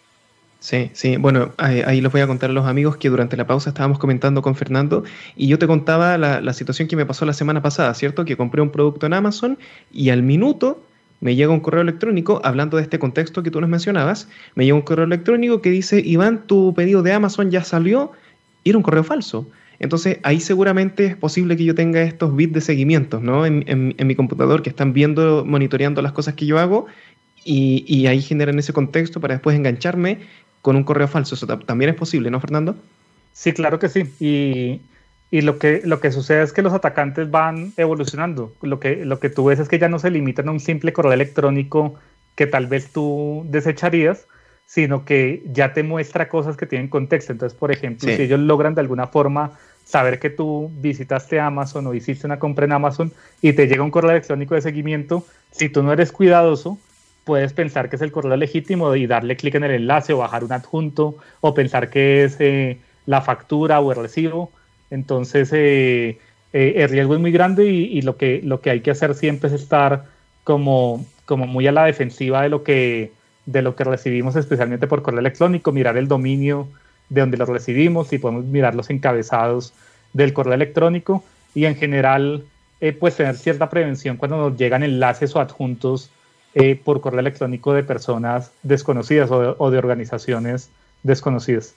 Sí, 0.62 0.90
sí, 0.94 1.18
bueno, 1.18 1.52
ahí, 1.58 1.82
ahí, 1.86 2.00
les 2.00 2.10
voy 2.10 2.22
a 2.22 2.28
contar 2.28 2.52
a 2.52 2.54
los 2.54 2.66
amigos 2.66 2.96
que 2.96 3.10
durante 3.10 3.36
la 3.36 3.46
pausa 3.46 3.72
estábamos 3.72 4.00
comentando 4.00 4.42
con 4.42 4.56
Fernando 4.56 5.04
y 5.36 5.48
yo 5.48 5.60
te 5.60 5.68
contaba 5.68 6.18
la, 6.18 6.54
situación 6.54 6.88
que 6.88 6.96
me 6.96 7.06
pasó 7.06 7.26
la 7.26 7.34
semana 7.34 7.62
pasada, 7.62 7.94
¿cierto? 7.96 8.24
Que 8.24 8.38
compré 8.38 8.62
un 8.62 8.70
producto 8.70 9.08
en 9.08 9.14
Amazon 9.14 9.58
y 9.92 10.10
al 10.10 10.24
minuto 10.24 10.82
me 11.20 11.36
llega 11.36 11.52
un 11.52 11.60
correo 11.60 11.82
electrónico, 11.82 12.40
hablando 12.46 12.78
de 12.78 12.84
este 12.84 12.98
contexto 12.98 13.44
que 13.44 13.52
tú 13.52 13.60
nos 13.60 13.70
mencionabas, 13.70 14.30
me 14.56 14.64
llega 14.64 14.76
un 14.76 14.84
correo 14.84 15.04
electrónico 15.04 15.62
que 15.62 15.70
dice, 15.70 16.00
Iván, 16.00 16.44
tu 16.48 16.74
pedido 16.74 17.04
de 17.04 17.12
Amazon 17.12 17.52
ya 17.52 17.66
salió, 17.66 18.14
y 18.64 18.70
era 18.70 18.78
un 18.78 18.84
correo 18.84 19.04
falso. 19.04 19.46
Entonces 19.80 20.20
ahí 20.24 20.42
seguramente 20.42 21.06
es 21.06 21.16
posible 21.16 21.56
que 21.56 21.64
yo 21.64 21.74
tenga 21.74 22.02
estos 22.02 22.36
bits 22.36 22.54
de 22.54 22.62
seguimiento 22.62 23.22
¿no? 23.22 23.46
en, 23.46 23.96
mi 23.98 24.16
computador 24.16 24.62
que 24.62 24.70
están 24.70 24.92
viendo, 24.92 25.46
monitoreando 25.46 26.02
las 26.02 26.12
cosas 26.12 26.36
que 26.36 26.46
yo 26.46 26.60
hago 26.60 26.88
y, 27.46 28.06
ahí 28.08 28.22
generan 28.22 28.60
ese 28.60 28.74
contexto 28.74 29.22
para 29.22 29.36
después 29.36 29.56
engancharme 29.56 30.20
con 30.62 30.76
un 30.76 30.84
correo 30.84 31.08
falso. 31.08 31.36
Eso 31.36 31.48
también 31.48 31.90
es 31.90 31.96
posible, 31.96 32.30
¿no, 32.30 32.40
Fernando? 32.42 32.76
Sí, 33.32 33.54
claro 33.54 33.80
que 33.80 33.88
sí. 33.88 34.82
Y, 35.32 35.42
lo, 35.42 35.58
que, 35.58 35.82
lo 35.86 36.02
que 36.02 36.12
sucede 36.12 36.44
es 36.44 36.52
que 36.52 36.62
los 36.62 36.74
atacantes 36.74 37.32
van 37.32 37.72
evolucionando. 37.78 38.54
Lo 38.62 38.80
que, 38.80 39.06
lo 39.06 39.20
que 39.20 39.30
tú 39.30 39.46
ves 39.46 39.60
es 39.60 39.70
que 39.70 39.80
ya 39.80 39.88
no 39.88 40.00
se 40.00 40.12
limitan 40.12 40.50
a 40.50 40.52
un 40.52 40.60
simple 40.60 40.92
correo 40.92 41.14
electrónico 41.14 41.96
que 42.36 42.46
tal 42.46 42.68
vez 42.68 42.92
tú 42.92 43.46
desecharías, 43.50 44.28
sino 44.66 45.06
que 45.06 45.42
ya 45.46 45.74
te 45.74 45.82
muestra 45.82 46.30
cosas 46.30 46.58
que 46.58 46.66
tienen 46.66 46.90
contexto. 46.90 47.32
Entonces, 47.32 47.58
por 47.58 47.72
ejemplo, 47.72 48.08
si 48.14 48.22
ellos 48.22 48.40
logran 48.40 48.76
de 48.76 48.82
alguna 48.82 49.08
forma 49.08 49.58
saber 49.90 50.20
que 50.20 50.30
tú 50.30 50.70
visitaste 50.76 51.40
Amazon 51.40 51.88
o 51.88 51.96
hiciste 51.96 52.28
una 52.28 52.38
compra 52.38 52.66
en 52.66 52.74
Amazon 52.74 53.12
y 53.42 53.54
te 53.54 53.68
llega 53.68 53.82
un 53.82 53.90
correo 53.90 54.12
electrónico 54.12 54.54
de 54.54 54.62
seguimiento, 54.62 55.26
si 55.50 55.68
tú 55.68 55.82
no 55.82 55.92
eres 55.92 56.12
cuidadoso, 56.12 56.78
puedes 57.24 57.54
pensar 57.54 57.90
que 57.90 57.96
es 57.96 58.04
el 58.04 58.12
correo 58.12 58.38
legítimo 58.38 58.96
y 58.96 59.08
darle 59.08 59.36
clic 59.36 59.56
en 59.56 59.64
el 59.64 59.72
enlace 59.72 60.14
o 60.14 60.20
bajar 60.20 60.44
un 60.44 60.52
adjunto 60.52 61.18
o 61.42 61.56
pensar 61.56 61.90
que 61.90 62.24
es 62.24 62.36
eh, 62.38 62.78
la 63.08 63.22
factura 63.22 63.80
o 63.80 63.92
el 63.92 63.98
recibo. 63.98 64.52
Entonces, 64.92 65.50
eh, 65.54 66.20
eh, 66.54 66.74
el 66.76 66.90
riesgo 66.90 67.16
es 67.16 67.20
muy 67.20 67.32
grande 67.32 67.66
y, 67.66 68.04
lo, 68.04 68.16
que, 68.16 68.42
lo 68.44 68.62
que 68.62 68.70
hay 68.70 68.82
que 68.82 68.92
hacer 68.92 69.16
siempre 69.16 69.48
es 69.48 69.56
estar 69.56 70.06
como, 70.44 71.04
como 71.26 71.48
muy 71.48 71.66
a 71.66 71.72
la 71.72 71.86
defensiva 71.86 72.44
de 72.44 72.50
lo, 72.50 72.62
que, 72.62 73.12
de 73.48 73.64
lo 73.64 73.76
que 73.76 73.86
recibimos, 73.86 74.36
especialmente 74.36 74.86
por 74.86 75.02
correo 75.02 75.20
electrónico, 75.20 75.72
mirar 75.72 75.98
el 75.98 76.08
dominio 76.08 76.68
de 77.10 77.22
donde 77.22 77.38
los 77.38 77.50
recibimos 77.50 78.12
y 78.14 78.18
podemos 78.20 78.46
mirar 78.46 78.76
los 78.76 78.90
encabezados 78.90 79.74
del 80.14 80.34
correo 80.34 80.54
electrónico 80.54 81.24
y 81.54 81.66
en 81.66 81.76
general 81.76 82.44
eh, 82.82 82.94
pues 82.94 83.16
tener 83.16 83.36
cierta 83.36 83.70
prevención 83.70 84.18
cuando 84.18 84.38
nos 84.38 84.58
llegan 84.58 84.84
enlaces 84.84 85.36
o 85.36 85.40
adjuntos 85.40 86.12
eh, 86.56 86.80
por 86.84 87.02
correo 87.02 87.20
electrónico 87.20 87.74
de 87.74 87.84
personas 87.84 88.52
desconocidas 88.64 89.30
o 89.32 89.42
de, 89.42 89.56
o 89.58 89.72
de 89.72 89.78
organizaciones 89.78 90.70
desconocidas. 91.04 91.76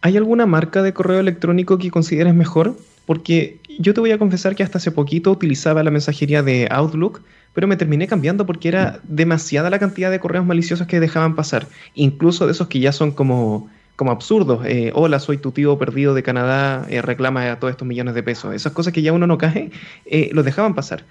¿Hay 0.00 0.16
alguna 0.16 0.46
marca 0.46 0.82
de 0.82 0.92
correo 0.92 1.20
electrónico 1.20 1.78
que 1.78 1.90
consideres 1.90 2.34
mejor? 2.34 2.76
Porque 3.06 3.60
yo 3.78 3.94
te 3.94 4.00
voy 4.00 4.10
a 4.10 4.18
confesar 4.18 4.56
que 4.56 4.62
hasta 4.62 4.78
hace 4.78 4.90
poquito 4.90 5.30
utilizaba 5.30 5.82
la 5.82 5.90
mensajería 5.90 6.42
de 6.42 6.66
Outlook, 6.70 7.22
pero 7.54 7.68
me 7.68 7.76
terminé 7.76 8.06
cambiando 8.08 8.44
porque 8.46 8.68
era 8.68 9.00
demasiada 9.04 9.70
la 9.70 9.78
cantidad 9.78 10.10
de 10.10 10.20
correos 10.20 10.44
maliciosos 10.44 10.86
que 10.86 11.00
dejaban 11.00 11.36
pasar, 11.36 11.68
incluso 11.94 12.46
de 12.46 12.52
esos 12.52 12.68
que 12.68 12.80
ya 12.80 12.92
son 12.92 13.12
como 13.12 13.70
como 14.02 14.10
absurdos. 14.10 14.66
Eh, 14.66 14.90
hola, 14.96 15.20
soy 15.20 15.38
tu 15.38 15.52
tío 15.52 15.78
perdido 15.78 16.12
de 16.12 16.24
Canadá, 16.24 16.84
eh, 16.90 17.00
reclama 17.02 17.54
todos 17.60 17.70
estos 17.70 17.86
millones 17.86 18.16
de 18.16 18.24
pesos. 18.24 18.52
Esas 18.52 18.72
cosas 18.72 18.92
que 18.92 19.00
ya 19.00 19.12
uno 19.12 19.28
no 19.28 19.38
cae, 19.38 19.70
eh, 20.06 20.28
los 20.32 20.44
dejaban 20.44 20.74
pasar. 20.74 21.04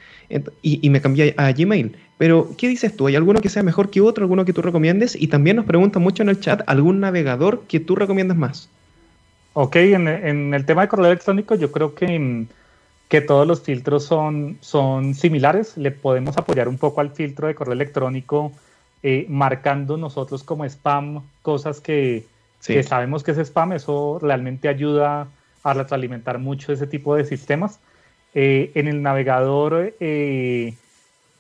Y, 0.62 0.90
me 0.90 1.00
cambié 1.00 1.34
a 1.38 1.54
Gmail. 1.54 1.96
Pero, 2.18 2.50
¿qué 2.58 2.68
dices 2.68 2.94
tú? 2.94 3.08
¿Hay 3.08 3.16
alguno 3.16 3.40
que 3.40 3.48
sea 3.48 3.64
mejor 3.64 3.92
que 3.92 4.02
otro, 4.02 4.26
alguno 4.26 4.44
que 4.44 4.52
tú 4.52 4.62
recomiendes? 4.62 5.16
Y 5.16 5.30
también 5.30 5.56
nos 5.56 5.64
preguntan 5.64 6.04
mucho 6.04 6.22
en 6.22 6.28
el 6.28 6.42
chat, 6.42 6.64
¿algún 6.68 7.00
navegador 7.00 7.62
que 7.70 7.80
tú 7.80 7.96
recomiendas 7.96 8.36
más? 8.36 8.68
Ok, 9.54 9.78
en, 9.78 10.54
el 10.54 10.66
tema 10.66 10.82
de 10.82 10.90
correo 10.90 11.06
electrónico 11.06 11.56
yo 11.56 11.72
creo 11.72 11.96
que, 11.96 12.20
mm, 12.20 12.48
que 13.08 13.22
todos 13.22 13.48
los 13.48 13.62
filtros 13.62 14.04
son, 14.04 14.58
son 14.60 15.16
similares. 15.16 15.78
Le 15.78 15.92
podemos 15.92 16.38
apoyar 16.38 16.68
un 16.68 16.78
poco 16.78 17.00
al 17.00 17.12
filtro 17.12 17.48
de 17.48 17.56
correo 17.56 17.74
electrónico 17.74 18.52
marcando 19.30 19.96
nosotros 19.96 20.44
como 20.44 20.66
spam 20.66 21.24
cosas 21.42 21.80
que, 21.80 22.26
que 22.66 22.84
sabemos 22.84 23.24
que 23.24 23.32
es 23.32 23.38
spam, 23.38 23.74
eso 23.74 24.20
realmente 24.22 24.68
ayuda 24.68 25.28
a 25.64 25.74
retroalimentar 25.74 26.40
mucho 26.40 26.74
ese 26.74 26.88
tipo 26.88 27.16
de 27.16 27.26
sistemas. 27.26 27.80
Eh, 28.34 28.72
en 28.76 28.88
el 28.88 29.02
navegador 29.02 29.94
eh, 30.00 30.74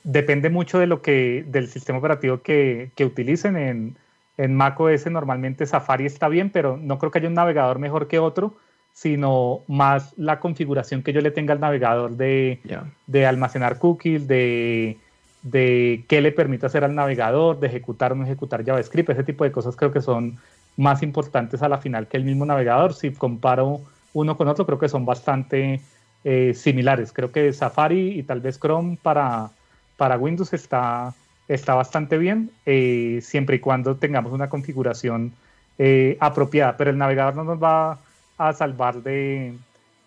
depende 0.03 0.49
mucho 0.49 0.77
de 0.79 0.88
lo 0.88 1.01
que, 1.01 1.45
del 1.47 1.67
sistema 1.67 1.99
operativo 1.99 2.41
que, 2.41 2.91
que 2.95 3.05
utilicen. 3.05 3.55
En, 3.55 3.95
en 4.38 4.55
macOS 4.55 5.05
normalmente 5.07 5.65
Safari 5.65 6.05
está 6.05 6.27
bien, 6.27 6.49
pero 6.49 6.77
no 6.77 6.97
creo 6.99 7.12
que 7.12 7.19
haya 7.19 7.27
un 7.27 7.36
navegador 7.36 7.79
mejor 7.79 8.07
que 8.07 8.19
otro. 8.19 8.55
sino 8.93 9.62
más 9.67 10.13
la 10.17 10.39
configuración 10.39 11.01
que 11.01 11.13
yo 11.13 11.21
le 11.21 11.31
tenga 11.31 11.53
al 11.53 11.60
navegador 11.60 12.12
de, 12.17 12.60
de 13.07 13.25
almacenar 13.25 13.77
cookies, 13.79 14.27
de, 14.27 14.97
de 15.43 16.03
qué 16.07 16.21
le 16.21 16.31
permite 16.31 16.65
hacer 16.65 16.84
al 16.84 16.93
navegador, 16.95 17.60
de 17.60 17.67
ejecutar 17.67 18.12
o 18.12 18.15
no 18.15 18.25
ejecutar 18.25 18.65
JavaScript, 18.65 19.10
ese 19.10 19.23
tipo 19.23 19.43
de 19.43 19.51
cosas 19.51 19.75
creo 19.75 19.91
que 19.91 20.01
son 20.01 20.38
más 20.81 21.03
importantes 21.03 21.61
a 21.61 21.69
la 21.69 21.77
final 21.77 22.07
que 22.07 22.17
el 22.17 22.23
mismo 22.23 22.45
navegador. 22.45 22.93
Si 22.93 23.11
comparo 23.11 23.81
uno 24.13 24.35
con 24.35 24.47
otro, 24.47 24.65
creo 24.65 24.79
que 24.79 24.89
son 24.89 25.05
bastante 25.05 25.79
eh, 26.23 26.53
similares. 26.55 27.13
Creo 27.13 27.31
que 27.31 27.53
Safari 27.53 28.19
y 28.19 28.23
tal 28.23 28.41
vez 28.41 28.59
Chrome 28.59 28.97
para, 29.01 29.51
para 29.97 30.17
Windows 30.17 30.53
está, 30.53 31.13
está 31.47 31.75
bastante 31.75 32.17
bien, 32.17 32.51
eh, 32.65 33.19
siempre 33.21 33.57
y 33.57 33.59
cuando 33.59 33.95
tengamos 33.95 34.33
una 34.33 34.49
configuración 34.49 35.33
eh, 35.77 36.17
apropiada. 36.19 36.75
Pero 36.77 36.89
el 36.89 36.97
navegador 36.97 37.35
no 37.35 37.43
nos 37.43 37.61
va 37.61 37.99
a 38.37 38.53
salvar 38.53 39.03
de, 39.03 39.53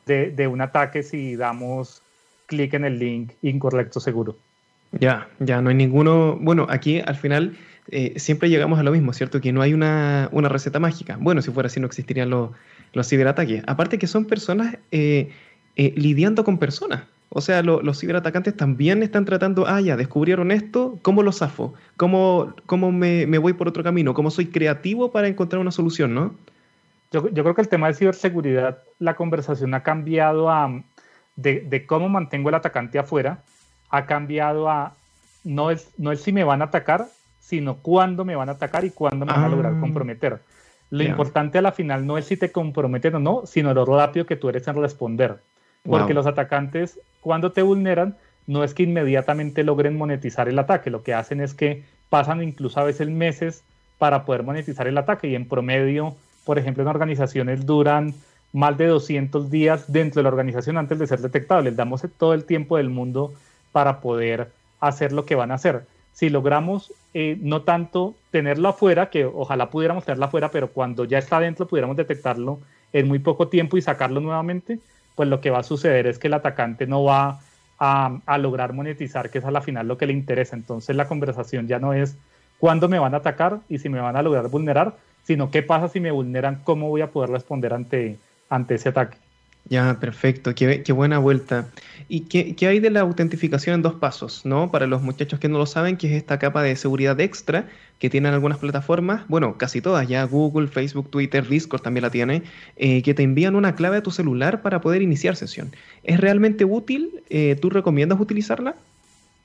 de 0.07 0.47
un 0.49 0.61
ataque 0.61 1.03
si 1.03 1.37
damos 1.37 2.03
clic 2.47 2.75
en 2.75 2.85
el 2.85 2.99
link 2.99 3.33
incorrecto 3.43 4.01
seguro. 4.01 4.37
Ya, 4.93 5.29
ya 5.41 5.61
no 5.61 5.71
hay 5.71 5.75
ninguno. 5.75 6.37
Bueno, 6.41 6.67
aquí 6.69 7.01
al 7.01 7.17
final 7.17 7.57
eh, 7.89 8.15
siempre 8.17 8.49
llegamos 8.49 8.79
a 8.79 8.83
lo 8.83 8.93
mismo, 8.93 9.13
¿cierto? 9.13 9.41
Que 9.41 9.53
no 9.53 9.63
hay 9.63 9.75
una, 9.75 10.29
receta 10.33 10.79
mágica. 10.79 11.17
Bueno, 11.21 11.43
si 11.43 11.51
fuera 11.51 11.67
así 11.67 11.81
no 11.81 11.87
existirían 11.87 12.31
los, 12.31 12.51
los 12.93 13.09
ciberataques. 13.09 13.63
Aparte 13.67 13.99
que 13.99 14.07
son 14.07 14.25
personas 14.25 14.79
eh, 14.91 15.31
eh, 15.77 15.93
lidiando 15.97 16.45
con 16.45 16.59
personas. 16.59 17.05
O 17.37 17.41
sea, 17.41 17.65
los 17.65 17.99
ciberatacantes 17.99 18.57
también 18.57 19.03
están 19.03 19.25
tratando, 19.25 19.67
ah, 19.67 19.81
ya, 19.81 19.97
descubrieron 19.97 20.53
esto, 20.53 21.01
¿cómo 21.03 21.25
lo 21.25 21.33
zafo? 21.33 21.75
¿Cómo, 21.97 22.55
cómo 22.67 22.93
me, 22.93 23.27
voy 23.39 23.55
por 23.55 23.67
otro 23.67 23.83
camino? 23.83 24.15
¿Cómo 24.15 24.31
soy 24.31 24.47
creativo 24.47 25.11
para 25.11 25.27
encontrar 25.27 25.61
una 25.61 25.73
solución, 25.73 26.15
no? 26.15 26.33
Yo, 27.11 27.29
yo 27.31 27.43
creo 27.43 27.57
que 27.57 27.63
el 27.63 27.69
tema 27.69 27.89
de 27.89 27.95
ciberseguridad, 27.95 28.79
la 29.01 29.17
conversación 29.17 29.75
ha 29.75 29.83
cambiado 29.83 30.49
a, 30.49 30.81
de, 31.35 31.61
de 31.63 31.87
cómo 31.87 32.09
mantengo 32.09 32.51
el 32.51 32.55
atacante 32.55 33.01
afuera, 33.01 33.43
ha 33.91 34.07
cambiado 34.07 34.71
a 34.71 34.95
no 35.43 35.73
es, 35.73 35.89
no 35.99 36.13
es 36.13 36.23
si 36.23 36.33
me 36.33 36.45
van 36.45 36.63
a 36.63 36.67
atacar, 36.67 37.09
sino 37.45 37.77
cuándo 37.77 38.25
me 38.25 38.37
van 38.37 38.49
a 38.49 38.53
atacar 38.53 38.87
y 38.87 38.91
cuándo 38.91 39.27
me 39.27 39.33
van 39.33 39.45
a 39.45 39.49
lograr 39.51 39.75
ah. 39.77 39.81
comprometer. 39.81 40.41
Lo 40.89 41.03
importante 41.03 41.59
a 41.59 41.63
la 41.63 41.73
final 41.73 42.07
no 42.07 42.17
es 42.17 42.25
si 42.25 42.39
te 42.39 42.51
comprometen 42.51 43.17
o 43.17 43.19
no, 43.19 43.43
sino 43.45 43.75
lo 43.75 43.85
rápido 43.85 44.25
que 44.25 44.37
tú 44.37 44.49
eres 44.49 44.67
en 44.67 44.77
responder. 44.77 45.41
Porque 45.83 46.15
los 46.15 46.27
atacantes, 46.27 46.99
cuando 47.21 47.53
te 47.53 47.61
vulneran, 47.61 48.17
no 48.47 48.65
es 48.65 48.73
que 48.73 48.85
inmediatamente 48.85 49.63
logren 49.63 49.99
monetizar 49.99 50.49
el 50.49 50.59
ataque, 50.59 50.91
lo 50.91 51.03
que 51.03 51.13
hacen 51.13 51.43
es 51.43 51.53
que 51.53 51.85
pasan 52.09 52.43
incluso 52.43 52.81
a 52.81 52.85
veces 52.85 53.09
meses 53.11 53.63
para 53.99 54.25
poder 54.25 54.43
monetizar 54.43 54.87
el 54.87 54.97
ataque 54.97 55.29
y 55.29 55.35
en 55.35 55.47
promedio, 55.47 56.15
por 56.47 56.59
ejemplo, 56.59 56.83
en 56.83 56.89
organizaciones 56.89 57.67
duran 57.67 58.15
más 58.55 58.79
de 58.79 58.87
200 58.87 59.51
días 59.51 59.93
dentro 59.93 60.21
de 60.21 60.23
la 60.23 60.29
organización 60.31 60.79
antes 60.79 60.99
de 60.99 61.07
ser 61.07 61.21
detectados. 61.21 61.65
Les 61.65 61.77
damos 61.77 62.03
todo 62.17 62.33
el 62.33 62.45
tiempo 62.45 62.79
del 62.79 62.89
mundo 62.89 63.35
para 63.73 64.01
poder 64.01 64.51
hacer 64.81 65.13
lo 65.13 65.27
que 65.27 65.35
van 65.35 65.51
a 65.51 65.55
hacer. 65.55 65.87
Si 66.15 66.31
logramos 66.31 66.93
eh, 67.13 67.37
no 67.41 67.63
tanto 67.63 68.15
tenerlo 68.31 68.69
afuera, 68.69 69.11
que 69.11 69.27
ojalá 69.27 69.69
pudiéramos 69.69 70.05
tenerlo 70.05 70.25
afuera, 70.25 70.51
pero 70.51 70.69
cuando 70.69 71.05
ya 71.05 71.19
está 71.19 71.41
dentro 71.41 71.67
pudiéramos 71.67 71.97
detectarlo 71.97 72.61
en 72.93 73.09
muy 73.09 73.19
poco 73.19 73.49
tiempo 73.49 73.77
y 73.77 73.83
sacarlo 73.83 74.21
nuevamente, 74.21 74.79
pues 75.17 75.29
lo 75.29 75.41
que 75.41 75.51
va 75.51 75.59
a 75.59 75.63
suceder 75.65 76.07
es 76.07 76.19
que 76.19 76.29
el 76.29 76.35
atacante 76.35 76.87
no 76.87 77.05
va 77.05 77.41
a, 77.79 78.39
lograr 78.39 78.73
monetizar, 78.73 79.29
que 79.29 79.39
es 79.39 79.45
a 79.45 79.51
la 79.51 79.61
final 79.61 79.89
lo 79.89 79.99
que 79.99 80.07
le 80.07 80.13
interesa. 80.13 80.57
Entonces 80.57 80.97
la 80.97 81.09
conversación 81.09 81.67
ya 81.67 81.79
no 81.79 81.93
es 81.93 82.17
cuándo 82.59 82.89
me 82.89 82.99
van 82.99 83.15
a 83.15 83.19
atacar 83.19 83.61
y 83.69 83.79
si 83.79 83.89
me 83.89 84.01
van 84.01 84.17
a 84.17 84.23
lograr 84.23 84.49
vulnerar, 84.49 84.97
sino 85.25 85.51
qué 85.51 85.63
pasa 85.63 85.89
si 85.89 86.01
me 86.01 86.13
vulneran, 86.13 86.61
cómo 86.65 86.89
voy 86.89 87.01
a 87.01 87.11
poder 87.11 87.31
responder 87.31 87.73
ante 87.73 88.19
ese 88.75 88.89
ataque. 88.89 89.24
Ya, 89.67 89.99
perfecto, 89.99 90.55
qué, 90.55 90.83
qué 90.83 90.93
buena 90.93 91.19
vuelta. 91.19 91.69
¿Y 92.07 92.21
qué, 92.23 92.55
qué, 92.55 92.67
hay 92.67 92.81
de 92.81 92.91
la 92.91 93.01
autentificación 93.01 93.77
en 93.77 93.83
dos 93.83 93.95
pasos? 93.95 94.45
¿no? 94.45 94.71
Para 94.71 94.87
los 94.87 95.01
muchachos 95.01 95.41
que 95.41 95.49
no 95.49 95.57
lo 95.57 95.65
saben, 95.65 95.97
que 95.97 96.09
es 96.09 96.13
esta 96.13 96.39
capa 96.39 96.63
de 96.63 96.77
seguridad 96.77 97.19
extra 97.21 97.67
que 97.99 98.11
tienen 98.11 98.35
algunas 98.35 98.59
plataformas, 98.59 99.27
bueno, 99.29 99.57
casi 99.57 99.81
todas, 99.81 100.07
ya 100.07 100.25
Google, 100.25 100.69
Facebook, 100.69 101.09
Twitter, 101.11 101.49
Discord 101.49 101.81
también 101.81 102.03
la 102.03 102.11
tiene, 102.11 102.43
eh, 102.77 103.03
que 103.03 103.15
te 103.15 103.23
envían 103.23 103.57
una 103.57 103.75
clave 103.75 103.99
a 103.99 104.03
tu 104.03 104.11
celular 104.11 104.61
para 104.61 104.83
poder 104.83 105.01
iniciar 105.01 105.37
sesión. 105.37 105.73
¿Es 106.03 106.21
realmente 106.21 106.67
útil? 106.67 107.23
Eh, 107.31 107.57
¿Tú 107.61 107.71
recomiendas 107.71 108.21
utilizarla? 108.21 108.75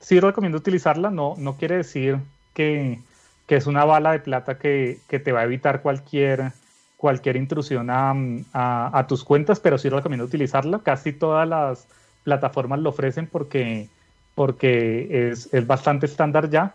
Sí, 0.00 0.20
recomiendo 0.20 0.58
utilizarla. 0.58 1.10
No, 1.10 1.36
no 1.38 1.56
quiere 1.56 1.76
decir 1.76 2.18
que, 2.52 2.98
que 3.46 3.56
es 3.56 3.66
una 3.66 3.86
bala 3.86 4.12
de 4.12 4.20
plata 4.20 4.58
que, 4.58 4.98
que 5.08 5.18
te 5.18 5.32
va 5.32 5.40
a 5.40 5.44
evitar 5.44 5.80
cualquier 5.80 6.52
cualquier 7.00 7.36
intrusión 7.36 7.88
a, 7.90 9.06
tus 9.08 9.24
cuentas, 9.24 9.58
pero 9.58 9.78
sí 9.78 9.88
recomiendo 9.88 10.24
utilizarla. 10.26 10.80
Casi 10.80 11.14
todas 11.14 11.48
las 11.48 11.86
plataformas 12.24 12.78
lo 12.80 12.90
ofrecen 12.90 13.26
porque, 13.26 13.88
porque 14.34 15.30
es, 15.30 15.66
bastante 15.66 16.04
estándar 16.04 16.50
ya. 16.50 16.74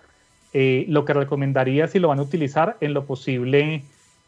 Eh, 0.51 0.85
lo 0.87 1.05
que 1.05 1.13
recomendaría 1.13 1.87
si 1.87 1.99
lo 1.99 2.07
van 2.07 2.19
a 2.19 2.23
utilizar, 2.23 2.75
en 2.81 2.95
lo 2.95 3.05
posible, 3.05 3.83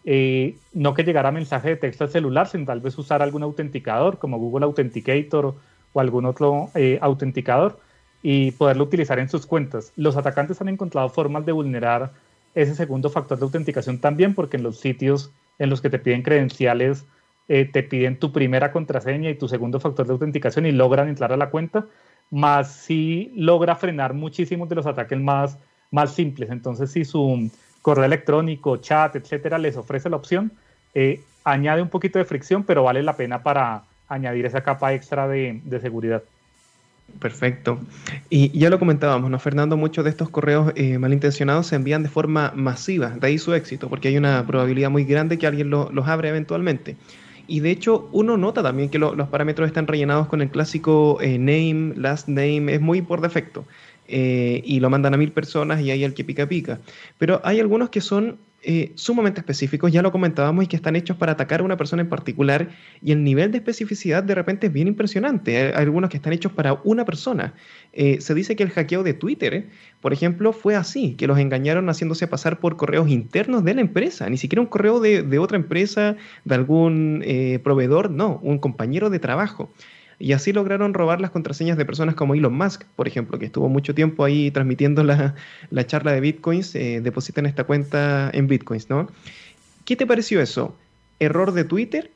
eh, 0.05 0.55
no 0.71 0.93
que 0.93 1.03
llegara 1.03 1.31
mensaje 1.31 1.69
de 1.69 1.75
texto 1.77 2.03
al 2.03 2.11
celular, 2.11 2.47
sino 2.47 2.65
tal 2.65 2.79
vez 2.79 2.95
usar 2.97 3.23
algún 3.23 3.41
autenticador 3.41 4.19
como 4.19 4.37
Google 4.37 4.65
Authenticator 4.65 5.55
o 5.93 5.99
algún 5.99 6.25
otro 6.25 6.69
eh, 6.75 6.99
autenticador 7.01 7.79
y 8.21 8.51
poderlo 8.51 8.83
utilizar 8.83 9.17
en 9.17 9.29
sus 9.29 9.47
cuentas. 9.47 9.93
Los 9.95 10.15
atacantes 10.15 10.61
han 10.61 10.69
encontrado 10.69 11.09
formas 11.09 11.43
de 11.45 11.53
vulnerar 11.53 12.11
ese 12.53 12.75
segundo 12.75 13.09
factor 13.09 13.39
de 13.39 13.45
autenticación 13.45 13.97
también 13.97 14.35
porque 14.35 14.57
en 14.57 14.63
los 14.63 14.79
sitios 14.79 15.31
en 15.59 15.69
los 15.69 15.81
que 15.81 15.89
te 15.89 15.99
piden 15.99 16.21
credenciales, 16.21 17.05
eh, 17.47 17.65
te 17.65 17.83
piden 17.83 18.17
tu 18.19 18.31
primera 18.31 18.71
contraseña 18.71 19.29
y 19.29 19.35
tu 19.35 19.47
segundo 19.47 19.79
factor 19.79 20.05
de 20.05 20.13
autenticación 20.13 20.65
y 20.65 20.71
logran 20.71 21.07
entrar 21.07 21.31
a 21.31 21.37
la 21.37 21.49
cuenta, 21.49 21.85
más 22.29 22.73
si 22.73 23.31
logra 23.35 23.75
frenar 23.75 24.13
muchísimos 24.13 24.67
de 24.69 24.75
los 24.75 24.85
ataques 24.85 25.19
más, 25.19 25.57
más 25.91 26.13
simples. 26.13 26.49
Entonces, 26.49 26.91
si 26.91 27.05
su 27.05 27.49
correo 27.81 28.05
electrónico, 28.05 28.77
chat, 28.77 29.15
etcétera, 29.15 29.57
les 29.57 29.77
ofrece 29.77 30.09
la 30.09 30.17
opción, 30.17 30.51
eh, 30.93 31.21
añade 31.43 31.81
un 31.81 31.89
poquito 31.89 32.19
de 32.19 32.25
fricción, 32.25 32.63
pero 32.63 32.83
vale 32.83 33.01
la 33.01 33.15
pena 33.15 33.43
para 33.43 33.83
añadir 34.09 34.45
esa 34.45 34.61
capa 34.61 34.93
extra 34.93 35.27
de 35.27 35.79
seguridad. 35.81 36.23
Perfecto. 37.19 37.79
Y 38.29 38.57
ya 38.57 38.69
lo 38.69 38.77
comentábamos, 38.77 39.31
¿no, 39.31 39.39
Fernando? 39.39 39.75
Muchos 39.75 40.03
de 40.03 40.11
estos 40.11 40.29
correos 40.29 40.71
eh, 40.75 40.99
malintencionados 40.99 41.67
se 41.67 41.75
envían 41.75 42.03
de 42.03 42.09
forma 42.09 42.51
masiva, 42.55 43.09
de 43.09 43.27
ahí 43.27 43.37
su 43.37 43.53
éxito, 43.53 43.89
porque 43.89 44.09
hay 44.09 44.17
una 44.17 44.45
probabilidad 44.45 44.91
muy 44.91 45.03
grande 45.03 45.37
que 45.37 45.47
alguien 45.47 45.69
los 45.69 46.07
abre 46.07 46.29
eventualmente. 46.29 46.95
Y 47.47 47.61
de 47.61 47.71
hecho, 47.71 48.09
uno 48.11 48.37
nota 48.37 48.61
también 48.61 48.89
que 48.89 48.99
los 48.99 49.29
parámetros 49.29 49.67
están 49.67 49.87
rellenados 49.87 50.27
con 50.27 50.41
el 50.41 50.49
clásico 50.49 51.17
eh, 51.21 51.39
name, 51.39 51.93
last 51.95 52.27
name, 52.27 52.73
es 52.73 52.81
muy 52.81 53.01
por 53.01 53.21
defecto. 53.21 53.65
Eh, 54.09 54.61
y 54.63 54.79
lo 54.79 54.89
mandan 54.89 55.13
a 55.13 55.17
mil 55.17 55.31
personas 55.31 55.81
y 55.81 55.91
hay 55.91 56.03
el 56.03 56.13
que 56.13 56.23
pica 56.23 56.47
pica. 56.47 56.79
Pero 57.17 57.41
hay 57.43 57.59
algunos 57.59 57.89
que 57.89 58.01
son 58.01 58.37
eh, 58.63 58.91
sumamente 58.95 59.39
específicos, 59.39 59.91
ya 59.91 60.01
lo 60.01 60.11
comentábamos, 60.11 60.63
y 60.63 60.67
que 60.67 60.75
están 60.75 60.95
hechos 60.95 61.15
para 61.17 61.33
atacar 61.33 61.61
a 61.61 61.63
una 61.63 61.77
persona 61.77 62.01
en 62.01 62.09
particular, 62.09 62.69
y 63.01 63.11
el 63.11 63.23
nivel 63.23 63.51
de 63.51 63.59
especificidad 63.59 64.23
de 64.23 64.35
repente 64.35 64.67
es 64.67 64.73
bien 64.73 64.87
impresionante. 64.87 65.57
Hay 65.57 65.83
algunos 65.83 66.09
que 66.09 66.17
están 66.17 66.33
hechos 66.33 66.51
para 66.51 66.73
una 66.83 67.05
persona. 67.05 67.53
Eh, 67.93 68.19
se 68.19 68.33
dice 68.33 68.55
que 68.55 68.63
el 68.63 68.71
hackeo 68.71 69.03
de 69.03 69.13
Twitter, 69.13 69.67
por 70.01 70.11
ejemplo, 70.11 70.53
fue 70.53 70.75
así, 70.75 71.15
que 71.15 71.27
los 71.27 71.37
engañaron 71.37 71.87
haciéndose 71.87 72.27
pasar 72.27 72.59
por 72.59 72.77
correos 72.77 73.09
internos 73.09 73.63
de 73.63 73.75
la 73.75 73.81
empresa, 73.81 74.29
ni 74.29 74.37
siquiera 74.37 74.61
un 74.61 74.67
correo 74.67 74.99
de, 74.99 75.39
otra 75.39 75.57
empresa, 75.57 76.15
de 76.43 76.55
algún 76.55 77.23
proveedor, 77.63 78.09
no, 78.09 78.39
un 78.41 78.57
compañero 78.57 79.09
de 79.09 79.19
trabajo. 79.19 79.71
Y 80.19 80.33
así 80.33 80.51
lograron 80.51 80.93
robar 80.93 81.21
las 81.21 81.29
contraseñas 81.29 81.77
de 81.77 81.85
personas 81.85 82.15
como 82.15 82.33
Elon 82.33 82.53
Musk, 82.53 82.85
por 82.95 83.07
ejemplo, 83.07 83.37
que 83.37 83.45
estuvo 83.45 83.69
mucho 83.69 83.93
tiempo 83.93 84.23
ahí 84.23 84.49
transmitiendo 84.49 85.03
la, 85.03 85.35
charla 85.85 86.11
de 86.11 86.21
Bitcoins, 86.21 86.73
eh, 86.75 87.01
depositan 87.01 87.45
esta 87.45 87.65
cuenta 87.65 88.31
en 88.33 88.47
Bitcoins, 88.47 88.89
¿no? 88.89 89.07
¿Qué 89.85 89.95
te 89.95 90.07
pareció 90.07 90.41
eso? 90.41 90.75
¿Error 91.19 91.51
de 91.51 91.65
Twitter 91.65 92.11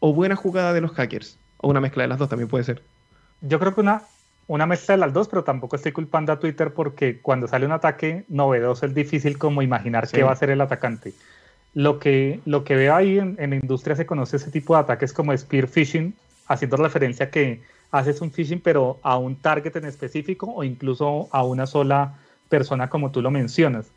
o 0.00 0.12
buena 0.12 0.36
jugada 0.36 0.74
de 0.74 0.82
los 0.82 0.92
hackers? 0.92 1.38
O 1.56 1.70
una 1.70 1.80
mezcla 1.80 2.02
de 2.02 2.08
las 2.08 2.18
dos 2.18 2.28
también 2.28 2.48
puede 2.48 2.64
ser. 2.64 2.82
Yo 3.40 3.58
creo 3.58 3.74
que 3.74 3.80
una, 3.80 4.02
una 4.48 4.66
mezcla 4.66 4.94
de 4.94 5.00
las 5.00 5.14
dos, 5.14 5.26
pero 5.28 5.42
tampoco 5.42 5.76
estoy 5.76 5.92
culpando 5.92 6.32
a 6.32 6.38
Twitter 6.38 6.74
porque 6.74 7.20
cuando 7.20 7.48
sale 7.48 7.64
un 7.64 7.72
ataque 7.72 8.24
novedoso 8.28 8.84
es 8.84 8.94
difícil 8.94 9.38
como 9.38 9.62
imaginar 9.62 10.06
qué 10.08 10.22
va 10.22 10.30
a 10.30 10.34
hacer 10.34 10.50
el 10.50 10.60
atacante. 10.60 11.14
Lo 11.72 11.98
que, 11.98 12.40
lo 12.44 12.64
que 12.64 12.76
veo 12.76 12.94
ahí 12.94 13.18
en, 13.18 13.36
en, 13.38 13.50
la 13.50 13.56
industria 13.56 13.96
se 13.96 14.06
conoce 14.06 14.36
ese 14.36 14.50
tipo 14.50 14.74
de 14.74 14.80
ataques 14.80 15.12
como 15.12 15.36
spear 15.36 15.66
phishing 15.68 16.14
haciendo 16.46 16.76
referencia 16.76 17.26
a 17.26 17.30
que 17.30 17.60
haces 17.90 18.20
un 18.20 18.30
phishing 18.30 18.60
pero 18.60 18.98
a 19.02 19.16
un 19.18 19.36
target 19.36 19.76
en 19.76 19.86
específico 19.86 20.52
o 20.52 20.64
incluso 20.64 21.28
a 21.30 21.44
una 21.44 21.66
sola 21.66 22.14
persona 22.48 22.88
como 22.88 23.10
tú 23.10 23.22
lo 23.22 23.30
mencionas. 23.30 23.90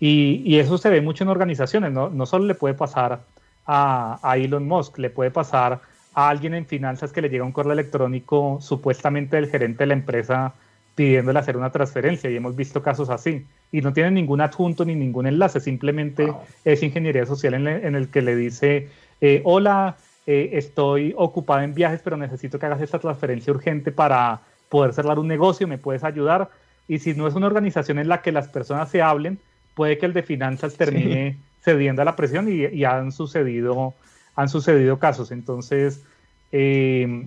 Y, 0.00 0.58
eso 0.58 0.78
se 0.78 0.90
ve 0.90 1.00
mucho 1.00 1.22
en 1.22 1.30
organizaciones, 1.30 1.92
¿no? 1.92 2.10
No 2.10 2.26
solo 2.26 2.44
le 2.46 2.56
puede 2.56 2.74
pasar 2.74 3.20
a, 3.66 4.18
a, 4.20 4.36
Elon 4.36 4.66
Musk, 4.66 4.98
le 4.98 5.10
puede 5.10 5.30
pasar 5.30 5.80
a 6.14 6.28
alguien 6.28 6.54
en 6.54 6.66
finanzas 6.66 7.12
que 7.12 7.22
le 7.22 7.28
llega 7.28 7.44
un 7.44 7.52
correo 7.52 7.72
electrónico 7.72 8.58
supuestamente 8.60 9.36
del 9.36 9.48
gerente 9.48 9.84
de 9.84 9.86
la 9.86 9.94
empresa 9.94 10.54
pidiéndole 10.94 11.38
hacer 11.38 11.56
una 11.56 11.70
transferencia 11.70 12.28
y 12.28 12.36
hemos 12.36 12.56
visto 12.56 12.82
casos 12.82 13.10
así. 13.10 13.46
Y 13.70 13.80
no 13.80 13.92
tiene 13.92 14.10
ningún 14.10 14.40
adjunto 14.40 14.84
ni 14.84 14.94
ningún 14.94 15.26
enlace, 15.26 15.60
simplemente 15.60 16.32
es 16.64 16.82
ingeniería 16.82 17.24
social 17.24 17.54
en, 17.54 17.94
el 17.94 18.08
que 18.08 18.22
le 18.22 18.36
dice, 18.36 18.88
eh, 19.20 19.40
hola, 19.44 19.96
eh, 20.26 20.50
estoy 20.52 21.14
ocupado 21.16 21.60
en 21.62 21.74
viajes, 21.74 22.00
pero 22.02 22.16
necesito 22.16 22.58
que 22.58 22.66
hagas 22.66 22.80
esta 22.80 22.98
transferencia 22.98 23.52
urgente 23.52 23.92
para 23.92 24.40
poder 24.68 24.92
cerrar 24.92 25.18
un 25.18 25.28
negocio, 25.28 25.68
me 25.68 25.78
puedes 25.78 26.04
ayudar. 26.04 26.48
Y 26.88 26.98
si 26.98 27.14
no 27.14 27.26
es 27.26 27.34
una 27.34 27.46
organización 27.46 27.98
en 27.98 28.08
la 28.08 28.22
que 28.22 28.32
las 28.32 28.48
personas 28.48 28.90
se 28.90 29.02
hablen, 29.02 29.38
puede 29.74 29.98
que 29.98 30.06
el 30.06 30.12
de 30.12 30.22
finanzas 30.22 30.74
termine 30.76 31.36
cediendo 31.62 32.02
a 32.02 32.04
la 32.04 32.16
presión 32.16 32.48
y, 32.50 32.84
han, 32.84 33.12
sucedido, 33.12 33.94
han 34.34 34.48
sucedido 34.48 34.98
casos. 34.98 35.30
Entonces, 35.30 36.02
eh, 36.50 37.26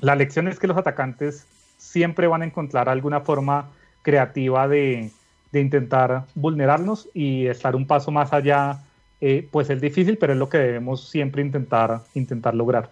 la 0.00 0.16
lección 0.16 0.48
es 0.48 0.58
que 0.58 0.66
los 0.66 0.76
atacantes 0.76 1.46
siempre 1.78 2.26
van 2.26 2.42
a 2.42 2.44
encontrar 2.44 2.88
alguna 2.88 3.20
forma 3.20 3.70
creativa 4.02 4.68
de, 4.68 5.10
intentar 5.52 6.24
vulnerarnos 6.34 7.08
y 7.12 7.46
estar 7.46 7.76
un 7.76 7.86
paso 7.86 8.10
más 8.10 8.32
allá, 8.32 8.78
eh, 9.22 9.48
pues 9.50 9.70
es 9.70 9.80
difícil, 9.80 10.18
pero 10.18 10.34
es 10.34 10.38
lo 10.38 10.48
que 10.48 10.58
debemos 10.58 11.08
siempre 11.08 11.40
intentar, 11.40 12.02
intentar 12.14 12.54
lograr. 12.54 12.90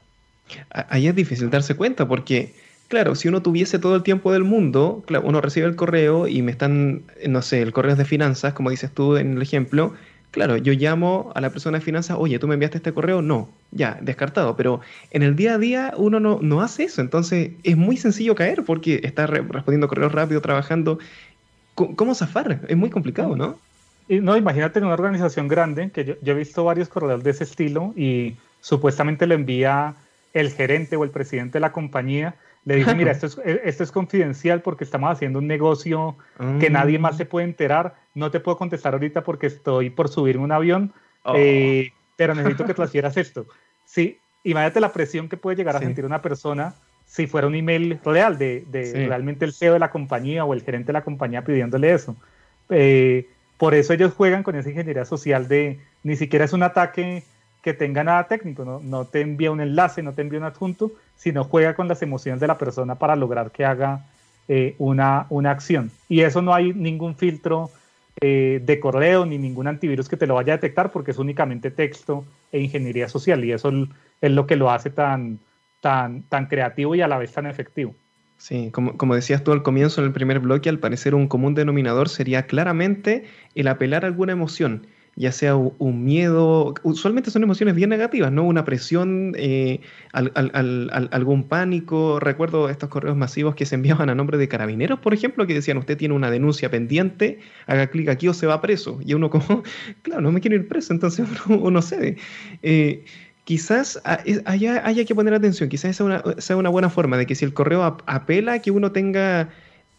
Ahí 0.70 1.07
es 1.07 1.14
difícil 1.14 1.51
darse 1.51 1.74
cuenta 1.74 2.09
porque, 2.09 2.55
claro, 2.89 3.14
si 3.16 3.28
uno 3.28 3.43
tuviese 3.43 3.78
todo 3.78 3.97
el 3.97 4.03
tiempo 4.03 4.33
del 4.33 4.45
mundo, 4.45 5.03
claro, 5.07 5.26
uno 5.26 5.41
recibe 5.41 5.66
el 5.66 5.76
correo 5.76 6.26
y 6.26 6.41
me 6.43 6.53
están, 6.53 7.03
no 7.28 7.43
sé, 7.43 7.61
el 7.61 7.72
correo 7.72 7.93
es 7.93 7.99
de 7.99 8.05
finanzas, 8.05 8.55
como 8.55 8.70
dices 8.70 8.93
tú 8.93 9.16
en 9.16 9.33
el 9.37 9.43
ejemplo, 9.43 9.93
Claro, 10.31 10.57
yo 10.57 10.72
llamo 10.74 11.33
a 11.35 11.41
la 11.41 11.51
persona 11.51 11.78
de 11.78 11.85
finanzas, 11.85 12.16
oye, 12.16 12.39
¿tú 12.39 12.47
me 12.47 12.55
enviaste 12.55 12.76
este 12.76 12.95
correo? 12.95 13.20
No, 13.20 13.49
ya, 13.72 13.99
descartado. 14.01 14.55
Pero 14.55 14.81
en 15.11 15.24
el 15.24 15.35
día 15.35 15.55
a 15.55 15.59
día 15.59 15.93
uno 15.97 16.20
no, 16.20 16.39
no 16.41 16.62
hace 16.62 16.85
eso. 16.85 17.01
Entonces 17.01 17.53
es 17.64 17.76
muy 17.76 17.97
sencillo 17.97 18.37
caer 18.37 18.62
porque 18.64 19.01
está 19.03 19.26
respondiendo 19.26 19.89
correos 19.89 20.12
rápido, 20.12 20.41
trabajando. 20.41 21.01
¿Cómo 21.74 22.14
zafar? 22.14 22.61
Es 22.68 22.76
muy 22.76 22.91
complicado, 22.91 23.35
¿no? 23.37 23.59
No, 24.18 24.36
imagínate 24.36 24.78
en 24.80 24.86
una 24.86 24.94
organización 24.94 25.46
grande, 25.46 25.90
que 25.90 26.04
yo, 26.04 26.14
yo 26.20 26.32
he 26.32 26.36
visto 26.36 26.64
varios 26.64 26.88
correos 26.88 27.22
de 27.22 27.30
ese 27.30 27.44
estilo 27.44 27.92
y 27.96 28.36
supuestamente 28.61 29.26
lo 29.26 29.34
envía 29.34 29.94
el 30.32 30.50
gerente 30.50 30.96
o 30.96 31.04
el 31.04 31.11
presidente 31.11 31.54
de 31.54 31.61
la 31.61 31.72
compañía 31.72 32.34
le 32.64 32.76
dije, 32.76 32.94
mira, 32.94 33.12
esto 33.12 33.26
es, 33.26 33.38
eh, 33.44 33.62
esto 33.64 33.82
es 33.82 33.92
confidencial 33.92 34.62
porque 34.62 34.84
estamos 34.84 35.11
haciendo 35.11 35.38
un 35.38 35.46
negocio 35.46 36.16
que 36.58 36.70
nadie 36.70 36.98
más 36.98 37.16
se 37.16 37.26
puede 37.26 37.46
enterar. 37.46 37.94
No 38.14 38.30
te 38.30 38.40
puedo 38.40 38.56
contestar 38.56 38.94
ahorita 38.94 39.22
porque 39.22 39.46
estoy 39.46 39.90
por 39.90 40.08
subirme 40.08 40.44
un 40.44 40.52
avión, 40.52 40.92
oh. 41.22 41.34
eh, 41.36 41.92
pero 42.16 42.34
necesito 42.34 42.64
que 42.64 42.74
transfieras 42.74 43.16
esto. 43.16 43.46
Sí, 43.84 44.18
imagínate 44.44 44.80
la 44.80 44.92
presión 44.92 45.28
que 45.28 45.36
puede 45.36 45.56
llegar 45.56 45.76
a 45.76 45.80
sentir 45.80 46.04
una 46.04 46.22
persona 46.22 46.74
si 47.06 47.26
fuera 47.26 47.48
un 47.48 47.56
email 47.56 47.98
real 48.04 48.38
de, 48.38 48.64
realmente 48.94 49.44
el 49.44 49.52
CEO 49.52 49.72
de 49.72 49.80
la 49.80 49.90
compañía 49.90 50.44
o 50.44 50.54
el 50.54 50.62
gerente 50.62 50.88
de 50.88 50.92
la 50.92 51.02
compañía 51.02 51.42
pidiéndole 51.42 51.92
eso. 51.92 52.16
Eh, 52.68 53.28
por 53.61 53.74
eso 53.74 53.92
ellos 53.92 54.14
juegan 54.14 54.42
con 54.42 54.56
esa 54.56 54.70
ingeniería 54.70 55.04
social 55.04 55.46
de 55.46 55.80
ni 56.02 56.16
siquiera 56.16 56.46
es 56.46 56.54
un 56.54 56.62
ataque 56.62 57.24
que 57.61 57.74
tenga 57.74 58.02
nada 58.02 58.26
técnico, 58.26 58.80
no, 58.82 59.04
te 59.04 59.20
envía 59.20 59.50
un 59.50 59.61
enlace, 59.61 60.02
no 60.02 60.14
te 60.14 60.22
envía 60.22 60.38
un 60.38 60.46
adjunto, 60.46 60.92
sino 61.14 61.44
juega 61.44 61.74
con 61.74 61.86
las 61.86 62.00
emociones 62.00 62.40
de 62.40 62.46
la 62.46 62.56
persona 62.56 62.94
para 62.94 63.16
lograr 63.16 63.50
que 63.50 63.66
haga 63.66 64.06
eh, 64.48 64.76
una, 64.78 65.26
una 65.28 65.50
acción. 65.50 65.90
Y 66.08 66.22
eso 66.22 66.40
no 66.40 66.54
hay 66.54 66.72
ningún 66.72 67.16
filtro 67.16 67.70
eh, 68.22 68.62
de 68.64 68.80
correo 68.80 69.26
ni 69.26 69.36
ningún 69.36 69.66
antivirus 69.66 70.08
que 70.08 70.16
te 70.16 70.26
lo 70.26 70.36
vaya 70.36 70.54
a 70.54 70.56
detectar 70.56 70.90
porque 70.90 71.11
es 71.11 71.18
únicamente 71.18 71.70
texto 71.70 72.24
e 72.50 72.61
ingeniería 72.61 73.11
social 73.11 73.44
y 73.44 73.52
eso 73.52 73.70
es 74.22 74.30
lo 74.30 74.46
que 74.46 74.56
lo 74.56 74.70
hace 74.70 74.88
tan, 74.88 75.38
tan, 75.82 76.22
tan 76.22 76.46
creativo 76.46 76.94
y 76.94 77.02
a 77.02 77.08
la 77.08 77.18
vez 77.18 77.30
tan 77.30 77.44
efectivo. 77.44 77.94
Sí, 78.41 78.70
como, 78.72 78.97
como, 78.97 79.14
decías 79.14 79.45
tú 79.45 79.53
al 79.53 79.62
comienzo 79.62 80.01
en 80.01 80.07
el 80.07 80.12
primer 80.14 80.41
bloque, 80.41 80.70
al 80.70 80.78
parecer 80.78 81.14
un 81.14 81.28
común 81.28 81.55
denominador 81.55 82.09
sería 82.09 82.47
claramente 82.47 83.24
el 83.55 83.68
apelar 83.68 84.05
a 84.05 84.09
alguna 84.09 84.32
emoción 84.32 84.86
ya 85.16 85.32
sea 85.32 85.55
un 85.57 86.05
miedo, 86.05 86.74
usualmente 86.82 87.30
son 87.30 87.43
emociones 87.43 87.74
bien 87.74 87.91
negativas, 87.91 88.32
¿no? 88.32 88.45
Una 88.45 88.64
presión, 88.64 89.34
eh, 89.36 89.80
algún 90.12 91.45
pánico. 91.49 92.20
Recuerdo 92.20 92.68
estos 92.68 92.88
correos 92.88 93.16
masivos 93.16 93.55
que 93.55 93.66
se 93.66 93.74
enviaban 93.74 94.09
a 94.09 94.14
nombre 94.14 94.38
de 94.38 94.49
carabineros, 94.49 95.01
por 95.01 95.12
ejemplo, 95.12 95.47
que 95.47 95.55
decían, 95.55 95.76
usted 95.78 95.99
tiene 95.99 96.14
una 96.14 96.30
denuncia 96.30 96.70
pendiente, 96.70 97.41
haga 97.66 97.88
clic 97.88 98.09
aquí 98.09 98.28
o 98.28 98.34
se 98.34 98.47
va 98.47 98.61
preso. 98.61 98.99
Y 99.05 99.14
uno 99.14 99.30
como, 99.30 99.62
claro, 100.03 100.22
no 100.22 100.32
me 100.32 100.41
quiero 100.41 100.57
ir 100.57 100.68
preso, 100.68 100.93
entonces 100.93 101.28
uno, 101.49 101.82
cede. 101.82 102.16
Eh, 102.62 103.05
quizás 103.45 104.01
haya, 104.05 104.86
haya, 104.86 105.05
que 105.05 105.14
poner 105.14 105.34
atención, 105.34 105.68
quizás 105.68 105.97
sea 105.97 106.07
una, 106.07 106.22
sea 106.38 106.57
una 106.57 106.68
buena 106.68 106.91
forma 106.91 107.16
de 107.16 107.26
que 107.26 107.34
si 107.34 107.45
el 107.45 107.55
correo 107.55 107.99
apela 108.07 108.55
a 108.55 108.59
que 108.61 108.70
uno 108.70 108.93
tenga... 108.93 109.49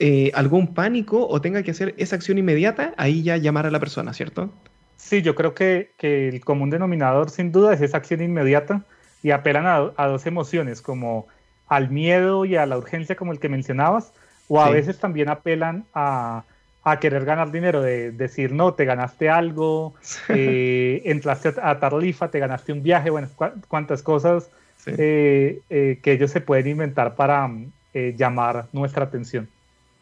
Eh, 0.04 0.32
algún 0.34 0.74
pánico 0.74 1.28
o 1.28 1.42
tenga 1.42 1.62
que 1.62 1.70
hacer 1.70 1.94
esa 2.00 2.16
acción 2.16 2.40
inmediata, 2.40 2.96
ahí 2.98 3.22
ya 3.22 3.38
llamar 3.38 3.68
a 3.68 3.70
la 3.70 3.80
persona, 3.80 4.14
¿cierto? 4.14 4.50
Sí, 4.98 5.22
yo 5.22 5.36
creo 5.36 5.54
que, 5.54 5.92
que, 5.96 6.28
el 6.30 6.44
común 6.44 6.72
denominador 6.72 7.30
sin 7.30 7.52
duda 7.52 7.72
es 7.72 7.82
esa 7.82 7.98
acción 7.98 8.20
inmediata 8.20 8.84
y 9.22 9.30
apelan 9.30 9.68
a, 9.68 9.92
a, 9.98 10.08
dos 10.08 10.26
emociones, 10.26 10.82
como 10.82 11.28
al 11.68 11.92
miedo 11.92 12.46
y 12.46 12.56
a 12.56 12.66
la 12.66 12.80
urgencia, 12.80 13.16
como 13.16 13.32
el 13.32 13.40
que 13.40 13.48
mencionabas, 13.48 14.12
o 14.48 14.60
a 14.60 14.72
veces 14.72 14.98
también 14.98 15.30
apelan 15.30 15.86
a, 15.94 16.46
a, 16.84 17.00
querer 17.00 17.26
ganar 17.26 17.52
dinero, 17.52 17.82
de 17.82 18.12
decir, 18.12 18.52
no, 18.52 18.74
te 18.74 18.86
ganaste 18.86 19.30
algo, 19.30 19.94
eh, 20.30 21.02
entraste 21.06 21.54
a 21.62 21.80
Tarlifa, 21.80 22.30
te 22.30 22.40
ganaste 22.40 22.74
un 22.74 22.84
viaje, 22.84 23.10
bueno, 23.10 23.30
cuántas 23.68 24.02
cosas 24.02 24.50
eh, 24.86 25.60
eh, 25.70 26.00
que 26.02 26.14
ellos 26.14 26.32
se 26.32 26.42
pueden 26.42 26.68
inventar 26.68 27.16
para 27.16 27.50
llamar 27.94 28.68
nuestra 28.72 29.04
atención. 29.06 29.48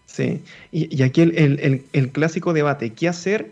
Sí, 0.05 0.43
y, 0.71 0.95
y 0.95 1.03
aquí 1.03 1.21
el, 1.21 1.37
el, 1.37 1.85
el 1.91 2.09
clásico 2.11 2.53
debate, 2.53 2.93
¿qué 2.93 3.07
hacer 3.07 3.51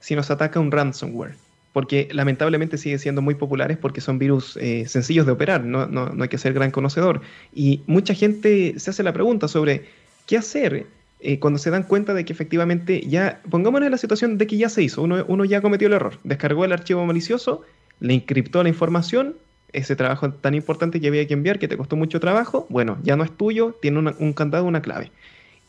si 0.00 0.16
nos 0.16 0.30
ataca 0.30 0.58
un 0.58 0.72
ransomware. 0.72 1.36
Porque 1.72 2.08
lamentablemente 2.10 2.78
sigue 2.78 2.98
siendo 2.98 3.22
muy 3.22 3.36
populares 3.36 3.76
porque 3.76 4.00
son 4.00 4.18
virus 4.18 4.56
eh, 4.60 4.86
sencillos 4.88 5.24
de 5.24 5.32
operar, 5.32 5.62
no, 5.62 5.86
no, 5.86 6.10
hay 6.20 6.28
que 6.28 6.38
ser 6.38 6.52
gran 6.52 6.72
conocedor. 6.72 7.20
Y 7.54 7.82
mucha 7.86 8.12
gente 8.12 8.74
se 8.78 8.90
hace 8.90 9.04
la 9.04 9.12
pregunta 9.12 9.46
sobre 9.46 9.84
qué 10.26 10.36
hacer 10.36 10.86
eh, 11.20 11.38
cuando 11.38 11.58
se 11.58 11.70
dan 11.70 11.82
cuenta 11.82 12.14
de 12.14 12.24
que 12.24 12.32
efectivamente 12.32 13.00
ya, 13.06 13.40
pongámonos 13.50 13.86
en 13.86 13.92
la 13.92 13.98
situación 13.98 14.38
de 14.38 14.46
que 14.46 14.56
ya 14.56 14.68
se 14.68 14.82
hizo, 14.82 15.02
uno, 15.02 15.24
uno 15.28 15.44
ya 15.44 15.60
cometió 15.60 15.88
el 15.88 15.94
error, 15.94 16.18
descargó 16.24 16.64
el 16.64 16.72
archivo 16.72 17.04
malicioso, 17.04 17.62
le 18.00 18.14
encriptó 18.14 18.62
la 18.62 18.68
información, 18.68 19.36
ese 19.72 19.96
trabajo 19.96 20.32
tan 20.32 20.54
importante 20.54 21.00
que 21.00 21.08
había 21.08 21.26
que 21.26 21.34
enviar, 21.34 21.58
que 21.58 21.68
te 21.68 21.76
costó 21.76 21.96
mucho 21.96 22.20
trabajo, 22.20 22.66
bueno, 22.70 22.98
ya 23.02 23.16
no 23.16 23.24
es 23.24 23.30
tuyo, 23.30 23.76
tiene 23.80 23.98
un 24.18 24.32
candado, 24.32 24.64
una 24.64 24.82
clave. 24.82 25.12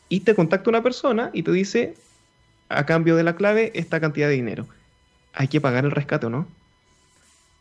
Y 0.08 0.20
te 0.20 0.34
contacta 0.34 0.70
una 0.70 0.82
persona 0.82 1.30
y 1.32 1.42
te 1.42 1.52
dice, 1.52 1.94
a 2.68 2.86
cambio 2.86 3.16
de 3.16 3.22
la 3.22 3.36
clave 3.36 3.70
esta 3.74 4.00
cantidad 4.00 4.28
de 4.28 4.34
dinero. 4.34 4.66
¿Hay 5.32 5.48
que 5.48 5.60
pagar 5.60 5.84
el 5.84 5.90
rescate 5.90 6.26
o 6.26 6.30
no? 6.30 6.46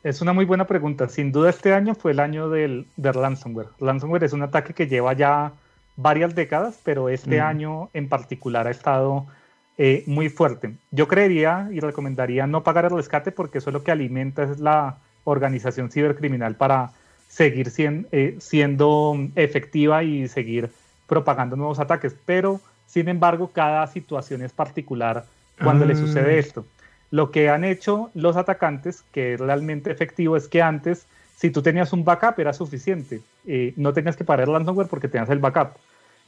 Es 0.03 0.21
una 0.21 0.33
muy 0.33 0.45
buena 0.45 0.65
pregunta. 0.65 1.07
Sin 1.07 1.31
duda 1.31 1.49
este 1.49 1.73
año 1.73 1.93
fue 1.93 2.11
el 2.11 2.19
año 2.19 2.49
del, 2.49 2.87
ransomware. 2.97 3.67
Ransomware 3.79 4.23
es 4.23 4.33
un 4.33 4.41
ataque 4.41 4.73
que 4.73 4.87
lleva 4.87 5.13
ya 5.13 5.53
varias 5.95 6.35
décadas, 6.35 6.79
pero 6.83 7.09
este 7.09 7.39
mm. 7.39 7.43
año 7.43 7.89
en 7.93 8.09
particular 8.09 8.67
ha 8.67 8.71
estado 8.71 9.25
eh, 9.77 10.03
muy 10.07 10.29
fuerte. 10.29 10.73
Yo 10.91 11.07
creería 11.07 11.69
y 11.71 11.79
recomendaría 11.79 12.47
no 12.47 12.63
pagar 12.63 12.85
el 12.85 12.91
rescate 12.91 13.31
porque 13.31 13.59
eso 13.59 13.69
es 13.69 13.73
lo 13.73 13.83
que 13.83 13.91
alimenta 13.91 14.43
es 14.43 14.59
la 14.59 14.97
organización 15.23 15.91
cibercriminal 15.91 16.55
para 16.55 16.91
seguir 17.27 17.71
eh, 17.77 18.35
siendo 18.39 19.15
efectiva 19.35 20.03
y 20.03 20.27
seguir 20.27 20.69
propagando 21.07 21.55
nuevos 21.55 21.79
ataques. 21.79 22.15
Pero 22.25 22.59
sin 22.91 23.07
embargo, 23.07 23.51
cada 23.53 23.87
situación 23.87 24.41
es 24.41 24.51
particular 24.51 25.25
cuando 25.63 25.85
le 25.85 25.95
sucede 25.95 26.35
ah. 26.35 26.39
esto. 26.39 26.65
Lo 27.09 27.31
que 27.31 27.49
han 27.49 27.63
hecho 27.63 28.09
los 28.13 28.35
atacantes, 28.35 29.03
que 29.13 29.33
es 29.33 29.39
realmente 29.39 29.91
efectivo, 29.91 30.35
es 30.35 30.47
que 30.47 30.61
antes, 30.61 31.05
si 31.37 31.49
tú 31.49 31.61
tenías 31.61 31.93
un 31.93 32.03
backup, 32.03 32.39
era 32.39 32.51
suficiente. 32.51 33.21
Eh, 33.45 33.73
no 33.75 33.93
tenías 33.93 34.15
que 34.15 34.23
parar 34.23 34.47
el 34.47 34.53
ransomware 34.53 34.87
porque 34.87 35.07
tenías 35.07 35.29
el 35.29 35.39
backup. 35.39 35.77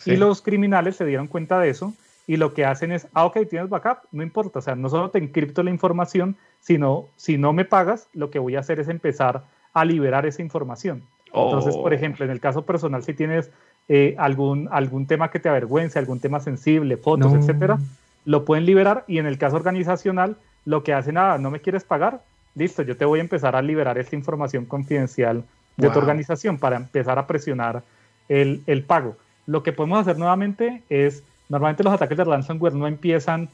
Y 0.06 0.16
los 0.18 0.42
criminales 0.42 0.96
se 0.96 1.06
dieron 1.06 1.28
cuenta 1.28 1.60
de 1.60 1.70
eso 1.70 1.94
y 2.28 2.38
lo 2.38 2.54
que 2.54 2.66
hacen 2.66 2.92
es, 2.92 3.08
ah, 3.14 3.26
ok, 3.26 3.40
tienes 3.50 3.70
backup, 3.70 4.00
no 4.12 4.24
importa, 4.24 4.60
o 4.60 4.62
sea, 4.62 4.76
no 4.76 4.90
solo 4.90 5.10
te 5.10 5.18
encripto 5.18 5.62
la 5.64 5.70
información, 5.70 6.38
sino 6.62 7.08
si 7.16 7.38
no 7.38 7.54
me 7.54 7.66
pagas, 7.66 8.08
lo 8.14 8.30
que 8.30 8.40
voy 8.40 8.56
a 8.56 8.60
hacer 8.60 8.80
es 8.80 8.88
empezar 8.88 9.44
a 9.74 9.86
liberar 9.86 10.26
esa 10.26 10.42
información. 10.42 11.04
Entonces, 11.34 11.76
por 11.76 11.92
oh. 11.92 11.96
ejemplo, 11.96 12.26
en 12.26 12.32
el 12.32 12.40
caso 12.40 12.66
personal, 12.66 13.04
si 13.04 13.14
tienes 13.14 13.52
eh, 13.90 14.16
algún, 14.18 14.70
algún 14.72 15.08
tema 15.08 15.32
que 15.32 15.40
te 15.40 15.50
avergüence, 15.50 16.00
algún 16.00 16.20
tema 16.20 16.40
sensible, 16.40 16.96
fotos, 16.96 17.34
etcétera, 17.34 17.80
lo 18.26 18.46
pueden 18.46 18.66
liberar 18.66 19.04
y 19.08 19.18
en 19.18 19.26
el 19.26 19.38
caso 19.38 19.56
organizacional, 19.56 20.38
lo 20.66 20.84
que 20.84 20.94
hacen, 20.94 21.18
ah, 21.18 21.38
no 21.38 21.52
me 21.52 21.60
quieres 21.60 21.84
pagar, 21.84 22.22
listo, 22.56 22.84
yo 22.84 22.96
te 22.96 23.06
voy 23.06 23.20
a 23.20 23.24
empezar 23.24 23.56
a 23.56 23.62
liberar 23.62 23.98
esta 23.98 24.16
información 24.16 24.66
confidencial 24.66 25.44
de 25.78 25.90
tu 25.90 26.00
organización 26.00 26.58
para 26.58 26.76
empezar 26.76 27.18
a 27.18 27.28
presionar 27.28 27.84
el, 28.30 28.64
el, 28.68 28.84
pago. 28.84 29.18
Lo 29.46 29.64
que 29.64 29.74
podemos 29.74 30.00
hacer 30.00 30.18
nuevamente 30.18 30.84
es, 30.90 31.24
normalmente 31.50 31.84
los 31.84 31.94
ataques 31.94 32.18
de 32.18 32.24
ransomware 32.24 32.74
no 32.74 32.88
empiezan 32.88 33.50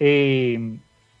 eh, 0.00 0.76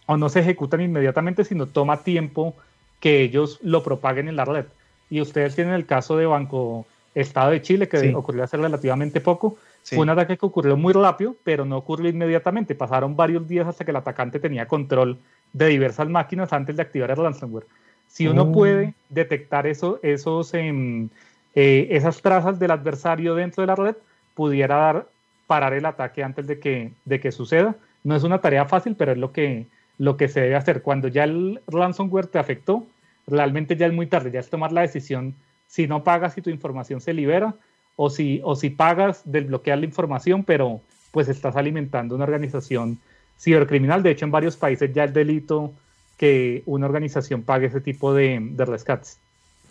o 0.06 0.16
no 0.16 0.28
se 0.28 0.40
ejecutan 0.40 0.80
inmediatamente, 0.80 1.44
sino 1.44 1.66
toma 1.66 1.98
tiempo 1.98 2.54
que 3.00 3.22
ellos 3.22 3.58
lo 3.62 3.82
propaguen 3.82 4.28
en 4.28 4.36
la 4.36 4.44
red. 4.44 4.66
Y 5.10 5.20
ustedes 5.20 5.54
tienen 5.54 5.74
el 5.74 5.86
caso 5.86 6.16
de 6.16 6.26
Banco 6.26 6.86
Estado 7.14 7.50
de 7.50 7.62
Chile, 7.62 7.88
que 7.88 8.14
ocurrió 8.14 8.44
hace 8.44 8.56
relativamente 8.56 9.20
poco. 9.20 9.56
Fue 9.84 9.98
un 9.98 10.08
ataque 10.08 10.38
que 10.38 10.46
ocurrió 10.46 10.76
muy 10.76 10.94
rápido, 10.94 11.36
pero 11.44 11.64
no 11.64 11.76
ocurrió 11.76 12.08
inmediatamente. 12.08 12.74
Pasaron 12.74 13.14
varios 13.14 13.46
días 13.46 13.66
hasta 13.66 13.84
que 13.84 13.90
el 13.90 13.96
atacante 13.96 14.40
tenía 14.40 14.66
control 14.66 15.18
de 15.52 15.66
diversas 15.66 16.08
máquinas 16.08 16.52
antes 16.52 16.76
de 16.76 16.82
activar 16.82 17.10
el 17.10 17.16
ransomware. 17.18 17.66
Si 18.14 18.28
uno 18.28 18.42
oh. 18.42 18.52
puede 18.52 18.94
detectar 19.08 19.66
eso, 19.66 19.98
esos, 20.04 20.54
em, 20.54 21.08
eh, 21.56 21.88
esas 21.90 22.22
trazas 22.22 22.60
del 22.60 22.70
adversario 22.70 23.34
dentro 23.34 23.62
de 23.62 23.66
la 23.66 23.74
red, 23.74 23.96
pudiera 24.36 24.76
dar, 24.76 25.08
parar 25.48 25.74
el 25.74 25.84
ataque 25.84 26.22
antes 26.22 26.46
de 26.46 26.60
que, 26.60 26.92
de 27.04 27.18
que 27.18 27.32
suceda. 27.32 27.74
No 28.04 28.14
es 28.14 28.22
una 28.22 28.40
tarea 28.40 28.66
fácil, 28.66 28.94
pero 28.94 29.10
es 29.10 29.18
lo 29.18 29.32
que, 29.32 29.66
lo 29.98 30.16
que 30.16 30.28
se 30.28 30.42
debe 30.42 30.54
hacer. 30.54 30.82
Cuando 30.82 31.08
ya 31.08 31.24
el 31.24 31.60
ransomware 31.66 32.28
te 32.28 32.38
afectó, 32.38 32.86
realmente 33.26 33.74
ya 33.74 33.86
es 33.86 33.92
muy 33.92 34.06
tarde, 34.06 34.30
ya 34.30 34.38
es 34.38 34.48
tomar 34.48 34.70
la 34.70 34.82
decisión 34.82 35.34
si 35.66 35.88
no 35.88 36.04
pagas 36.04 36.38
y 36.38 36.42
tu 36.42 36.50
información 36.50 37.00
se 37.00 37.14
libera 37.14 37.56
o 37.96 38.10
si, 38.10 38.40
o 38.44 38.54
si 38.54 38.70
pagas 38.70 39.22
desbloquear 39.24 39.78
la 39.78 39.86
información, 39.86 40.44
pero 40.44 40.80
pues 41.10 41.28
estás 41.28 41.56
alimentando 41.56 42.14
una 42.14 42.22
organización 42.22 42.96
cibercriminal. 43.40 44.04
De 44.04 44.12
hecho, 44.12 44.24
en 44.24 44.30
varios 44.30 44.56
países 44.56 44.92
ya 44.94 45.02
es 45.02 45.12
delito 45.12 45.72
que 46.16 46.62
una 46.66 46.86
organización 46.86 47.42
pague 47.42 47.66
ese 47.66 47.80
tipo 47.80 48.14
de, 48.14 48.38
de 48.40 48.64
rescates. 48.64 49.18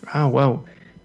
Ah, 0.06 0.26
wow. 0.26 0.64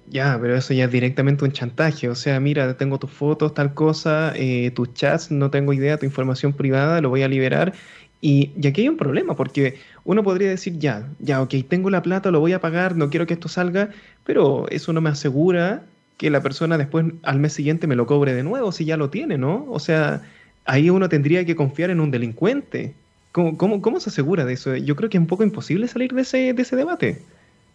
Ya, 0.09 0.37
pero 0.41 0.55
eso 0.55 0.73
ya 0.73 0.85
es 0.85 0.91
directamente 0.91 1.45
un 1.45 1.51
chantaje. 1.51 2.09
O 2.09 2.15
sea, 2.15 2.39
mira, 2.39 2.75
tengo 2.77 2.97
tus 2.97 3.11
fotos, 3.11 3.53
tal 3.53 3.73
cosa, 3.73 4.33
eh, 4.35 4.71
tus 4.71 4.93
chats, 4.93 5.29
no 5.31 5.51
tengo 5.51 5.71
idea, 5.73 5.97
tu 5.97 6.05
información 6.05 6.53
privada, 6.53 6.99
lo 7.01 7.09
voy 7.09 7.21
a 7.21 7.27
liberar. 7.27 7.73
Y, 8.21 8.51
y, 8.59 8.67
aquí 8.67 8.81
hay 8.81 8.89
un 8.89 8.97
problema, 8.97 9.35
porque 9.35 9.77
uno 10.03 10.23
podría 10.23 10.49
decir, 10.49 10.77
ya, 10.77 11.07
ya, 11.19 11.41
ok, 11.41 11.53
tengo 11.69 11.89
la 11.89 12.01
plata, 12.01 12.31
lo 12.31 12.39
voy 12.39 12.53
a 12.53 12.59
pagar, 12.59 12.97
no 12.97 13.09
quiero 13.09 13.27
que 13.27 13.35
esto 13.35 13.47
salga, 13.47 13.89
pero 14.25 14.67
eso 14.69 14.91
no 14.91 14.99
me 14.99 15.09
asegura 15.09 15.83
que 16.17 16.29
la 16.29 16.41
persona 16.41 16.77
después 16.77 17.05
al 17.23 17.39
mes 17.39 17.53
siguiente 17.53 17.87
me 17.87 17.95
lo 17.95 18.05
cobre 18.05 18.33
de 18.33 18.43
nuevo 18.43 18.73
si 18.73 18.83
ya 18.83 18.97
lo 18.97 19.09
tiene, 19.09 19.37
¿no? 19.37 19.65
O 19.69 19.79
sea, 19.79 20.21
ahí 20.65 20.89
uno 20.89 21.07
tendría 21.07 21.45
que 21.45 21.55
confiar 21.55 21.91
en 21.91 22.01
un 22.01 22.11
delincuente. 22.11 22.93
¿Cómo, 23.31 23.57
cómo, 23.57 23.81
cómo 23.81 23.99
se 23.99 24.09
asegura 24.09 24.45
de 24.45 24.53
eso? 24.53 24.75
Yo 24.75 24.95
creo 24.95 25.09
que 25.09 25.17
es 25.17 25.21
un 25.21 25.27
poco 25.27 25.43
imposible 25.43 25.87
salir 25.87 26.13
de 26.13 26.21
ese, 26.21 26.53
de 26.53 26.61
ese 26.61 26.75
debate 26.75 27.21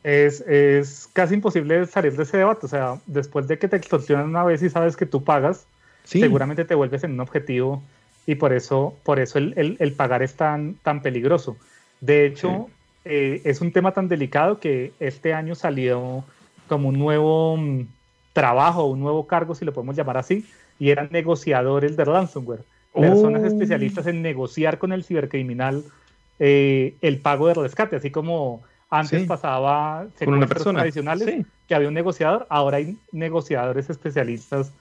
es, 0.05 0.42
es, 0.42 1.09
casi 1.14 1.34
imposible 1.34 1.86
salir 1.86 2.14
de 2.14 2.22
ese 2.22 2.36
debate. 2.36 2.66
O 2.66 2.68
sea, 2.68 2.98
después 3.07 3.48
de 3.48 3.59
que 3.59 3.66
te 3.66 3.76
extorsionan 3.76 4.28
una 4.28 4.44
vez 4.44 4.62
y 4.62 4.70
sabes 4.70 4.96
que 4.96 5.07
tú 5.07 5.24
pagas, 5.24 5.66
seguramente 6.05 6.64
te 6.64 6.74
vuelves 6.74 7.02
en 7.02 7.12
un 7.12 7.20
objetivo 7.20 7.82
y 8.26 8.36
por 8.36 8.52
eso, 8.52 8.94
por 9.02 9.18
eso 9.18 9.38
el, 9.38 9.76
el, 9.78 9.92
pagar 9.94 10.22
es 10.22 10.34
tan, 10.34 10.74
tan 10.82 11.02
peligroso. 11.02 11.57
De 12.00 12.26
hecho, 12.26 12.68
eh, 13.07 13.40
es 13.44 13.62
un 13.62 13.72
tema 13.72 13.92
tan 13.92 14.09
delicado 14.09 14.61
que 14.61 14.92
este 15.00 15.32
año 15.32 15.55
salió 15.55 16.24
como 16.68 16.90
un 16.90 16.98
nuevo 16.98 17.57
mm, 17.57 17.86
trabajo, 18.34 18.84
un 18.84 19.00
nuevo 19.00 19.26
cargo, 19.26 19.55
si 19.55 19.64
lo 19.64 19.72
podemos 19.72 19.96
llamar 19.96 20.18
así, 20.18 20.46
y 20.78 20.90
eran 20.90 21.09
negociadores 21.11 21.96
de 21.96 22.05
ransomware. 22.05 22.64
Personas 22.95 23.42
oh. 23.42 23.47
especialistas 23.47 24.07
en 24.07 24.22
negociar 24.22 24.78
con 24.78 24.92
el 24.92 25.05
cibercriminal 25.05 25.84
eh, 26.38 26.95
el 27.01 27.18
pago 27.18 27.49
de 27.49 27.55
rescate, 27.55 27.97
así 27.97 28.11
como 28.11 28.62
antes 28.90 29.26
pasaba 29.26 30.07
con 30.24 30.34
una 30.34 30.47
persona 30.47 30.80
tradicionales 30.80 31.47
que 31.66 31.74
había 31.74 31.88
un 31.88 31.95
negociador, 31.95 32.47
ahora 32.49 32.76
hay 32.76 32.97
negociadores 33.12 33.90
especialistas 33.90 34.72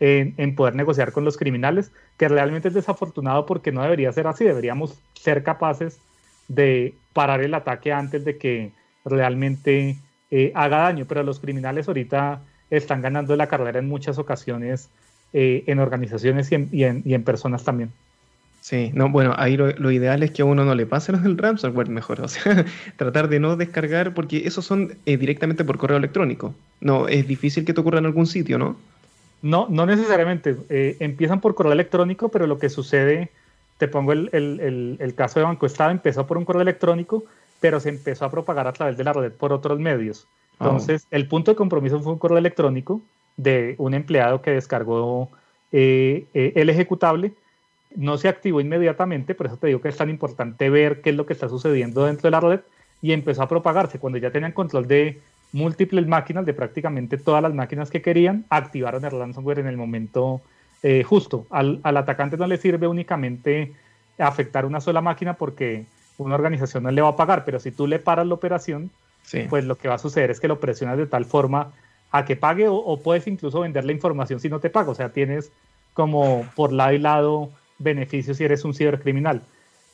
en, 0.00 0.54
poder 0.54 0.74
negociar 0.74 1.12
con 1.12 1.24
los 1.24 1.36
criminales, 1.36 1.92
que 2.16 2.28
realmente 2.28 2.68
es 2.68 2.74
desafortunado 2.74 3.46
porque 3.46 3.70
no 3.70 3.82
debería 3.82 4.10
ser 4.12 4.26
así, 4.26 4.44
deberíamos 4.44 4.98
ser 5.14 5.42
capaces 5.42 6.00
de 6.48 6.94
parar 7.12 7.42
el 7.42 7.54
ataque 7.54 7.92
antes 7.92 8.24
de 8.24 8.38
que 8.38 8.72
realmente 9.04 9.98
eh, 10.30 10.52
haga 10.54 10.78
daño, 10.78 11.04
pero 11.06 11.22
los 11.22 11.38
criminales 11.38 11.86
ahorita 11.86 12.40
están 12.70 13.02
ganando 13.02 13.36
la 13.36 13.46
carrera 13.46 13.78
en 13.78 13.88
muchas 13.88 14.18
ocasiones 14.18 14.88
eh, 15.32 15.64
en 15.66 15.78
organizaciones 15.78 16.50
y 16.52 16.84
en 16.84 17.24
personas 17.24 17.64
también. 17.64 17.90
Sí, 18.60 18.90
no, 18.92 19.08
bueno, 19.08 19.34
ahí 19.38 19.56
lo, 19.56 19.90
ideal 19.90 20.22
es 20.22 20.32
que 20.32 20.42
a 20.42 20.44
uno 20.44 20.64
no 20.64 20.74
le 20.74 20.84
pase 20.84 21.12
los 21.12 21.22
del 21.22 21.38
ransomware 21.38 21.88
mejor, 21.88 22.20
o 22.20 22.28
sea, 22.28 22.66
tratar 22.96 23.28
de 23.28 23.40
no 23.40 23.56
descargar, 23.56 24.12
porque 24.12 24.46
esos 24.46 24.66
son 24.66 24.96
eh, 25.06 25.16
directamente 25.16 25.64
por 25.64 25.78
correo 25.78 25.96
electrónico. 25.96 26.54
No, 26.80 27.08
es 27.08 27.26
difícil 27.26 27.64
que 27.64 27.72
te 27.72 27.80
ocurra 27.80 27.98
en 27.98 28.06
algún 28.06 28.26
sitio, 28.26 28.58
¿no? 28.58 28.76
No, 29.42 29.66
no 29.70 29.86
necesariamente. 29.86 30.56
Eh, 30.68 30.96
empiezan 31.00 31.40
por 31.40 31.54
correo 31.54 31.72
electrónico, 31.72 32.28
pero 32.28 32.46
lo 32.46 32.58
que 32.58 32.68
sucede, 32.68 33.30
te 33.78 33.88
pongo 33.88 34.12
el, 34.12 34.28
el, 34.32 34.96
el, 35.00 35.14
caso 35.14 35.40
de 35.40 35.46
Banco 35.46 35.64
Estado, 35.64 35.90
empezó 35.90 36.26
por 36.26 36.36
un 36.36 36.44
correo 36.44 36.62
electrónico, 36.62 37.24
pero 37.60 37.80
se 37.80 37.88
empezó 37.88 38.26
a 38.26 38.30
propagar 38.30 38.66
a 38.66 38.74
través 38.74 38.98
de 38.98 39.04
la 39.04 39.14
red 39.14 39.32
por 39.32 39.54
otros 39.54 39.80
medios. 39.80 40.26
Oh. 40.58 40.64
Entonces, 40.64 41.06
el 41.10 41.26
punto 41.26 41.50
de 41.50 41.56
compromiso 41.56 41.98
fue 42.00 42.12
un 42.12 42.18
correo 42.18 42.36
electrónico 42.36 43.00
de 43.36 43.74
un 43.78 43.94
empleado 43.94 44.42
que 44.42 44.50
descargó 44.52 45.30
eh, 45.72 46.24
el 46.32 46.68
ejecutable 46.68 47.32
no 47.94 48.18
se 48.18 48.28
activó 48.28 48.60
inmediatamente, 48.60 49.34
por 49.34 49.46
eso 49.46 49.56
te 49.56 49.68
digo 49.68 49.80
que 49.80 49.88
es 49.88 49.96
tan 49.96 50.10
importante 50.10 50.70
ver 50.70 51.00
qué 51.00 51.10
es 51.10 51.16
lo 51.16 51.26
que 51.26 51.32
está 51.32 51.48
sucediendo 51.48 52.04
dentro 52.04 52.28
de 52.28 52.30
la 52.30 52.40
red 52.40 52.60
y 53.02 53.12
empezó 53.12 53.42
a 53.42 53.48
propagarse. 53.48 53.98
Cuando 53.98 54.18
ya 54.18 54.30
tenían 54.30 54.52
control 54.52 54.86
de 54.86 55.20
múltiples 55.52 56.06
máquinas, 56.06 56.46
de 56.46 56.54
prácticamente 56.54 57.18
todas 57.18 57.42
las 57.42 57.54
máquinas 57.54 57.90
que 57.90 58.02
querían, 58.02 58.44
activaron 58.50 59.04
el 59.04 59.10
ransomware 59.10 59.58
en 59.58 59.66
el 59.66 59.76
momento 59.76 60.40
eh, 60.82 61.02
justo. 61.02 61.46
Al, 61.50 61.80
atacante 61.82 62.36
no 62.36 62.46
le 62.46 62.56
sirve 62.56 62.86
únicamente 62.86 63.72
afectar 64.18 64.66
una 64.66 64.80
sola 64.80 65.00
máquina 65.00 65.34
porque 65.34 65.84
una 66.18 66.34
organización 66.34 66.84
no 66.84 66.90
le 66.90 67.02
va 67.02 67.08
a 67.08 67.16
pagar, 67.16 67.44
pero 67.44 67.58
si 67.58 67.72
tú 67.72 67.86
le 67.86 67.98
paras 67.98 68.26
la 68.26 68.34
operación, 68.34 68.90
pues 69.48 69.64
lo 69.64 69.76
que 69.76 69.88
va 69.88 69.94
a 69.94 69.98
suceder 69.98 70.30
es 70.30 70.40
que 70.40 70.48
lo 70.48 70.58
presionas 70.58 70.98
de 70.98 71.06
tal 71.06 71.24
forma 71.24 71.72
a 72.10 72.24
que 72.24 72.36
pague 72.36 72.68
o, 72.68 72.74
o 72.74 73.00
puedes 73.02 73.26
incluso 73.26 73.60
vender 73.60 73.84
la 73.84 73.92
información 73.92 74.40
si 74.40 74.48
no 74.48 74.60
te 74.60 74.70
paga. 74.70 74.90
O 74.90 74.94
sea, 74.94 75.10
tienes 75.10 75.52
como 75.94 76.46
por 76.54 76.72
lado 76.72 76.92
y 76.92 76.98
lado 76.98 77.50
beneficios 77.78 78.36
si 78.36 78.44
eres 78.44 78.64
un 78.64 78.74
cibercriminal. 78.74 79.42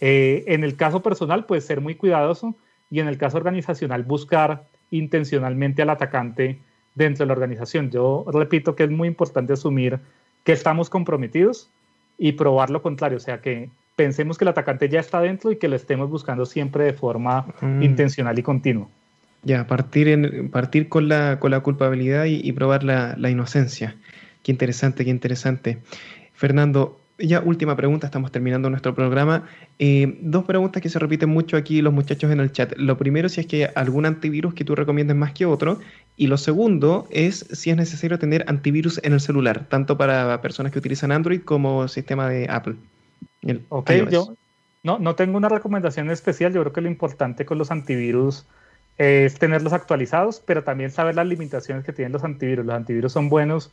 Eh, 0.00 0.44
en 0.48 0.64
el 0.64 0.76
caso 0.76 1.02
personal, 1.02 1.46
pues 1.46 1.64
ser 1.64 1.80
muy 1.80 1.94
cuidadoso 1.94 2.54
y 2.90 3.00
en 3.00 3.08
el 3.08 3.18
caso 3.18 3.38
organizacional, 3.38 4.02
buscar 4.02 4.64
intencionalmente 4.90 5.82
al 5.82 5.90
atacante 5.90 6.58
dentro 6.94 7.24
de 7.24 7.28
la 7.28 7.32
organización. 7.32 7.90
Yo 7.90 8.24
repito 8.28 8.76
que 8.76 8.84
es 8.84 8.90
muy 8.90 9.08
importante 9.08 9.54
asumir 9.54 9.98
que 10.44 10.52
estamos 10.52 10.90
comprometidos 10.90 11.70
y 12.18 12.32
probar 12.32 12.70
lo 12.70 12.82
contrario, 12.82 13.16
o 13.18 13.20
sea, 13.20 13.40
que 13.40 13.68
pensemos 13.96 14.38
que 14.38 14.44
el 14.44 14.48
atacante 14.48 14.88
ya 14.88 15.00
está 15.00 15.20
dentro 15.20 15.50
y 15.50 15.56
que 15.56 15.68
lo 15.68 15.76
estemos 15.76 16.08
buscando 16.10 16.46
siempre 16.46 16.84
de 16.84 16.92
forma 16.92 17.46
mm. 17.60 17.82
intencional 17.82 18.38
y 18.38 18.42
continua. 18.42 18.88
Ya, 19.46 19.64
partir, 19.68 20.08
en, 20.08 20.50
partir 20.50 20.88
con, 20.88 21.08
la, 21.08 21.38
con 21.38 21.52
la 21.52 21.60
culpabilidad 21.60 22.24
y, 22.24 22.40
y 22.42 22.50
probar 22.50 22.82
la, 22.82 23.14
la, 23.16 23.30
inocencia. 23.30 23.94
Qué 24.42 24.50
interesante, 24.50 25.04
qué 25.04 25.10
interesante. 25.10 25.78
Fernando, 26.34 26.98
ya 27.16 27.40
última 27.40 27.76
pregunta, 27.76 28.08
estamos 28.08 28.32
terminando 28.32 28.68
nuestro 28.70 28.92
programa. 28.92 29.44
Eh, 29.78 30.18
dos 30.20 30.44
preguntas 30.46 30.82
que 30.82 30.88
se 30.88 30.98
repiten 30.98 31.28
mucho 31.28 31.56
aquí 31.56 31.80
los 31.80 31.92
muchachos 31.92 32.32
en 32.32 32.40
el 32.40 32.50
chat. 32.50 32.72
Lo 32.76 32.98
primero, 32.98 33.28
si 33.28 33.40
es 33.40 33.46
que 33.46 33.66
hay 33.66 33.70
algún 33.76 34.04
antivirus 34.04 34.52
que 34.52 34.64
tú 34.64 34.74
recomiendes 34.74 35.16
más 35.16 35.32
que 35.32 35.46
otro. 35.46 35.78
Y 36.16 36.26
lo 36.26 36.38
segundo 36.38 37.06
es 37.12 37.46
si 37.52 37.70
es 37.70 37.76
necesario 37.76 38.18
tener 38.18 38.44
antivirus 38.48 39.00
en 39.04 39.12
el 39.12 39.20
celular, 39.20 39.66
tanto 39.68 39.96
para 39.96 40.42
personas 40.42 40.72
que 40.72 40.80
utilizan 40.80 41.12
Android 41.12 41.42
como 41.42 41.86
sistema 41.86 42.28
de 42.28 42.48
Apple. 42.50 42.74
ok, 43.68 43.92
yo 44.10 44.34
no, 44.82 44.98
no 44.98 45.14
tengo 45.14 45.36
una 45.36 45.48
recomendación 45.48 46.10
especial. 46.10 46.52
Yo 46.52 46.62
creo 46.62 46.72
que 46.72 46.80
lo 46.80 46.88
importante 46.88 47.46
con 47.46 47.58
los 47.58 47.70
antivirus 47.70 48.44
es 48.98 49.38
tenerlos 49.38 49.72
actualizados, 49.72 50.42
pero 50.44 50.64
también 50.64 50.90
saber 50.90 51.14
las 51.14 51.26
limitaciones 51.26 51.84
que 51.84 51.92
tienen 51.92 52.12
los 52.12 52.24
antivirus. 52.24 52.64
Los 52.64 52.74
antivirus 52.74 53.12
son 53.12 53.28
buenos 53.28 53.70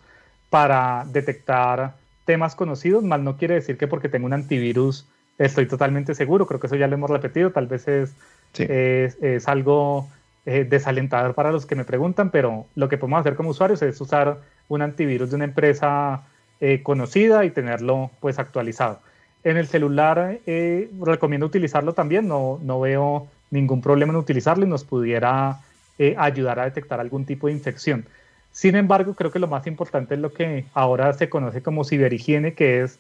para 0.50 1.06
detectar 1.12 1.96
temas 2.26 2.56
conocidos, 2.56 3.04
mal 3.04 3.24
no 3.24 3.38
quiere 3.38 3.56
decir 3.56 3.78
que 3.78 3.88
porque 3.88 4.10
tengo 4.10 4.26
un 4.26 4.34
antivirus 4.34 5.08
estoy 5.38 5.66
totalmente 5.66 6.16
seguro, 6.16 6.46
creo 6.48 6.60
que 6.60 6.68
eso 6.68 6.76
ya 6.76 6.88
lo 6.88 6.96
hemos 6.96 7.10
repetido, 7.10 7.52
tal 7.52 7.68
vez 7.68 7.88
es, 7.88 8.16
es, 8.58 9.48
algo 9.48 10.08
eh, 10.46 10.66
desalentador 10.70 11.34
para 11.34 11.52
los 11.52 11.66
que 11.66 11.76
me 11.76 11.86
preguntan, 11.86 12.30
pero 12.30 12.66
lo 12.76 12.90
que 12.90 12.98
podemos 12.98 13.20
hacer 13.20 13.36
como 13.36 13.50
usuarios 13.50 13.82
es 13.82 14.00
usar 14.00 14.40
un 14.68 14.82
antivirus 14.82 15.30
de 15.30 15.36
una 15.36 15.46
empresa 15.46 16.24
eh, 16.62 16.82
conocida 16.84 17.46
y 17.46 17.50
tenerlo 17.50 18.12
pues 18.20 18.40
actualizado. 18.40 19.00
En 19.44 19.58
el 19.58 19.68
celular 19.68 20.40
eh, 20.46 20.90
recomiendo 21.02 21.46
utilizarlo 21.46 21.94
también, 21.94 22.28
no, 22.28 22.60
no 22.62 22.80
veo 22.80 23.28
ningún 23.54 23.82
problema 23.82 24.12
en 24.12 24.18
utilizarlo 24.18 24.66
y 24.66 24.70
nos 24.70 24.84
pudiera 24.84 25.60
ayudar 26.18 26.60
a 26.60 26.66
detectar 26.66 27.00
algún 27.00 27.24
tipo 27.24 27.48
de 27.48 27.54
infección. 27.54 28.06
Sin 28.54 28.76
embargo, 28.76 29.16
creo 29.16 29.32
que 29.32 29.40
lo 29.40 29.48
más 29.48 29.66
importante 29.66 30.14
es 30.14 30.20
lo 30.20 30.32
que 30.32 30.66
ahora 30.74 31.12
se 31.14 31.28
conoce 31.28 31.64
como 31.64 31.84
ciberhigiene, 31.84 32.54
que 32.54 32.82
es 32.82 33.00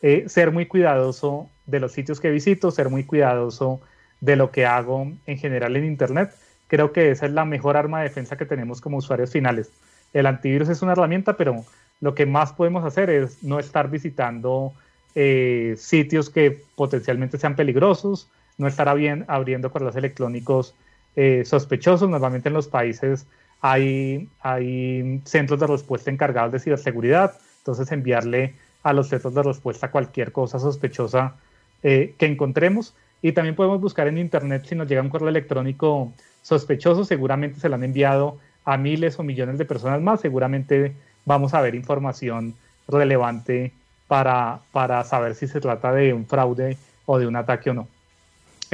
eh, 0.00 0.24
ser 0.28 0.50
muy 0.50 0.66
cuidadoso 0.66 1.48
de 1.66 1.78
los 1.78 1.92
sitios 1.92 2.20
que 2.20 2.30
visito, 2.30 2.70
ser 2.70 2.88
muy 2.88 3.04
cuidadoso 3.04 3.80
de 4.20 4.36
lo 4.36 4.50
que 4.50 4.64
hago 4.64 5.12
en 5.26 5.38
general 5.38 5.76
en 5.76 5.84
Internet. 5.84 6.34
Creo 6.68 6.92
que 6.92 7.10
esa 7.10 7.26
es 7.26 7.32
la 7.32 7.44
mejor 7.44 7.76
arma 7.76 7.98
de 7.98 8.08
defensa 8.08 8.38
que 8.38 8.46
tenemos 8.46 8.80
como 8.80 8.96
usuarios 8.96 9.30
finales. 9.30 9.70
El 10.14 10.26
antivirus 10.26 10.70
es 10.70 10.80
una 10.80 10.92
herramienta, 10.92 11.36
pero 11.36 11.64
lo 12.00 12.14
que 12.14 12.24
más 12.24 12.54
podemos 12.54 12.82
hacer 12.84 13.10
es 13.10 13.42
no 13.42 13.58
estar 13.58 13.90
visitando 13.90 14.72
eh, 15.14 15.74
sitios 15.76 16.30
que 16.30 16.62
potencialmente 16.76 17.36
sean 17.36 17.56
peligrosos, 17.56 18.30
no 18.58 18.66
estar 18.66 18.88
abriendo 18.88 19.70
correos 19.70 19.96
electrónicos 19.96 20.74
eh, 21.16 21.44
sospechosos. 21.44 22.08
Normalmente 22.08 22.48
en 22.48 22.54
los 22.54 22.68
países 22.68 23.26
hay, 23.60 24.28
hay 24.40 25.20
centros 25.24 25.60
de 25.60 25.66
respuesta 25.66 26.10
encargados 26.10 26.52
de 26.52 26.60
ciberseguridad, 26.60 27.34
entonces 27.58 27.90
enviarle 27.92 28.54
a 28.82 28.92
los 28.92 29.08
centros 29.08 29.34
de 29.34 29.42
respuesta 29.42 29.90
cualquier 29.90 30.32
cosa 30.32 30.58
sospechosa 30.58 31.34
eh, 31.82 32.14
que 32.18 32.26
encontremos 32.26 32.94
Y 33.22 33.32
también 33.32 33.56
podemos 33.56 33.80
buscar 33.80 34.06
en 34.06 34.18
internet 34.18 34.64
si 34.66 34.74
nos 34.74 34.86
llega 34.86 35.00
un 35.00 35.08
correo 35.08 35.28
electrónico 35.28 36.12
sospechoso, 36.42 37.04
seguramente 37.04 37.58
se 37.58 37.68
lo 37.70 37.76
han 37.76 37.84
enviado 37.84 38.38
a 38.66 38.76
miles 38.76 39.18
o 39.18 39.22
millones 39.22 39.56
de 39.56 39.64
personas 39.64 40.00
más, 40.02 40.20
seguramente 40.20 40.94
vamos 41.24 41.54
a 41.54 41.62
ver 41.62 41.74
información 41.74 42.54
relevante 42.86 43.72
para, 44.08 44.60
para 44.72 45.02
saber 45.04 45.34
si 45.34 45.46
se 45.46 45.60
trata 45.60 45.92
de 45.92 46.12
un 46.12 46.26
fraude 46.26 46.76
o 47.06 47.18
de 47.18 47.26
un 47.26 47.36
ataque 47.36 47.70
o 47.70 47.74
no. 47.74 47.88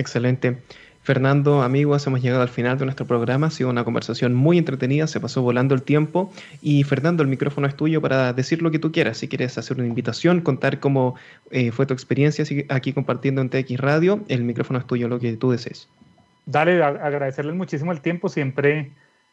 Excelente. 0.01 0.57
Fernando, 1.03 1.63
amigos, 1.63 2.07
hemos 2.07 2.23
llegado 2.23 2.41
al 2.41 2.49
final 2.49 2.79
de 2.79 2.87
nuestro 2.87 3.07
programa. 3.07 3.49
Ha 3.49 3.51
sido 3.51 3.69
una 3.69 3.85
conversación 3.85 4.35
muy 4.35 4.57
entretenida, 4.57 5.07
se 5.07 5.21
pasó 5.21 5.43
volando 5.43 5.75
el 5.75 5.83
tiempo. 5.83 6.33
Y 6.63 6.85
Fernando, 6.85 7.23
el 7.23 7.29
micrófono 7.29 7.67
es 7.67 7.75
tuyo 7.75 8.01
para 8.01 8.33
decir 8.33 8.63
lo 8.63 8.71
que 8.71 8.79
tú 8.79 8.93
quieras. 8.93 9.19
Si 9.19 9.29
quieres 9.29 9.59
hacer 9.59 9.77
una 9.77 9.87
invitación, 9.87 10.41
contar 10.41 10.81
cómo 10.81 11.17
eh, 11.51 11.71
fue 11.71 11.85
tu 11.85 11.93
experiencia 11.93 12.45
aquí 12.71 12.95
compartiendo 12.95 13.43
en 13.43 13.51
TX 13.51 13.79
Radio, 13.79 14.21
el 14.29 14.43
micrófono 14.43 14.79
es 14.79 14.87
tuyo, 14.87 15.07
lo 15.09 15.21
que 15.21 15.37
tú 15.37 15.51
desees. 15.51 15.87
Dale, 16.47 16.83
agradecerles 16.83 17.55
muchísimo 17.55 17.93
el 17.93 18.01
tiempo. 18.01 18.31
Siempre 18.31 18.91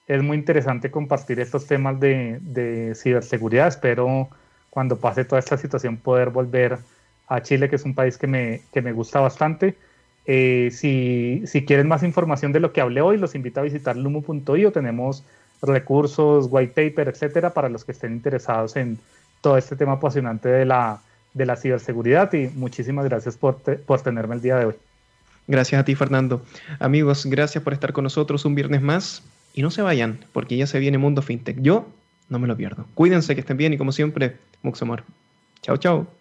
es 0.07 0.21
muy 0.21 0.35
interesante 0.35 0.91
compartir 0.91 1.39
estos 1.39 1.65
temas 1.65 1.97
de, 1.99 2.39
de 2.41 2.93
ciberseguridad. 2.93 3.69
Espero 3.69 4.27
cuando 4.69 4.97
pase 4.97 5.23
toda 5.23 5.39
esta 5.39 5.57
situación 5.57 5.95
poder 5.95 6.29
volver 6.29 6.77
a 7.27 7.41
Chile, 7.41 7.69
que 7.69 7.77
es 7.77 7.85
un 7.85 7.95
país 7.95 8.17
que 8.17 8.27
me, 8.27 8.61
que 8.73 8.81
me 8.81 8.91
gusta 8.91 9.21
bastante. 9.21 9.75
Eh, 10.27 10.69
si, 10.71 11.41
quieren 11.65 11.87
más 11.87 12.03
información 12.03 12.51
de 12.51 12.59
lo 12.59 12.73
que 12.73 12.81
hablé 12.81 13.01
hoy, 13.01 13.17
los 13.17 13.33
invito 13.33 13.61
a 13.61 13.63
visitar 13.63 13.95
lumo.io. 13.95 14.71
Tenemos 14.71 15.23
recursos, 15.61 16.47
white 16.49 16.73
paper, 16.73 17.07
etcétera, 17.07 17.53
para 17.53 17.69
los 17.69 17.85
que 17.85 17.93
estén 17.93 18.11
interesados 18.11 18.75
en 18.75 18.99
todo 19.41 19.57
este 19.57 19.75
tema 19.75 19.93
apasionante 19.93 20.49
de 20.49 20.65
la, 20.65 21.01
de 21.33 21.45
la 21.45 21.55
ciberseguridad. 21.55 22.31
Y 22.33 22.49
muchísimas 22.49 23.05
gracias 23.05 23.37
por, 23.37 23.55
por 23.61 24.01
tenerme 24.01 24.35
el 24.35 24.41
día 24.41 24.57
de 24.57 24.65
hoy. 24.65 24.73
Gracias 25.47 25.79
a 25.79 25.85
ti, 25.85 25.95
Fernando. 25.95 26.41
Amigos, 26.79 27.25
gracias 27.25 27.63
por 27.63 27.71
estar 27.71 27.93
con 27.93 28.03
nosotros 28.03 28.43
un 28.43 28.53
viernes 28.53 28.81
más. 28.81 29.23
Y 29.53 29.61
no 29.61 29.71
se 29.71 29.81
vayan, 29.81 30.19
porque 30.33 30.57
ya 30.57 30.67
se 30.67 30.77
viene 30.77 30.97
Mundo 30.97 31.21
FinTech. 31.21 31.61
Yo 31.61 31.87
no 32.29 32.37
me 32.37 32.47
lo 32.47 32.57
pierdo. 32.57 32.85
Cuídense, 32.93 33.33
que 33.33 33.41
estén 33.41 33.57
bien 33.57 33.73
y 33.73 33.77
como 33.77 33.93
siempre, 33.93 34.35
mucho 34.61 34.83
amor. 34.83 35.03
Chao, 35.61 35.77
chao. 35.77 36.16